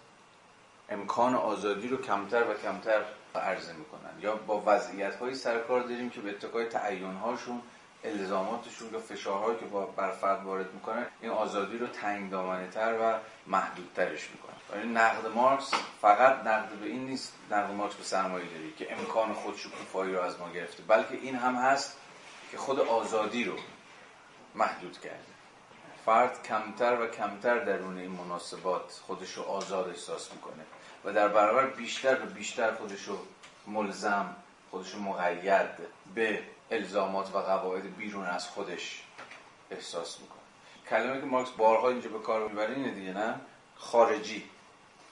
[0.89, 3.05] امکان آزادی رو کمتر و کمتر
[3.35, 4.21] عرضه می‌کنن.
[4.21, 7.63] یا با وضعیت سرکار داریم که به اتقای تعین هاشون
[8.05, 12.95] الزاماتشون یا فشارهایی که با بر فرد وارد می‌کنن این آزادی رو تنگ دامنه تر
[13.01, 15.71] و محدودترش می‌کنن یعنی نقد مارکس
[16.01, 20.41] فقط نقد به این نیست نقد مارکس به سرمایه داری که امکان خودشکوفایی رو از
[20.41, 21.97] ما گرفته بلکه این هم هست
[22.51, 23.57] که خود آزادی رو
[24.55, 25.19] محدود کرده.
[26.05, 30.65] فرد کمتر و کمتر درون این مناسبات خودش رو آزاد احساس می‌کنه
[31.05, 33.19] و در برابر بیشتر و بیشتر خودش رو
[33.67, 34.37] ملزم
[34.71, 35.71] خودش رو مقید
[36.15, 36.43] به
[36.73, 39.03] الزامات و قواعد بیرون از خودش
[39.71, 40.39] احساس می‌کنه.
[40.91, 43.41] کلمه که مارکس بارها اینجا به کار می‌بره اینه دیگه نه؟
[43.77, 44.45] خارجی.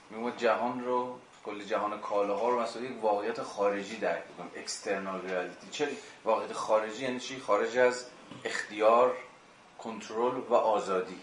[0.09, 5.67] میگه جهان رو کل جهان کالاها رو مثلا یک واقعیت خارجی درک می‌کنم اکسترنال ریالیتی
[5.71, 5.89] چه
[6.25, 8.05] واقعیت خارجی؟ یعنی چی؟ خارج از
[8.45, 9.17] اختیار
[9.79, 11.19] کنترل و آزادی.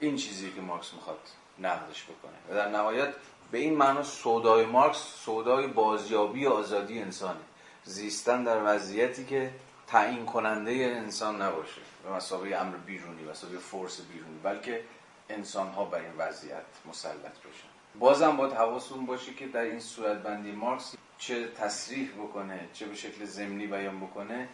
[0.00, 1.18] این چیزی که مارکس می‌خواد
[1.58, 2.32] نقدش بکنه.
[2.50, 3.14] و در نهایت
[3.50, 7.40] به این معنا سودای مارکس سودای بازیابی آزادی انسانه.
[7.84, 9.50] زیستن در وضعیتی که
[9.88, 11.80] تعیین کننده انسان نباشه.
[12.04, 14.38] به مسابقه امر بیرونی مسابقه فورس بیرونی.
[14.42, 14.84] بلکه
[15.28, 20.18] انسان ها بر این وضعیت مسلط باشن بازم باید حواستون باشه که در این صورت
[20.22, 24.48] بندی مارکس چه تصریح بکنه چه به شکل زمینی بیان بکنه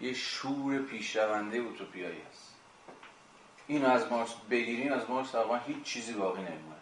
[0.00, 2.54] یه شور پیشرونده اوتوپیایی هست.
[3.66, 6.80] اینو از مارکس بگیرین از مارکس تقریبا هیچ چیزی باقی نمیمونه.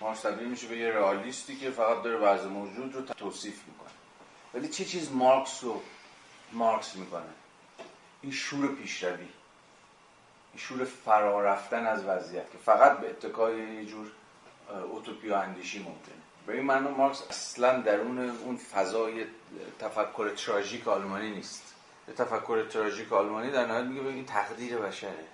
[0.00, 3.90] مارکس تبدیل میشه به یه رئالیستی که فقط داره وضع موجود رو توصیف می‌کنه.
[4.54, 5.82] ولی چه چیز مارکس رو
[6.52, 7.22] مارکس می‌کنه.
[8.22, 9.28] این شور پیشروی.
[10.52, 14.12] این شور فرا رفتن از وضعیت که فقط به اتکای یه جور
[14.92, 16.14] اوتوپیا اندیشی ممکنه.
[16.46, 19.26] به این معنی مارکس اصلا درون اون فضای
[19.78, 21.74] تفکر تراژیک آلمانی نیست.
[22.16, 25.24] تفکر تراژیک آلمانی در نهایت میگه این تقدیر بشره.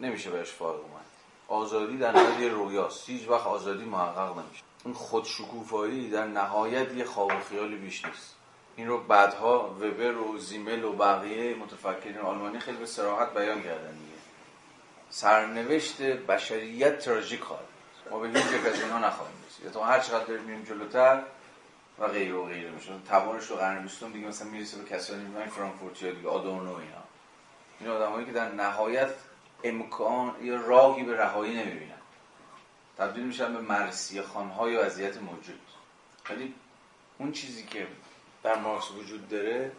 [0.00, 1.06] نمیشه بهش فارغ اومد.
[1.48, 3.08] آزادی در نهایت یه رویاست.
[3.08, 4.62] هیچ وقت آزادی محقق نمیشه.
[4.84, 8.35] اون خودشکوفایی در نهایت یه خواب و خیالی بیش نیست.
[8.76, 13.92] این رو بعدها وبر و زیمل و بقیه متفکرین آلمانی خیلی به سراحت بیان کردن
[13.92, 14.16] دیگه.
[15.10, 17.64] سرنوشت بشریت تراژیک خواهد
[18.10, 19.72] ما به هیچ یک از اینها نخواهیم رسید.
[19.72, 21.22] تو هر چقدر داریم میریم جلوتر
[21.98, 22.92] و غیر و غیره میشه.
[23.08, 27.04] توانش رو قرن بیستم دیگه مثلا می‌رسه به کسانی میگن فرانکفورتی دیگه آدورنو اینا.
[27.80, 29.10] این آدمایی که در نهایت
[29.64, 31.92] امکان یا راهی به رهایی نمی‌بینن.
[32.98, 35.60] تبدیل میشن به مرسیه خانهای وضعیت موجود.
[36.30, 36.54] ولی
[37.18, 37.86] اون چیزی که
[38.46, 39.72] در مارکس وجود داره.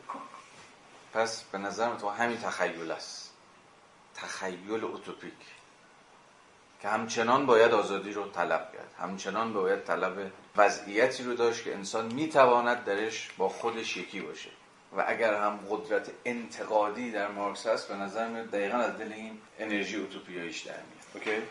[1.14, 3.34] پس به نظر تو همین تخیل است.
[4.16, 5.34] تخیل اوتوپیک.
[6.82, 8.96] که همچنان باید آزادی رو طلب کرد.
[9.00, 14.50] همچنان باید طلب وضعیتی رو داشت که انسان می‌تواند درش با خودش یکی باشه.
[14.98, 19.38] و اگر هم قدرت انتقادی در مارکس هست به نظر میاد دقیقا از دل این
[19.60, 21.08] انرژی اوتوپیاییش در میاد.
[21.14, 21.42] اوکی؟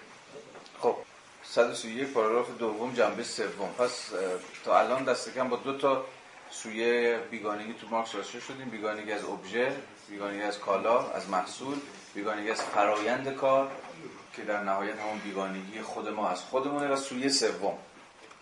[0.81, 0.97] خب
[1.45, 3.75] 131 پاراگراف دوم جنبه سوم.
[3.79, 4.11] پس
[4.65, 6.05] تا الان دست کم با دو تا
[6.51, 9.73] سویه بیگانگی تو مارکس راسته شدیم؟ بیگانگی از ابژه
[10.09, 11.77] بیگانگی از کالا از محصول
[12.15, 13.71] بیگانگی از فرایند کار
[14.33, 17.79] که در نهایت همون بیگانگی خود ما از خودمونه و سویه سوم.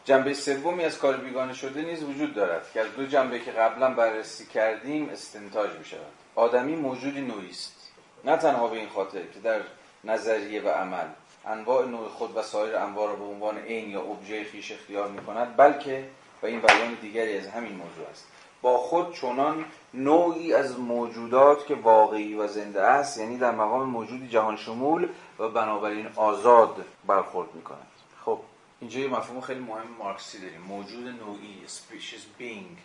[0.05, 3.95] جنبه سومی از کار بیگانه شده نیز وجود دارد که از دو جنبه که قبلا
[3.95, 7.93] بررسی کردیم استنتاج می شود آدمی موجودی نوعی است.
[8.25, 9.61] نه تنها به این خاطر که در
[10.05, 11.07] نظریه و عمل
[11.47, 15.25] انواع نوع خود و سایر انواع را به عنوان عین یا ابژه خیش اختیار می
[15.25, 16.05] کند بلکه
[16.45, 18.27] و این بیان دیگری از همین موضوع است.
[18.63, 19.65] با خود چنان
[19.95, 25.09] نوعی از موجودات که واقعی و زنده است یعنی در مقام موجودی جهان شمول
[25.39, 27.87] و بنابراین آزاد برخورد می کند
[28.25, 28.41] خب
[28.81, 30.61] اینجا یه مفهوم خیلی مهم مارکسی داریم.
[30.61, 32.79] موجود نوعی species being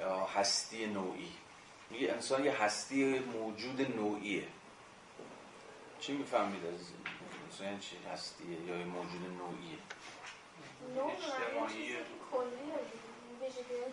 [0.00, 1.32] یا هستی نوعی.
[1.90, 4.44] میگه انسان یه هستی موجود نوعیه.
[6.00, 6.80] چی می‌فهمید از
[7.50, 9.78] انسان یعنی چی هستیه یا یه موجود نوعیه؟
[12.32, 13.92] اجتماعی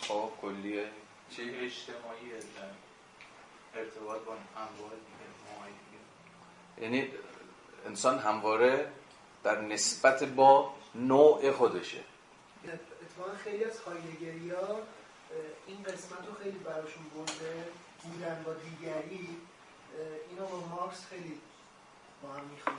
[0.00, 0.88] خب کلیه؟
[1.30, 2.32] چه اجتماعی
[3.74, 4.90] ارتباط با انواع
[6.80, 7.08] یعنی
[7.86, 8.92] انسان همواره
[9.42, 12.04] در نسبت با نوع خودشه.
[12.64, 14.78] اتفاقا خیلی از خایلگری ها
[15.66, 17.64] این قسمت رو خیلی براشون برده
[18.02, 19.28] بودن با دیگری
[20.30, 21.40] اینو با مارکس خیلی
[22.22, 22.76] با هم می‌خوان.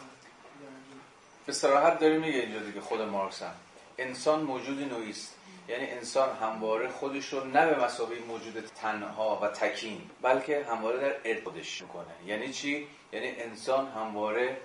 [1.46, 3.56] به صراحت داره میگه اینجا دیگه خود مارکس هم.
[3.98, 5.36] انسان موجود نوعی است.
[5.70, 11.16] یعنی انسان همواره خودش رو نه به مسابقه موجود تنها و تکین بلکه همواره در
[11.26, 12.06] ارتباطش می‌کنه.
[12.26, 14.58] یعنی چی؟ یعنی انسان همواره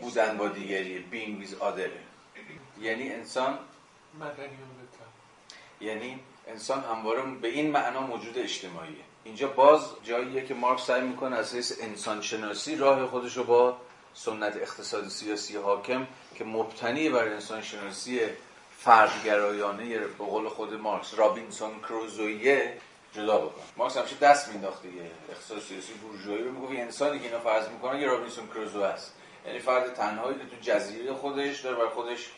[0.00, 1.90] بودن با دیگری being with other.
[2.80, 3.58] یعنی انسان
[5.80, 11.36] یعنی انسان همواره به این معنا موجود اجتماعیه اینجا باز جاییه که مارکس سعی می‌کنه
[11.36, 13.76] از حیث انسان شناسی راه خودش رو با
[14.14, 18.20] سنت اقتصاد سیاسی حاکم که مبتنی بر انسان شناسی
[18.78, 22.72] فردگرایانه به قول خود مارکس رابینسون کروزویه
[23.12, 23.62] جدا بکن.
[23.76, 28.00] مارکس همیشه دست مینداخت دیگه اقتصاد سیاسی بورژوایی رو می‌گفت انسانی که اینا فرض می‌کنه
[28.00, 29.14] یه رابینسون کروزو است.
[29.46, 32.30] یعنی فرد تنهایی که تو جزیره خودش داره بر خودش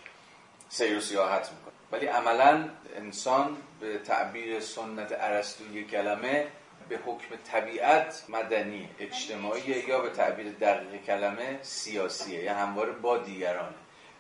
[0.69, 1.75] سیر و سیاحت می‌کنه.
[1.93, 6.47] ولی عملا انسان به تعبیر سنت ارسطویی کلمه
[6.89, 13.75] به حکم طبیعت مدنی اجتماعی یا به تعبیر دقیق کلمه سیاسیه یا همواره با دیگرانه.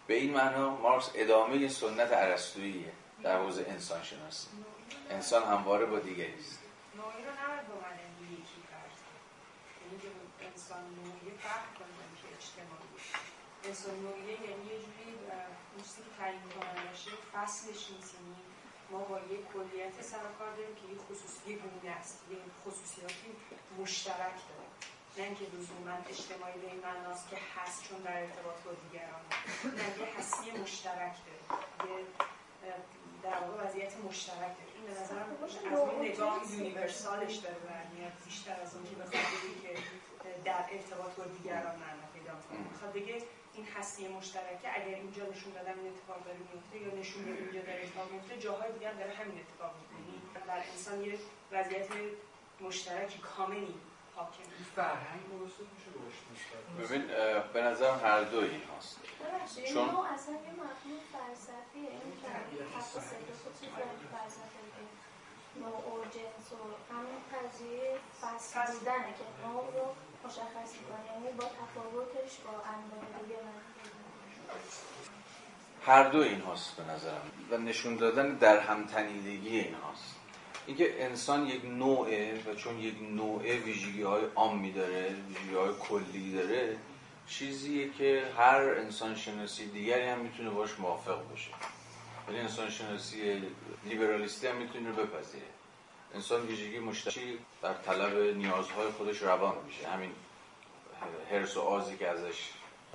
[0.06, 2.92] به این معنا مارکس ادامه سنت ارسطوییه
[3.22, 4.48] در حوزه انسان شناسی
[5.10, 6.58] انسان همواره با دیگری است.
[9.82, 10.14] یعنی
[10.50, 12.96] انسان نوعی فرق کنیم که اجتماعی.
[13.64, 15.12] انسان نوعیه یعنی یه جوری
[15.96, 18.36] که تعیین کنندشه فصلش نیست یعنی
[18.90, 22.24] ما با یه کلیت سر کار داریم که یه خصوصی گونه است.
[22.30, 23.28] یه خصوصیاتی
[23.78, 24.65] مشترک داره
[25.18, 29.22] نه اینکه لزوما اجتماعی به این معناست که هست چون در ارتباط با دیگران
[29.78, 31.42] نه یه هستی مشترک داره.
[31.92, 32.04] یه
[33.22, 34.70] در واقع وضعیت مشترک داره.
[34.76, 35.28] این به نظرم
[35.72, 38.12] از اون نگاه یونیورسالش داره برمیاد.
[38.24, 39.82] بیشتر از اون که بخواد بگه که
[40.44, 42.58] در ارتباط با دیگران معنا پیدا کنه.
[42.72, 43.22] می‌خواد بگه
[43.54, 44.68] این هستی مشترکه.
[44.74, 48.38] اگر اینجا نشون دادم این اتفاق داره میفته یا نشون دادم اینجا داره اتفاق میفته
[48.38, 51.18] جاهای دیگه هم داره همین اتفاق میفته در انسان یه
[51.52, 51.88] وضعیت
[52.60, 53.74] مشترکی کاملی
[54.16, 54.42] حاکم
[54.76, 55.22] فرهنگ
[55.76, 56.14] میشه روش
[56.90, 57.06] ببین
[57.52, 59.00] به نظرم هر دو این هاست.
[59.72, 63.16] چون- اصلا یه مفهوم فلسفیه این فلسفه
[64.76, 64.88] که
[65.60, 65.98] نوع
[66.52, 69.94] و همین قضیه فصل بودنه که نوع رو
[70.24, 71.12] مشخص می‌کنه.
[71.12, 73.38] یعنی با تفاوتش با انواع دیگه
[75.86, 77.30] هر دو این هاست به نظرم.
[77.50, 80.15] و نشون دادن در همتنیدگی این هاست.
[80.66, 86.32] اینکه انسان یک نوعه و چون یک نوعه ویژگی های عامی داره ویژگی های کلی
[86.32, 86.76] داره
[87.28, 91.50] چیزیه که هر انسان شناسی دیگری هم می‌تونه باش موافق باشه.
[92.28, 93.42] ولی انسان شناسی
[93.84, 95.46] لیبرالیستی هم می‌تونه بپذیره.
[96.14, 99.88] انسان ویژگی مشترکی در طلب نیازهای خودش روان میشه.
[99.88, 100.10] همین
[101.30, 102.50] هرس و آزی که ازش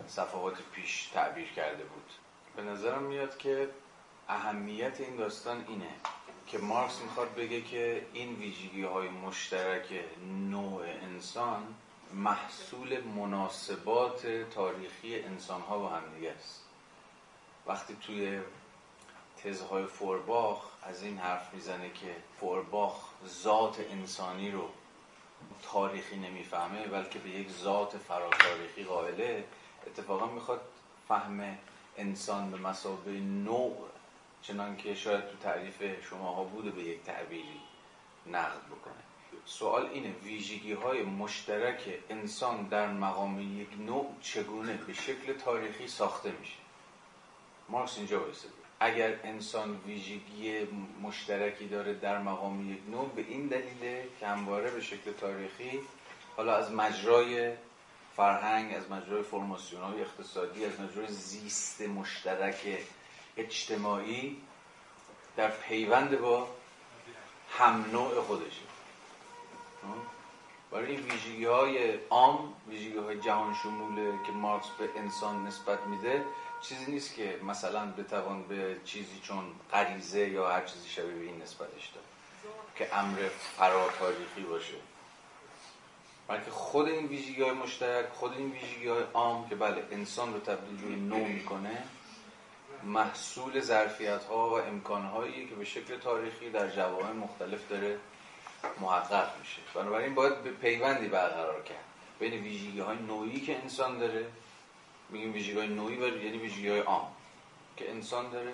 [0.08, 2.12] صفحات پیش تعبیر کرده بود.
[2.56, 3.70] به نظرم میاد که
[4.28, 5.90] اهمیت این داستان اینه.
[6.52, 10.06] که مارکس می‌خواد بگه که این ویژگی های مشترک
[10.50, 11.76] نوع انسان
[12.14, 16.64] محصول مناسبات تاریخی انسان ها با همدیگه است.
[17.68, 18.42] وقتی توی
[19.44, 22.96] تزهای فورباخ از این حرف می‌زنه که فورباخ
[23.28, 24.70] ذات انسانی رو
[25.64, 29.44] تاریخی نمی‌فهمه بلکه به یک ذات فراتاریخی قائله
[29.88, 30.62] اتفاقا می‌خواد
[31.08, 31.58] فهم
[31.98, 33.91] انسان به مسابقه نوع
[34.42, 37.62] چنان که شاید تو تعریف شماها بوده به یک تعبیری
[38.28, 38.94] نقد بکنه.
[39.46, 46.32] سوال اینه ویژگی های مشترک انسان در مقام یک نوع چگونه به شکل تاریخی ساخته
[46.40, 46.58] میشه؟
[47.70, 50.68] مارکس اینجا وایساده اگر انسان ویژگی
[51.02, 55.80] مشترکی داره در مقام یک نوع به این دلیله که همواره به شکل تاریخی
[56.38, 57.54] حالا از مجرای
[58.16, 62.78] فرهنگ از مجرای فرماسیون های اقتصادی از مجرای زیست مشترک
[63.38, 64.38] اجتماعی
[65.38, 66.48] در پیوند با
[67.58, 68.62] هم نوع خودشه.
[70.72, 76.26] برای این ویژگی های عام ویژگی های جهان شموله که مارکس به انسان نسبت میده
[76.62, 81.42] چیزی نیست که مثلا بتوان به چیزی چون غریزه یا هر چیزی شبیه به این
[81.42, 82.04] نسبتش داد.
[82.76, 83.18] که امر
[83.58, 84.74] فراتاریخی باشه.
[86.28, 90.40] بلکه خود این ویژگی های مشترک خود این ویژگی های عام که بله انسان رو
[90.40, 91.84] تبدیل به نوع می‌کنه
[92.84, 97.98] محصول ظرفیت ها و امکان هایی که به شکل تاریخی در جوامع مختلف داره
[98.82, 99.62] محقق میشه.
[99.74, 101.84] بنابراین باید به پیوندی برقرار کرد.
[102.20, 104.26] بین ویژگی های نوعی که انسان داره
[105.10, 107.08] میگیم ویژگی های نوعی و یعنی ویژگی های عام
[107.78, 108.54] که انسان داره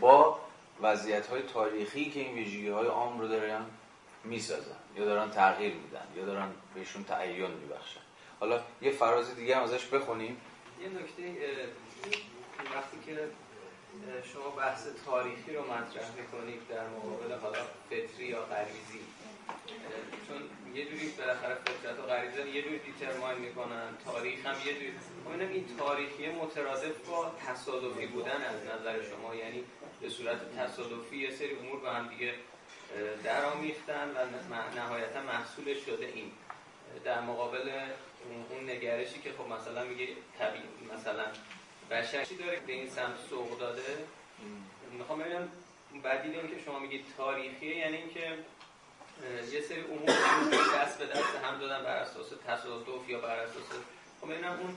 [0.00, 0.40] با
[0.82, 3.64] وضعیت های تاریخی که این ویژگی های عام رو دارن
[4.24, 8.00] می‌سازن یا دارن تغییر میدن یا دارن بهشون تعین میبخشن.
[8.40, 10.40] حالا یه فراز دیگه هم ازش بخونیم.
[10.80, 11.22] یه نکته
[12.74, 13.28] وقتی که
[14.32, 17.58] شما بحث تاریخی رو مطرح می‌کنید در مقابل حالا
[17.90, 19.00] فطری یا غریزی.
[20.28, 20.42] چون
[20.74, 24.92] یه جوری بالاخره فطرت و غریزه یه جوری دیترماین می‌کنن تاریخ هم یه جوری.
[25.32, 29.34] اینم این تاریخی مترادف با تصادفی بودن از نظر شما.
[29.34, 29.64] یعنی
[30.00, 32.34] به صورت تصادفی یه سری امور با هم دیگه
[33.24, 34.18] درآمیختن و
[34.54, 36.32] نه- نهایتا محصولش شده این.
[37.04, 37.70] در مقابل
[38.50, 40.08] اون نگرشی که خب مثلا میگه
[40.38, 40.64] طبیعی
[40.94, 41.24] مثلا
[41.90, 44.04] بشر چی داره به این سمت سوق داده؟
[44.98, 45.48] می‌خوام ببینم
[46.04, 48.38] بدیل این که شما میگید تاریخیه یعنی اینکه
[49.52, 50.10] یه سری امور
[50.76, 53.62] دست به دست هم دادن بر اساس تصادف یا بر اساس
[54.20, 54.76] خب ببینم اون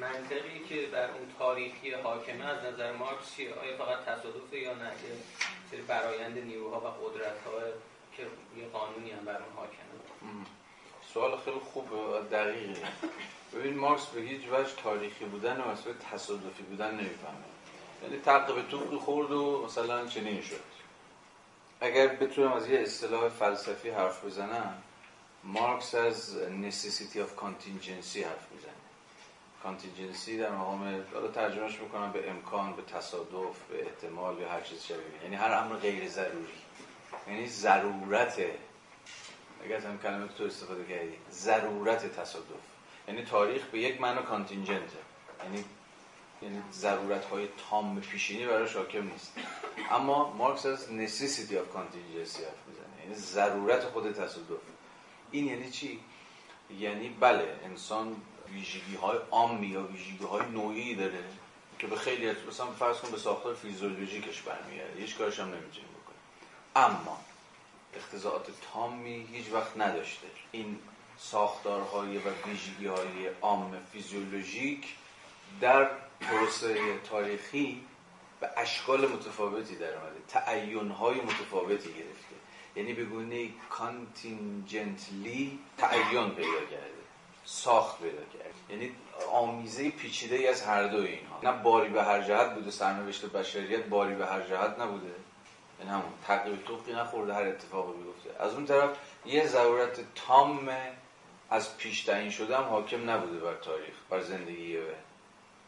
[0.00, 4.84] منطقی که بر اون تاریخی حاکمه از نظر مارکس چیه؟ آیا فقط تصادفه یا نه؟
[4.84, 5.16] یه
[5.70, 7.36] سری برایند نیروها و قدرت
[8.16, 8.22] که
[8.56, 10.44] یه قانونی هم بر اون حاکمه.
[11.14, 12.82] سوال خیلی خوب و دقیقه.
[13.56, 17.44] ببین مارکس به هیچ وجه تاریخی بودن و اصلا تصادفی بودن نمی‌فهمه.
[18.02, 18.54] یعنی تق
[18.90, 20.60] به خورد و مثلا چنین شد.
[21.80, 24.82] اگر بتونم از یه اصطلاح فلسفی حرف بزنم
[25.44, 28.72] مارکس از necessity of contingency حرف می‌زنه.
[29.62, 34.82] کانتینجنسی در مقام حالا ترجمهش می‌کنم به امکان به تصادف به احتمال یا هر چیز
[34.82, 35.22] شبیه.
[35.22, 36.58] یعنی هر امر غیر ضروری.
[37.28, 38.40] یعنی ضرورت.
[39.64, 42.75] اگر هم کلمه تو استفاده کردی ضرورت تصادف.
[43.08, 44.98] یعنی تاریخ به یک معنی کانتینجنته
[45.44, 45.64] یعنی
[46.42, 49.32] یعنی ضرورت های تام پیشینی برای حاکم نیست.
[49.90, 53.02] اما مارکس از necessity of contingency حرف می‌زنه.
[53.02, 54.60] یعنی ضرورت خود تصادف.
[55.30, 56.00] این یعنی چی؟
[56.78, 58.16] یعنی بله انسان
[58.52, 61.24] ویژگی های عامی یا ویژگی های نوعی داره
[61.78, 65.00] که به خیلی مثلا فرض کن به ساختار فیزیولوژیکش برمیگرده.
[65.00, 66.20] هیچ کارش هم نمی‌تونیم بکنیم.
[66.76, 67.20] اما
[67.96, 70.26] اختزاعات تامی هیچ وقت نداشته.
[70.52, 70.78] این
[71.18, 74.94] ساختارهای و ویژگی های عام فیزیولوژیک
[75.60, 75.88] در
[76.20, 77.82] پروسه تاریخی
[78.40, 80.16] به اشکال متفاوتی در اومده.
[80.28, 82.36] تعین های متفاوتی گرفته.
[82.76, 86.96] یعنی به گونه کانتینجنتلی تعین پیدا کرده.
[87.44, 88.92] ساخت پیدا کرد یعنی
[89.32, 91.40] آمیزه پیچیده از هر دو اینها.
[91.42, 95.14] نه باری به هر جهت بوده سرنوشت بشریت باری به هر جهت نبوده.
[95.80, 98.42] این همون تقریب توقی نخورده هر اتفاقی بیفته.
[98.42, 98.90] از اون طرف
[99.26, 100.70] یه ضرورت تام
[101.50, 104.78] از پیش تعیین شده هم حاکم نبوده بر تاریخ بر زندگی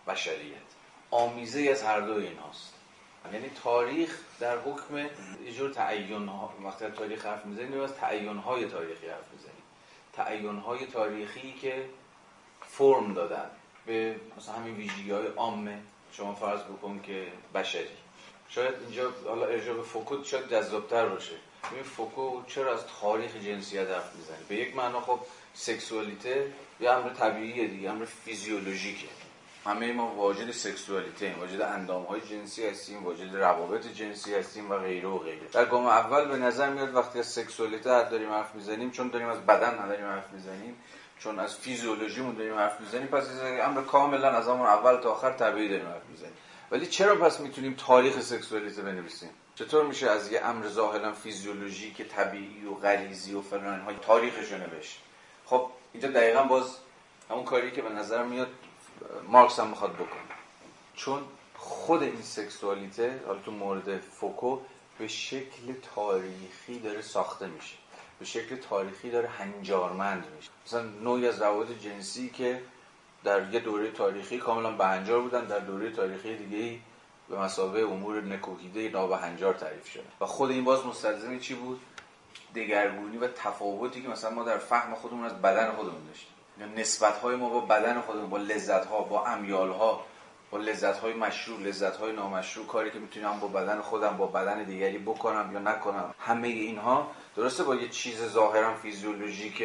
[0.07, 0.69] بشریت.
[1.11, 2.75] آمیزه از هر دو اینهاست.
[3.33, 4.99] یعنی تاریخ در حکم
[5.45, 9.63] یه جور تعین ها وقتی تاریخ حرف می‌زنیم از تعین های تاریخی حرف می‌زنیم.
[10.13, 11.89] تعین های تاریخی که
[12.61, 13.51] فرم دادن
[13.87, 15.79] به مثلا همین ویژگی های عامه
[16.13, 17.89] شما فرض بکن که بشری.
[18.49, 21.37] شاید اینجا حالا ارجاع به فوکو شاید جذابتر باشه.
[21.73, 25.21] ببین فوکو چرا از تاریخ جنسیت حرف می‌زنه؟ به یک معنا خب
[25.59, 29.09] سکسوالیته یه امر طبیعیه دیگه امر فیزیولوژیکه.
[29.65, 35.09] همه ما واجد سکسوالیته واجد اندام های جنسی هستیم واجد روابط جنسی هستیم و غیره
[35.09, 35.49] و غیره.
[35.53, 39.47] در گام اول به نظر میاد وقتی از سکسوالیته داریم حرف می‌زنیم چون داریم از
[39.47, 40.77] بدن نداریم حرف می‌زنیم
[41.19, 45.69] چون از فیزیولوژیمون داریم حرف می‌زنیم پس امر کاملا از همون اول تا آخر طبیعی
[45.69, 46.35] داریم حرف می‌زنیم.
[46.71, 52.67] ولی چرا پس می‌تونیم تاریخ سکسوالیته بنویسیم؟ چطور میشه از یه امر ظاهرا فیزیولوژیک طبیعی
[52.67, 55.01] و غریزی و فلان های تاریخش نوشت؟
[55.51, 56.77] خب اینجا دقیقا باز
[57.31, 58.49] همون کاری که به نظر میاد
[59.29, 60.29] مارکس هم می‌خواد بکنه.
[60.95, 61.23] چون
[61.57, 64.59] خود این سکسوالیته حالا تو مورد فوکو
[64.99, 67.77] به شکل تاریخی داره ساخته میشه.
[68.19, 70.51] به شکل تاریخی داره هنجارمند میشه.
[70.67, 72.63] مثلا نوعی از روابط جنسی که
[73.25, 76.79] در یه دوره تاریخی کاملا بهنجار بودن در دوره تاریخی دیگه
[77.29, 80.05] به مسابقه امور نکوهیده نابهنجار تعریف شده.
[80.21, 81.81] و خود این باز مستلزم چی بود؟
[82.55, 86.79] دگرگونی و تفاوتی که مثلا ما در فهم خودمون از بدن خودمون داشتیم.
[86.81, 90.05] نسبت های ما با بدن خودمون با لذت ها با امیال ها
[90.51, 94.63] با لذت های مشروع لذت های نامشروع کاری که می‌تونم با بدن خودم با بدن
[94.63, 96.15] دیگری بکنم یا نکنم.
[96.19, 99.63] همه اینها درسته با یه چیز ظاهرا فیزیولوژیک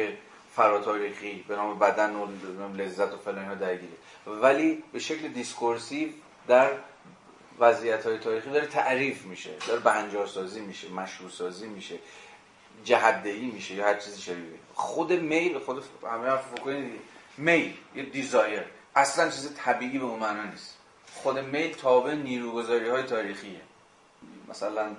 [0.56, 2.26] فراتاریخی به نام بدن و
[2.76, 3.92] لذت و فلان ها درگیره.
[4.26, 6.08] ولی به شکل discursive
[6.48, 6.70] در
[7.58, 9.50] وضعیت های تاریخی داره تعریف میشه.
[9.66, 11.98] داره بهنجار سازی میشه مشروع سازی میشه.
[12.84, 17.00] جهت‌دهی میشه یا هر چیزی شبیه خود میل خود همه حرف بکنید
[17.38, 18.62] میل یه desire.
[18.96, 20.78] اصلا چیز طبیعی به اون معنا نیست.
[21.14, 23.60] خود میل تابع نیروگذاری های تاریخیه.
[24.48, 24.90] مثلا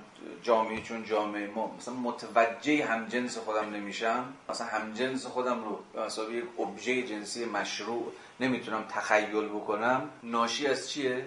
[0.43, 4.33] جامعه چون جامعه ما مثلا متوجه همجنس خودم نمیشم.
[4.49, 10.09] مثلا همجنس خودم رو مثلا یک ابژه جنسی مشروع نمی‌تونم تخیل بکنم.
[10.23, 11.25] ناشی از چیه؟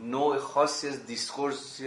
[0.00, 1.80] نوع خاصی از discourse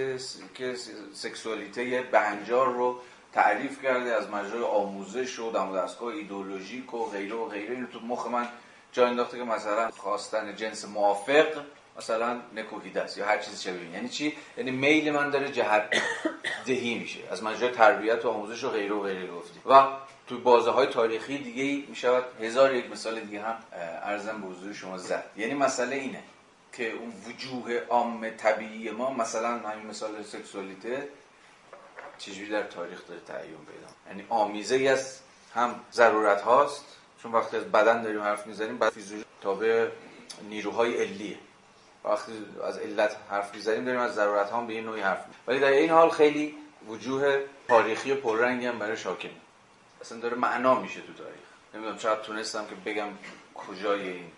[0.55, 0.75] که
[1.13, 2.99] sexualité بهنجار رو
[3.33, 7.75] تعریف کرده از مجرای آموزش و دم و دستگاه ایدولوژیک و غیره و غیره.
[7.75, 8.47] اینو تو مخ من
[8.91, 11.45] جا انداخته که مثلا خواستن جنس موافق
[11.97, 16.01] مثلا نکوهیده است یا هر چیزی شبیه یعنی چی؟ یعنی میل من داره جهت
[16.65, 17.19] دهی میشه.
[17.31, 19.59] از مجرای تربیت و آموزش و غیره و غیره گفتی.
[19.69, 19.87] و
[20.27, 23.55] تو بازه های تاریخی دیگه می شود هزار یک مثال دیگه هم
[24.03, 25.23] ارزم به حضور شما زد.
[25.37, 26.23] یعنی مسئله اینه
[26.73, 31.07] که اون وجوه عام طبیعی ما مثلا همین مثال سکسوالیته
[32.19, 35.19] چجوری در تاریخ داره تعیین پیدا یعنی آمیزه ای از
[35.55, 36.85] هم ضرورت هاست
[37.23, 39.87] چون وقتی از بدن داریم حرف می‌زنیم بعد فیزیولوژی تابع
[40.49, 41.37] نیروهای علیه.
[42.03, 42.31] وقتی
[42.63, 45.89] از علت حرف می‌زنیم داریم از ضرورت ها به این نوعی حرف ولی در این
[45.89, 46.55] حال خیلی
[46.87, 49.29] وجوه تاریخی پررنگی هم برای شاکن
[50.01, 51.39] اصلا داره معنا میشه تو تاریخ.
[51.73, 53.07] نمی‌دونم شاید تونستم که بگم
[53.55, 54.31] کجای این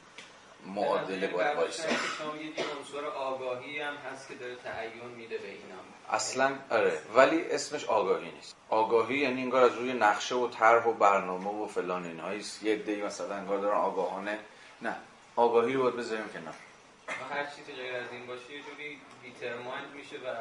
[0.65, 5.85] معادله باید وایسا یه عنصر آگاهی هم هست که داره تعین میده به اینم.
[6.11, 8.55] اصلا آره ولی اسمش آگاهی نیست.
[8.69, 13.01] آگاهی یعنی انگار از روی نقشه و طرح و برنامه و فلان اینهایی یه دی
[13.01, 14.39] مثلا انگار دارن آگاهانه.
[14.81, 14.95] نه
[15.35, 16.53] آگاهی رو باید بذاریم کنار.
[17.31, 20.35] هر چیزی غیر از این باشه یه جوری دیترمایند میشه و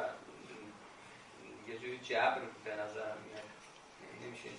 [1.71, 3.51] یه جوری جبر به نظر میاد.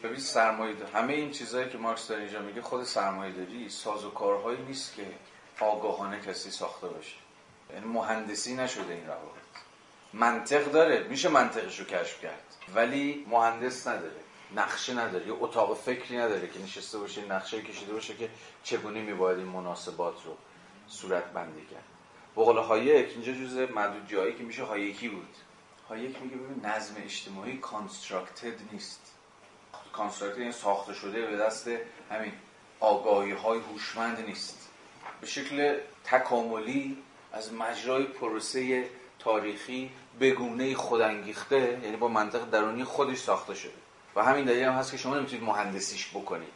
[0.03, 4.11] ببین سرمایه همه این چیزهایی که مارکس در اینجا میگه خود سرمایه داری ساز و
[4.11, 5.07] کارهایی نیست که
[5.61, 7.17] آگاهانه کسی ساخته باشه.
[7.75, 9.42] یعنی مهندسی نشده این روابط.
[10.15, 11.03] منطق داره.
[11.09, 12.57] میشه منطقش رو کشف کرد.
[12.75, 14.21] ولی مهندس نداره.
[14.57, 15.27] نقشه نداره.
[15.27, 18.29] یه اتاق فکری نداره که نشسته باشه نقشه کشیده باشه که
[18.63, 20.37] چگونه میباید این مناسبات رو
[20.89, 21.85] صورت بندی کرد.
[22.37, 25.37] بقول هایک اینجا جزء معدود جایی که میشه هایکی بود.
[25.89, 29.01] هایک میگه ببین نظم اجتماعی constructed نیست.
[29.93, 31.69] constructed یعنی ساخته شده به دست
[32.11, 32.33] همین
[32.81, 34.69] آگاهی های هوشمند نیست.
[35.21, 36.99] به شکل تکاملی
[37.33, 38.89] از مجرای پروسه
[39.25, 39.91] تاریخی
[40.21, 43.73] بگونه خودانگیخته یعنی با منطق درونی خودش ساخته شده.
[44.17, 46.49] و همین دلیل هم هست که شما نمی‌تونید مهندسیش بکنید.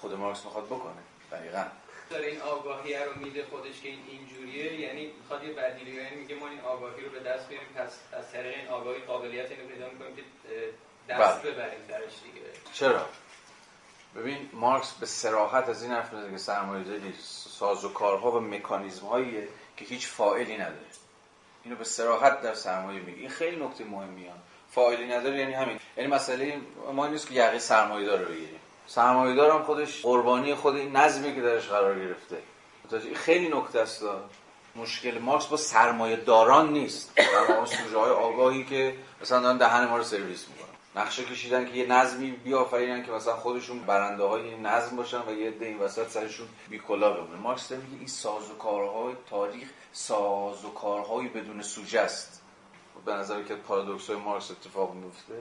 [0.00, 1.02] خود مارکس می‌خواد بکنه.
[1.32, 1.64] دقیقا.
[2.10, 4.80] داره این آگاهی رو میده خودش که این اینجوریه.
[4.80, 8.32] یعنی می‌خواد یه بدیلی یعنی میگه ما این آگاهی رو به دست بیاریم پس از
[8.32, 10.22] طریق این آگاهی قابلیت اینو پیدا می‌کنیم که
[11.08, 11.52] دست بله.
[11.52, 12.46] ببریم درش دیگه.
[12.72, 13.06] چرا؟
[14.16, 17.14] ببین مارکس به سراحت از این حرف می‌زنه که سرمایه‌داری
[17.58, 20.76] ساز و کارها و مکانیزم هاییه که هیچ فاعلی نداره.
[21.64, 23.18] اینو به سراحت در سرمایه میگه.
[23.18, 24.32] این خیلی نکته مهمیه.
[24.70, 25.80] فاعلی نداره یعنی همین.
[25.96, 26.60] یعنی مسئله
[26.94, 28.60] ما نیست که یقه سرمایه‌دار رو بگیریم.
[28.86, 32.36] سرمایه‌دار هم خودش قربانی خود این نظمی که درش قرار گرفته.
[33.14, 34.02] خیلی نکته است.
[34.76, 37.12] مشکل مارکس با سرمایه داران نیست
[37.64, 40.67] سوژه های آگاهی که مثلا دهن ما رو سرویس می‌کنن.
[40.98, 45.54] نقشه کشیدن که یه نظمی بیافرینن که مثلا خودشون برنده های نظم باشن و یه
[45.60, 47.40] این وسط سرشون بیکلا بمونه.
[47.40, 52.42] مارکس میگه این ساز و کارهای تاریخ ساز و کارهای بدون سوژه است.
[53.04, 55.34] به نظر که پارادوکس های مارکس اتفاق میفته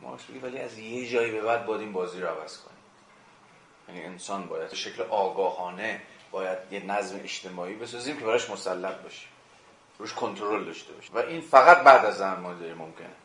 [0.00, 2.78] مارکس میگه ولی از یه جایی به بعد باید این بازی رو عوض کنیم.
[3.88, 9.28] یعنی انسان باید به شکل آگاهانه باید یه نظم اجتماعی بسازیم که براش مسلط باشیم.
[9.98, 11.14] روش کنترل داشته باشیم.
[11.14, 13.23] و این فقط بعد از داری ممکنه.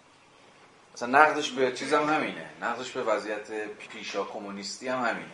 [0.99, 2.49] مثلا نقدش به چیزم همینه.
[2.61, 5.33] نقدش به وضعیت پیشا کمونیستی هم همینه.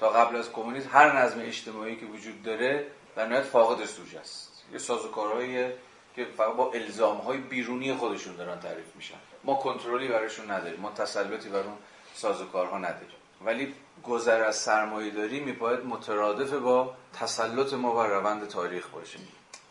[0.00, 2.86] تا قبل از کمونیسم هر نظم اجتماعی که وجود داره
[3.16, 4.52] در نهایت فاقد سوژه است.
[4.72, 5.68] یه سازوکارهایی
[6.16, 9.16] که فقط با الزام های بیرونی خودشون دارن تعریف میشن.
[9.44, 10.80] ما کنترلی براشون نداریم.
[10.80, 11.76] ما تسلطی بر اون
[12.14, 13.16] سازوکارها نداریم.
[13.44, 13.74] ولی
[14.04, 19.18] گذر از سرمایه داری میباید مترادف با تسلط ما بر روند تاریخ باشه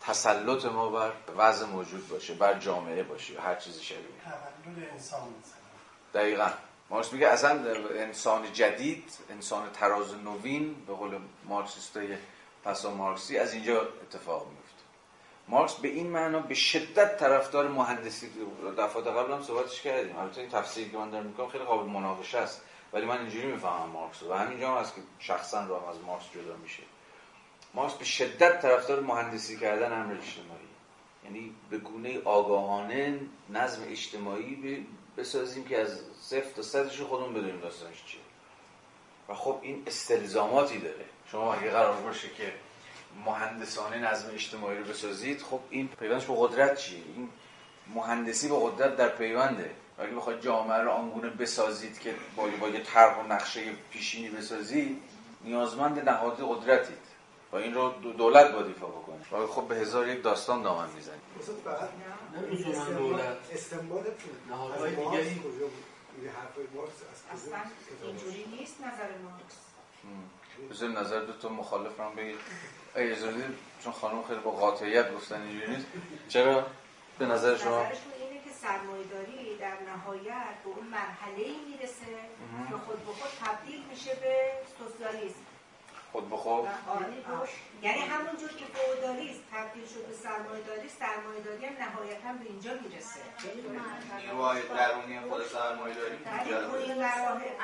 [0.06, 5.28] تسلط ما بر وضع موجود باشه بر جامعه باشه هر چیزی شبیه تولد انسان
[6.14, 6.50] دقیقا.
[6.90, 12.16] مارکس میگه اصلا انسان جدید انسان تراز نوین به قول مارکسیستای
[12.64, 14.82] پسا مارکسی از اینجا اتفاق میفته.
[15.48, 18.30] مارکس به این معنا به شدت طرفدار مهندسی
[18.78, 20.18] دفعات قبل هم صحبتش کردیم.
[20.18, 22.62] البته این تفسیری که من دارم می‌کنم خیلی قابل مناقشه است.
[22.92, 26.24] ولی من اینجوری می‌فهمم مارکس و همینجا هم هست که شخصا رو هم از مارکس
[26.34, 26.82] جدا میشه.
[27.76, 30.66] مارکس به شدت طرفدار مهندسی کردن امر اجتماعی.
[31.24, 33.20] یعنی به گونه آگاهانه
[33.50, 34.86] نظم اجتماعی
[35.16, 38.20] بسازیم که از صفر تا صدش خودمون بدونیم داستانش چیه.
[39.28, 41.04] و خب این استلزاماتی داره.
[41.32, 42.52] شما اگه قرار باشه که
[43.26, 47.28] مهندسانه نظم اجتماعی رو بسازید خب این پیوندش به قدرت چیه؟ این
[47.94, 49.70] مهندسی به قدرت در پیونده.
[49.98, 55.02] اگه بخواید جامعه رو آنگونه بسازید که با, با یه طرح و نقشه پیشینی بسازید
[55.44, 57.05] نیازمند نهاد قدرتید.
[57.52, 61.20] و این رو دولت باید ایفا بکنه و خب به هزار یک داستان دامن می‌زنید
[61.64, 61.88] فقط
[62.68, 63.36] نه دولت.
[63.52, 64.04] استنباط
[64.50, 65.40] نهادهای دیگری
[67.32, 67.58] اصلا
[68.02, 69.56] اینجوری نیست نظر مارکس.
[70.70, 72.38] بذار نظر دو تا مخالف هم بگید.
[72.96, 73.44] ای اجازه
[73.84, 75.86] چون خانم خیلی با قاطعیت گفتن اینجوری نیست.
[76.28, 76.66] چرا؟
[77.18, 82.16] به نظر شما؟ اینه که سرمایه‌داری در نهایت به اون مرحله می‌رسه
[82.68, 85.45] که خود به خود تبدیل میشه به سوسیالیسم.
[86.12, 86.68] خود به خود.
[87.82, 93.20] یعنی همونجور که فئودالیسم تبدیل شد به سرمایه‌داری سرمایه‌داری هم نهایتا به اینجا می‌رسه.
[94.18, 96.16] نیروهای درونی خود سرمایه‌داری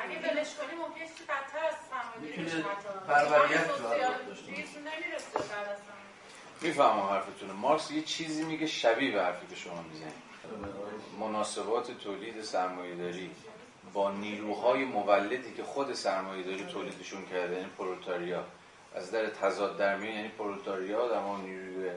[0.03, 2.63] اگه بلش کنی ممکنه چیزی بدتر از سرمایه‌داری
[3.07, 5.77] پروریت نمی‌رسه بعد از
[6.61, 10.13] می‌فهمم حرفتون مارکس یه چیزی میگه شبیه به حرفی که شما می‌زنید.
[11.19, 13.31] مناسبات تولید سرمایه‌داری.
[13.93, 18.43] با نیروهای مولدی که خود سرمایه داری تولیدشون کرده یعنی پرولتاریا.
[18.95, 21.91] از در تضاد در میان یعنی پرولتاریا در ما نیروی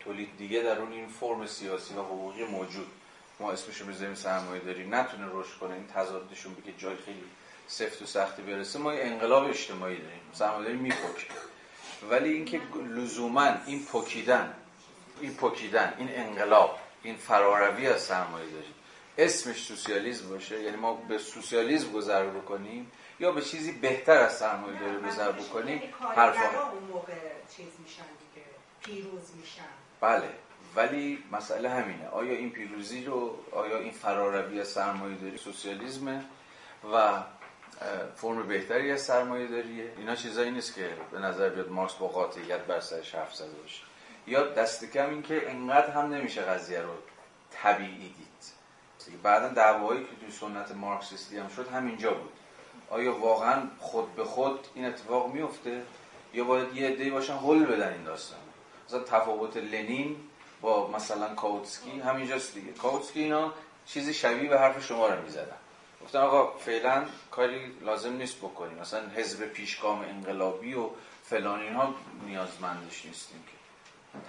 [0.00, 2.86] تولید دیگه در اون این فرم سیاسی و حقوقی موجود.
[3.40, 5.74] ما اسمشو بذاریم سرمایه داری نتونه رشد کنه.
[5.74, 7.24] این تضادشون به که جای خیلی
[7.66, 10.20] سفت و سختی برسه ما یه انقلاب اجتماعی داریم.
[10.32, 11.26] سرمایه داری میپکه.
[12.10, 12.60] ولی اینکه
[12.96, 14.54] لزوما این پکیدن
[15.20, 18.74] این پکیدن این انقلاب این فراروی از سرمایه داری
[19.24, 24.80] اسمش سوسیالیسم باشه؟ یعنی ما به سوسیالیسم گذر بکنیم؟ یا به چیزی بهتر از سرمایه
[24.80, 25.82] داری گذر بکنیم؟
[26.16, 26.70] حرفا.
[26.70, 27.12] اون موقع
[27.56, 28.46] چیز میشن دیگه
[28.80, 29.62] پیروز میشن.
[30.00, 30.28] بله
[30.76, 32.08] ولی مسئله همینه.
[32.08, 36.24] آیا این پیروزی رو آیا این فراروی از سرمایه داری سوسیالیزمه
[36.92, 37.22] و
[38.16, 42.60] فرم بهتری از سرمایه داریه؟ اینا چیزایی نیست که به نظر بیاد مارکس با قاطعیت
[42.60, 43.82] بر سرش حرف زده باشه.
[44.26, 46.94] یا دست کم این که انقدر هم نمیشه قضیه رو
[47.50, 48.29] طبیعی دید.
[49.22, 52.32] بعدا دعوایی که توی سنت مارکسیستی هم شد همینجا بود.
[52.90, 55.82] آیا واقعا خود به خود این اتفاق میفته
[56.34, 58.38] یا باید یه عده‌ای باشن حل بدن این داستان؟
[58.88, 60.16] مثلا تفاوت لنین
[60.60, 62.72] با مثلا کاوتسکی همینجاست دیگه.
[62.72, 63.52] کاوتسکی اینا
[63.86, 65.56] چیزی شبیه به حرف شما رو می‌زدن.
[66.02, 68.78] گفتن آقا فعلا کاری لازم نیست بکنیم.
[68.78, 70.90] مثلا حزب پیشگام انقلابی و
[71.24, 71.94] فلان اینها
[72.26, 73.60] نیازمندش نیستیم که.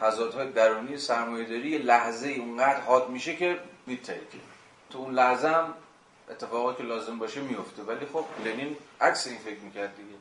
[0.01, 4.21] تضادهای درونی سرمایه‌داری یه لحظه اونقدر حاد میشه که میتره
[4.91, 5.73] تو اون لحظه هم
[6.29, 7.83] اتفاقی که لازم باشه میفته.
[7.83, 10.15] ولی خب لنین عکس این فکر می‌کرد دیگه.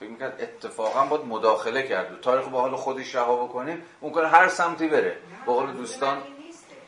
[0.00, 2.12] فکر می‌کرد اتفاقا باید مداخله کرد.
[2.12, 5.18] و تاریخ با حال خودش رها بکنیم اون هر سمتی بره.
[5.46, 6.22] با حال دوستان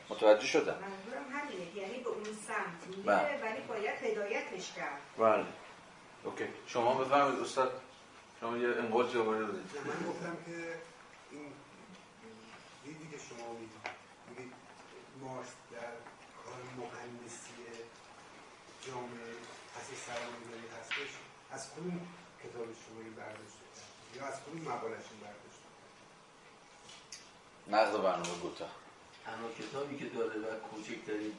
[0.09, 0.75] متوجه شدن.
[0.75, 3.43] منظورم همینه یعنی به اون سمت میره بله.
[3.43, 5.01] ولی باید هدایتش کرد.
[5.19, 5.45] بله.
[6.25, 6.45] اوکی.
[6.67, 7.81] شما بفرمایید استاد.
[8.41, 9.71] شما یه انقل جوابی بدید.
[9.87, 10.75] من گفتم که
[11.31, 11.53] این
[12.85, 14.53] دیدی که شما میگید.
[15.21, 16.16] مارس در کار
[16.81, 17.63] مهندسی
[18.87, 19.33] جامعه
[19.75, 21.13] پس سرمایه‌داری هستش
[21.53, 22.01] از کدوم
[22.43, 23.65] کتاب شما این برداشته
[24.17, 25.67] یا از کدوم مقالش این برداشته
[27.69, 28.69] نقد برنامه گوتا
[29.25, 31.33] تنها کتابی که داره و کوچکترین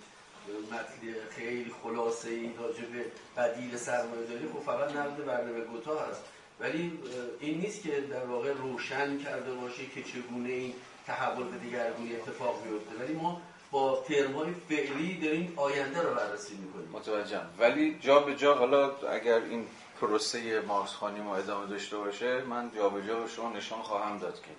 [0.72, 3.06] متن خیلی خلاصه ای راجع به
[3.38, 6.22] بدیل سرمایه داری خب فقط نقد برنامه گوتا هست.
[6.60, 7.00] ولی
[7.40, 10.74] این نیست که در واقع روشن کرده باشه که چگونه این
[11.08, 13.04] تحول به دیگرگونی اتفاق بیفته.
[13.04, 16.90] ولی ما با ترمای فعلی داریم آینده رو بررسی می‌کنیم.
[16.94, 17.50] متوجهم.
[17.60, 19.68] ولی جا به جا حالا اگر این
[20.02, 24.18] پروسه مارکس خانی ما ادامه داشته باشه من جا به جا به شما نشان خواهم
[24.18, 24.50] داد که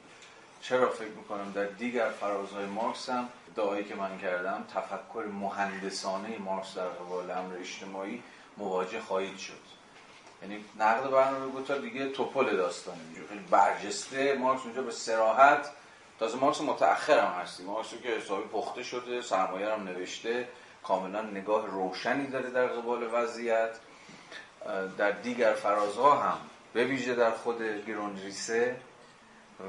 [0.61, 6.75] چرا فکر می‌کنم در دیگر فرازهای مارکس هم دعایی که من کردم تفکر مهندسانه مارکس
[6.75, 8.23] در قبال امر اجتماعی
[8.57, 9.53] مواجه خواهید شد.
[10.43, 13.29] یعنی نقد برنامه گوتا دیگه توپل داستان اینجور.
[13.29, 14.35] خیلی برجسته.
[14.35, 15.71] مارکس اونجا به سراحت
[16.19, 20.49] تازه مارکس متأخر هم هستی مارکس که حسابی پخته شده سرمایه هم نوشته
[20.85, 23.71] کاملا نگاه روشنی داره در قبال وضعیت.
[24.99, 26.39] در دیگر فرازها هم
[26.73, 28.77] به ویژه در خود گرونریسه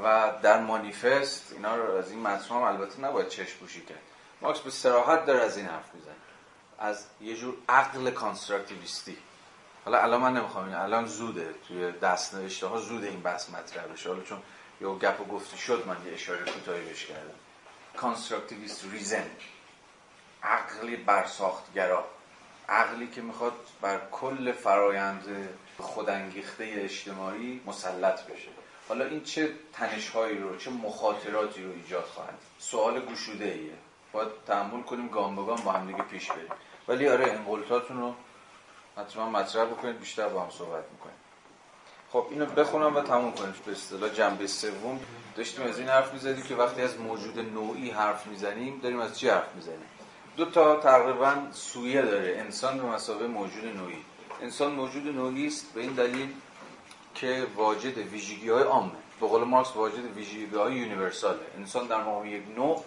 [0.04, 4.00] و در مانیفست اینا رو از این متن هم البته نباید چشم پوشی کرد.
[4.42, 6.14] مارکس به صراحت داره از این حرف می‌زنه.
[6.80, 9.18] از یه جور عقل constructivist ی.
[9.86, 11.56] حالا الان من نمی‌خوام الان زوده.
[11.68, 14.42] توی دست نوشته ها زوده این بحث مطرح بشه حالا چون
[14.82, 17.34] یه گپ و گفتی شد من یه اشاره کوتاهی بهش کردم.
[17.98, 19.30] constructivist reason
[20.44, 22.06] عقلی برساختگرا.
[22.70, 28.50] عقلی که می‌خواد بر کل فرایند خودانگیخته اجتماعی مسلط بشه.
[28.88, 33.74] حالا این چه تنشهایی رو چه مخاطراتی رو ایجاد خواهد سوال گشوده ایه
[34.12, 36.50] باید تحمل کنیم گام به گام با هم دیگه پیش بریم.
[36.88, 38.16] ولی آره انقلتاتون رو
[38.98, 41.19] حتما مطرح بکنید بیشتر با هم صحبت می‌کنیم.
[42.12, 43.54] خب اینو بخونم و تموم کنیم.
[43.66, 45.00] به اصطلاح جنبه سوم
[45.36, 49.30] داشتیم از این حرف می‌زدیم که وقتی از موجود نوعی حرف می‌زنیم داریم از چی
[49.30, 49.86] حرف می‌زنیم؟
[50.38, 52.38] دو تا تقریبا سویه داره.
[52.38, 53.98] انسان به مسابقه موجود نوعی.
[54.42, 56.30] انسان موجود نوعی است به این دلیل
[57.16, 58.92] که واجد ویژگی های عامه.
[59.22, 61.40] به قول مارکس واجد ویژگی های یونیورساله.
[61.58, 62.84] انسان در مقام یک نوع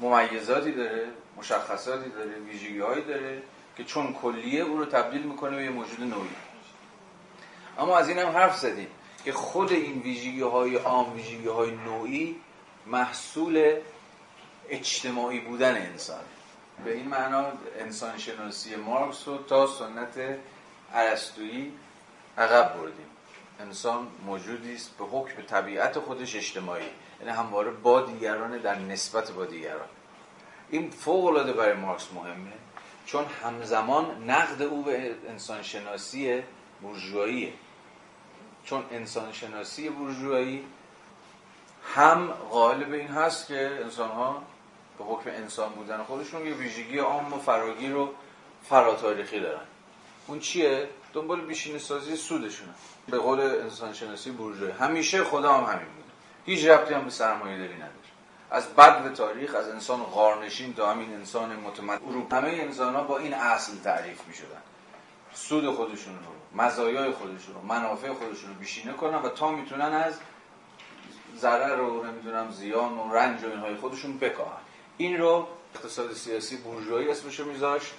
[0.00, 3.42] ممیزاتی داره مشخصاتی داره ویژگی هایی داره
[3.76, 6.30] که چون کلیه او رو تبدیل می‌کنه به یه موجود نوعی.
[7.80, 8.88] اما از این هم حرف زدیم
[9.24, 12.36] که خود این ویژگی های عام ویژگی های نوعی
[12.86, 13.74] محصول
[14.68, 16.20] اجتماعی بودن انسان.
[16.84, 17.46] به این معنا
[17.78, 20.38] انسان شناسی مارکس رو تا سنت
[20.94, 21.72] ارسطویی
[22.38, 23.06] عقب بردیم.
[23.60, 26.84] انسان موجودی است به حکم طبیعت خودش اجتماعی
[27.20, 29.88] یعنی همواره با دیگران در نسبت با دیگران.
[30.70, 32.52] این فوق العاده برای مارکس مهمه
[33.06, 36.42] چون همزمان نقد او به انسان شناسی
[36.82, 37.52] بورژواییه
[38.64, 40.64] چون انسان شناسی بورژوایی
[41.94, 44.42] هم غالب این هست که انسان ها
[44.98, 48.14] به حکم انسان بودن خودشون یه ویژگی عام و فراگیر رو
[48.68, 49.66] فراتاریخی دارن.
[50.26, 52.74] اون چیه؟ دنبال بیشینه سازی سودشونه.
[53.08, 56.10] به قول انسان شناسی بورژوایی همیشه خدا هم همین بوده.
[56.46, 57.90] هیچ ربطی هم به سرمایه داری نداره.
[58.50, 63.02] از بد به تاریخ از انسان غارنشین تا همین انسان متمد اروپا همه انسان ها
[63.02, 64.62] با این اصل تعریف می شدن
[65.34, 66.39] سود خودشون رو.
[66.54, 70.14] مزایای خودشون رو منافع خودشون رو بیشینه کنن و تا می‌تونن از
[71.36, 74.60] ضرر رو نمی‌دونم زیان و رنج و اینهای خودشون بکاهن.
[74.96, 77.92] این رو اقتصاد سیاسی بورژوایی اسمشو میذاشت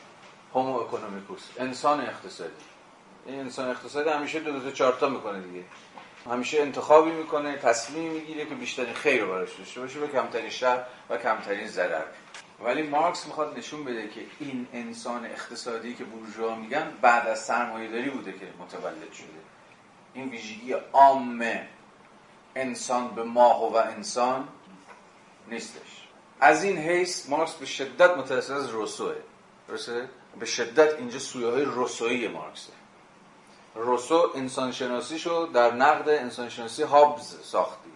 [0.54, 2.52] هومو اکونومیکوس انسان اقتصادی.
[3.26, 5.64] این انسان اقتصادی همیشه دو دو چارتا می‌کنه دیگه.
[6.30, 10.86] همیشه انتخابی می‌کنه تصمیمی می‌گیره که بیشترین خیر رو براش داشته باشه و کمترین شر
[11.10, 12.06] و کمترین ضرر.
[12.64, 18.10] ولی مارکس می‌خواد نشون بده که این انسان اقتصادی که بورژوا میگن بعد از سرمایه‌داری
[18.10, 19.28] بوده که متولد شده.
[20.14, 21.46] این ویژگی عام
[22.56, 24.48] انسان به ماه و انسان
[25.48, 26.08] نیستش.
[26.40, 29.16] از این حیث مارکس به شدت متأثر از روسوه
[29.68, 30.10] درسته؟
[30.40, 32.74] به شدت اینجا سویه های روسویی مارکسه.
[33.76, 37.91] روسو انسان شناسی شو در نقد انسان شناسی هابز ساخت.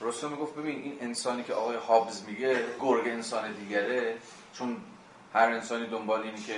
[0.00, 4.16] روسو می‌گفت ببین این انسانی که آقای هابز میگه گرگ انسان دیگره.
[4.54, 4.76] چون
[5.34, 6.54] هر انسانی دنبال اینی که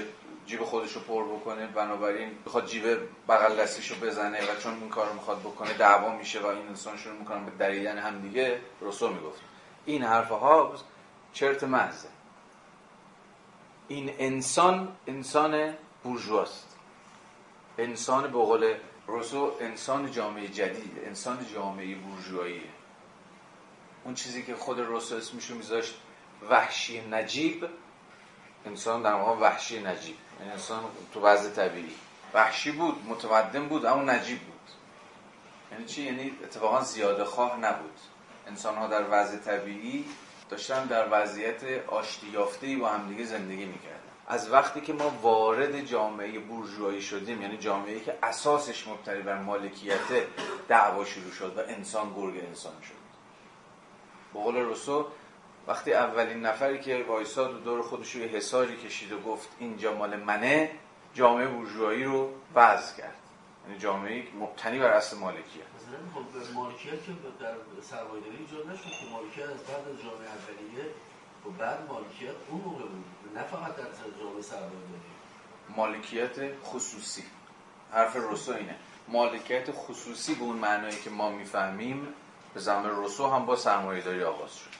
[0.47, 2.85] جیب خودش رو پر بکنه بنابراین بخواد جیب
[3.29, 6.97] بغل دستیشو بزنه و چون این کار رو می‌خواد بکنه دعوا میشه و این انسان
[6.97, 8.61] شروع می‌کنن به دریدن هم دیگه.
[8.81, 9.41] روسو می‌گفت
[9.87, 10.81] این حرف هابز
[11.33, 12.09] چرت محضه
[13.89, 15.75] این انسان انسان
[16.05, 16.77] بورژواست.
[17.79, 18.75] انسان به قول
[19.07, 22.78] روسو انسان جامعه جدید انسان جامعه بورژواییه
[24.09, 25.95] اون چیزی که خود روسو اسمشو میذاشت
[26.51, 27.69] وحشی نجیب
[28.67, 30.17] انسان در واقع وحشی نجیب.
[30.41, 31.95] این انسان تو وضع طبیعی.
[32.35, 34.71] وحشی بود متمدن بود اما نجیب بود.
[35.73, 37.99] یعنی چی؟ یعنی اتفاقا زیاده خواه نبود.
[38.47, 40.05] انسان ها در وضع طبیعی
[40.49, 43.99] داشتن در وضعیت آشتی یافته با همدیگه زندگی می‌کردن.
[44.27, 50.27] از وقتی که ما وارد جامعه بورژوایی شدیم یعنی جامعه که اساسش مبتنی بر مالکیت
[50.69, 53.08] دعوا شروع شد و انسان گرگ انسان شد.
[54.35, 55.07] به قول روسو
[55.67, 60.17] وقتی اولین نفری که وایساد و دور خودش یه حساری کشید و گفت اینجا مال
[60.17, 60.71] منه
[61.15, 63.15] جامعه بورژوایی رو وضع کرد.
[63.67, 65.65] یعنی جامعه مبتنی بر اصل مالکیت.
[66.15, 70.85] خب مالکیت که در سرمایه‌داری ایجاد نشد که مالکیت از بعد از جامعه اولیه
[71.47, 73.05] و بعد مالکیت اون موقع بود.
[73.35, 73.85] نه فقط در
[74.21, 75.09] جامعه سرمایه‌داری.
[75.77, 77.25] مالکیت خصوصی.
[77.93, 78.77] حرف روسو اینه.
[79.09, 82.09] مالکیت خصوصی به اون معنایی که ما می‌فهمیم
[82.55, 84.71] به روسو هم با سرمایه‌داری آغاز شد.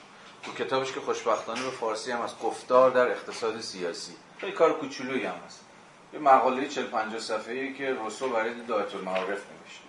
[0.43, 4.13] تو کتابش که خوشبختانه به فارسی هم از گفتار در اقتصاد سیاسی.
[4.37, 5.65] خیلی کار کوچولویی هم هست.
[6.13, 9.83] یه مقاله 40 50 صفحه‌ای که روسو برای دایت المعارف نوشته.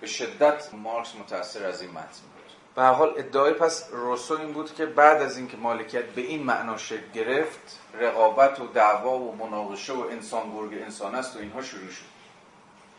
[0.00, 2.52] به شدت مارکس متاثر از این متن بود.
[2.74, 6.76] به حال ادعای پس روسو این بود که بعد از اینکه مالکیت به این معنا
[6.76, 11.90] شکل گرفت رقابت و دعوا و مناقشه و انسان گرگ انسان است و اینها شروع
[11.90, 12.04] شد.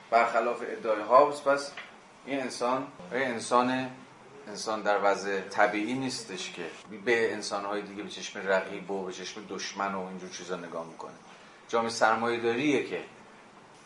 [0.09, 1.71] برخلاف ادعای هابز پس
[2.25, 3.89] این انسان این انسان
[4.49, 6.65] انسان در وضع طبیعی نیستش که
[7.05, 11.13] به انسانهای دیگه به چشم رقیب و به چشم دشمن و اینجور چیزا نگاه می‌کنه.
[11.67, 13.03] جامعه سرمایه داریه که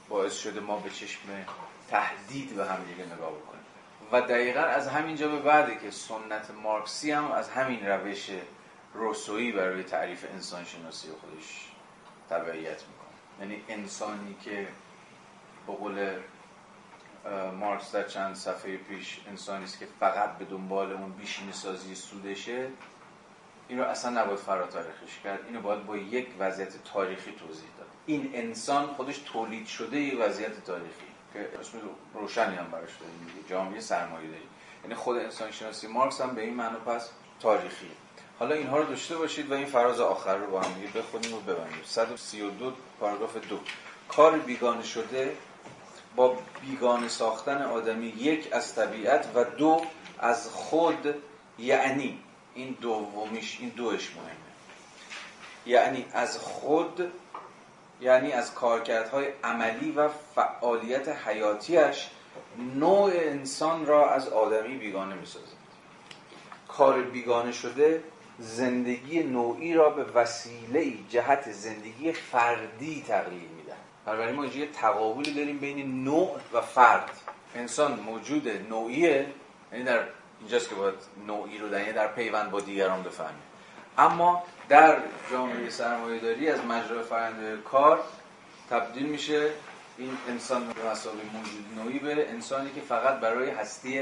[0.09, 1.19] باعث شده ما به چشم
[1.89, 3.63] تهدید به هم دیگه نگاه بکنیم.
[4.11, 8.29] و دقیقا از همینجا به بعده که سنت مارکسی هم از همین روش
[8.93, 11.71] روسویی برای تعریف انسان شناسی خودش
[12.29, 13.39] تبعیت می‌کنه.
[13.39, 14.67] یعنی انسانی که
[15.67, 16.09] به قول
[17.59, 22.67] مارکس در چند صفحه پیش انسانی است که فقط به دنبال اون بیشین سازی سودشه.
[23.67, 25.39] این رو اصلا نباید فراتاریخش کرد.
[25.47, 27.87] اینو باید با یک وضعیت تاریخی توضیح داد.
[28.05, 31.77] این انسان خودش تولید شده یه وضعیت تاریخی که اسم
[32.13, 34.47] روشنی هم براش داریم جامعه سرمایه داری
[34.83, 37.09] یعنی خود انسان شناسی مارکس هم به این معنی پس
[37.39, 37.91] تاریخی.
[38.39, 41.39] حالا اینها رو داشته باشید و این فراز آخر رو با هم دیگه بخونیم و
[41.39, 41.83] ببندیم.
[41.85, 43.59] 132 پاراگراف دو.
[44.09, 45.37] کار بیگانه شده
[46.15, 49.81] با بیگانه ساختن آدمی یک از طبیعت و دو
[50.19, 51.15] از خود
[51.59, 52.19] یعنی
[52.55, 54.29] این دومیش این دوش مهمه.
[55.65, 57.11] یعنی از خود
[58.01, 62.09] یعنی از کارکردهای عملی و فعالیت حیاتیش
[62.75, 65.27] نوع انسان را از آدمی بیگانه می
[66.67, 68.03] کار بیگانه شده
[68.39, 73.52] زندگی نوعی را به وسیله جهت زندگی فردی تغییر
[74.05, 77.09] بنابراین ما یه تقابلی داریم بین نوع و فرد.
[77.55, 79.27] انسان موجود نوعیه
[79.71, 80.03] یعنی در
[80.39, 80.95] اینجاست که باید
[81.27, 83.43] نوعی رو در در پیوند با دیگران بفهمیم.
[83.97, 84.97] اما در
[85.31, 87.99] جامعه سرمایه‌داری از مجرای فرآیند کار
[88.69, 89.51] تبدیل میشه
[89.97, 94.01] این انسان به مسابقه موجود نوعی به انسانی که فقط برای هستی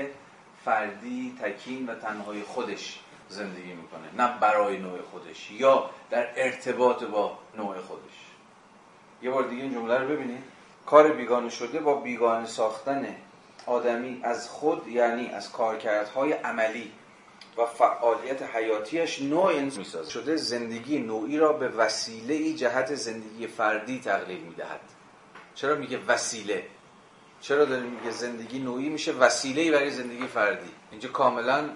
[0.65, 2.99] فردی تکین و تنهای خودش
[3.29, 8.30] زندگی می‌کنه نه برای نوع خودش یا در ارتباط با نوع خودش.
[9.21, 10.43] یه بار دیگه این جمله رو ببینید.
[10.85, 13.15] کار بیگانه شده با بیگانه ساختن
[13.65, 16.91] آدمی از خود یعنی از کارکردهای عملی
[17.57, 23.99] و فعالیت حیاتیش نوع انسان شده زندگی نوعی را به وسیله ای جهت زندگی فردی
[23.99, 24.79] تقلیل می‌دهد.
[25.55, 26.63] چرا میگه وسیله؟
[27.41, 31.69] چرا داره میگه زندگی نوعی میشه وسیله ای برای زندگی فردی؟ اینجا کاملا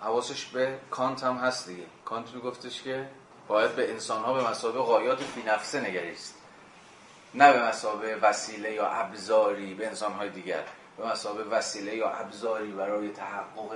[0.00, 1.82] حواسش به کانت هم هست دیگه.
[2.04, 3.08] کانت میگفتش که
[3.48, 6.34] باید به انسان ها به مسابقه قایات فی نفسه نگریست.
[7.34, 10.62] نه به مسابقه وسیله یا ابزاری به انسان های دیگر
[10.98, 13.72] به مسابه وسیله یا ابزاری برای تحقق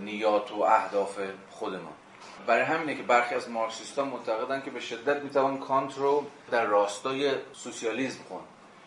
[0.00, 1.18] نیات و اهداف
[1.50, 1.92] خودمان
[2.46, 7.32] برای همینه که برخی از مارکسیستان معتقدن که به شدت می‌توان کانت رو در راستای
[7.52, 8.44] سوسیالیسم خوند.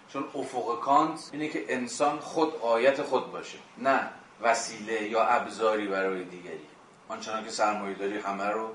[0.10, 4.10] چون افق کانت اینه که انسان خود آیت خود باشه نه
[4.42, 6.66] وسیله یا ابزاری برای دیگری.
[7.08, 8.70] آنچنان که سرمایه داری همه رو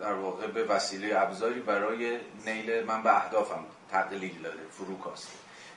[0.00, 3.64] در واقع به وسیله ابزاری برای نیل من به اهدافم.
[3.90, 5.28] تقلیل داده فروکاست.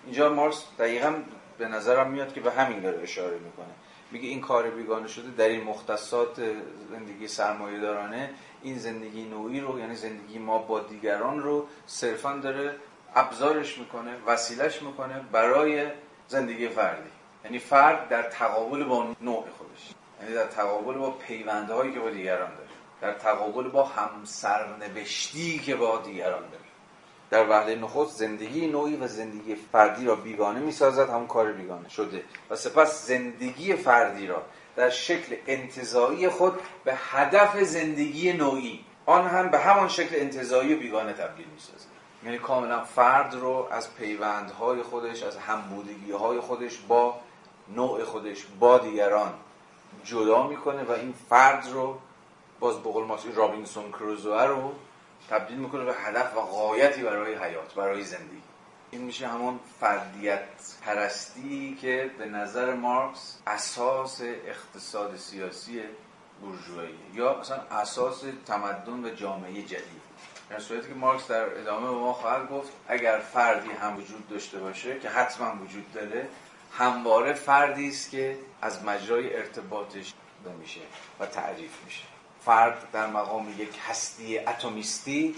[0.05, 1.13] اینجا مارکس دقیقا
[1.57, 3.73] به نظرم میاد که به همین داره اشاره می‌کنه.
[4.11, 6.41] میگه این کار بیگانه شده در این مختصات
[6.89, 8.29] زندگی سرمایه دارانه
[8.63, 12.75] این زندگی نوعی رو یعنی زندگی ما با دیگران رو صرفا داره
[13.15, 15.87] ابزارش می‌کنه وسیلش می‌کنه برای
[16.27, 17.09] زندگی فردی.
[17.45, 22.51] یعنی فرد در تقابل با نوع خودش یعنی در تقابل با پیوندهایی که با دیگران
[22.55, 22.69] داره
[23.01, 26.60] در تقابل با همسرنوشتی که با دیگران داره.
[27.31, 32.23] در وحده نخست زندگی نوعی و زندگی فردی را بیگانه می‌سازد همون کار بیگانه شده.
[32.49, 34.43] و سپس زندگی فردی را
[34.75, 36.53] در شکل انتظایی خود
[36.83, 41.91] به هدف زندگی نوعی آن هم به همان شکل انتظایی بیگانه تبدیل می‌سازد.
[42.23, 47.15] یعنی کاملا فرد رو از پیوندهای خودش از همبودگی های خودش با
[47.75, 49.33] نوع خودش با دیگران
[50.03, 51.97] جدا می‌کنه و این فرد رو
[52.59, 54.71] باز به قول رابینسون کروزوه رو
[55.31, 58.41] تبدیل می‌کنه به هدف و قایتی برای حیات برای زندگی.
[58.91, 60.43] این میشه همون فردیت
[60.85, 65.81] پرستی که به نظر مارکس اساس اقتصاد سیاسی
[66.41, 66.99] بورژوایی.
[67.13, 70.01] یا مثلا اساس تمدن و جامعه جدید.
[70.49, 74.59] در صورتی که مارکس در ادامه به ما خواهد گفت اگر فردی هم وجود داشته
[74.59, 76.27] باشه که حتما وجود داره
[76.71, 80.13] همواره فردی است که از مجرای ارتباطش
[80.59, 80.81] میشه
[81.19, 82.10] و تعریف میشه.
[82.45, 85.35] فرد در مقام یک هستی اتمیستی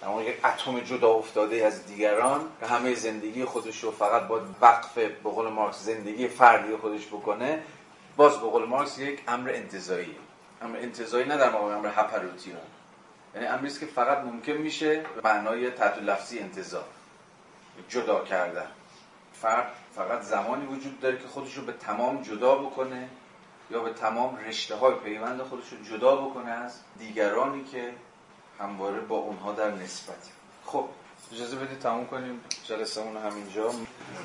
[0.00, 4.40] در مقام یک اتم جدا افتاده از دیگران که همه زندگی خودش رو فقط با
[4.60, 7.62] وقف به قول مارکس زندگی فردی خودش بکنه
[8.16, 10.16] باز به قول مارکس یک امر انتظایی.
[10.62, 12.52] امر انتظایی نه در مقام امر هپروتی
[13.34, 16.84] یعنی امری که فقط ممکن میشه معنای تحت لفظی انتظار
[17.88, 18.66] جدا کردن.
[19.32, 23.08] فرد فقط زمانی وجود داره که خودش رو به تمام جدا بکنه.
[23.72, 27.94] یا به تمام رشته های پیوند خودش رو جدا بکنه از دیگرانی که
[28.60, 30.30] همواره با اونها در نسبتی
[30.66, 30.88] خب
[31.32, 32.40] اجازه بدید تموم کنیم.
[32.64, 33.70] جلسه همینجا.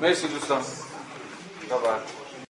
[0.02, 0.62] مرسی دوستان.
[1.70, 2.02] تا بعد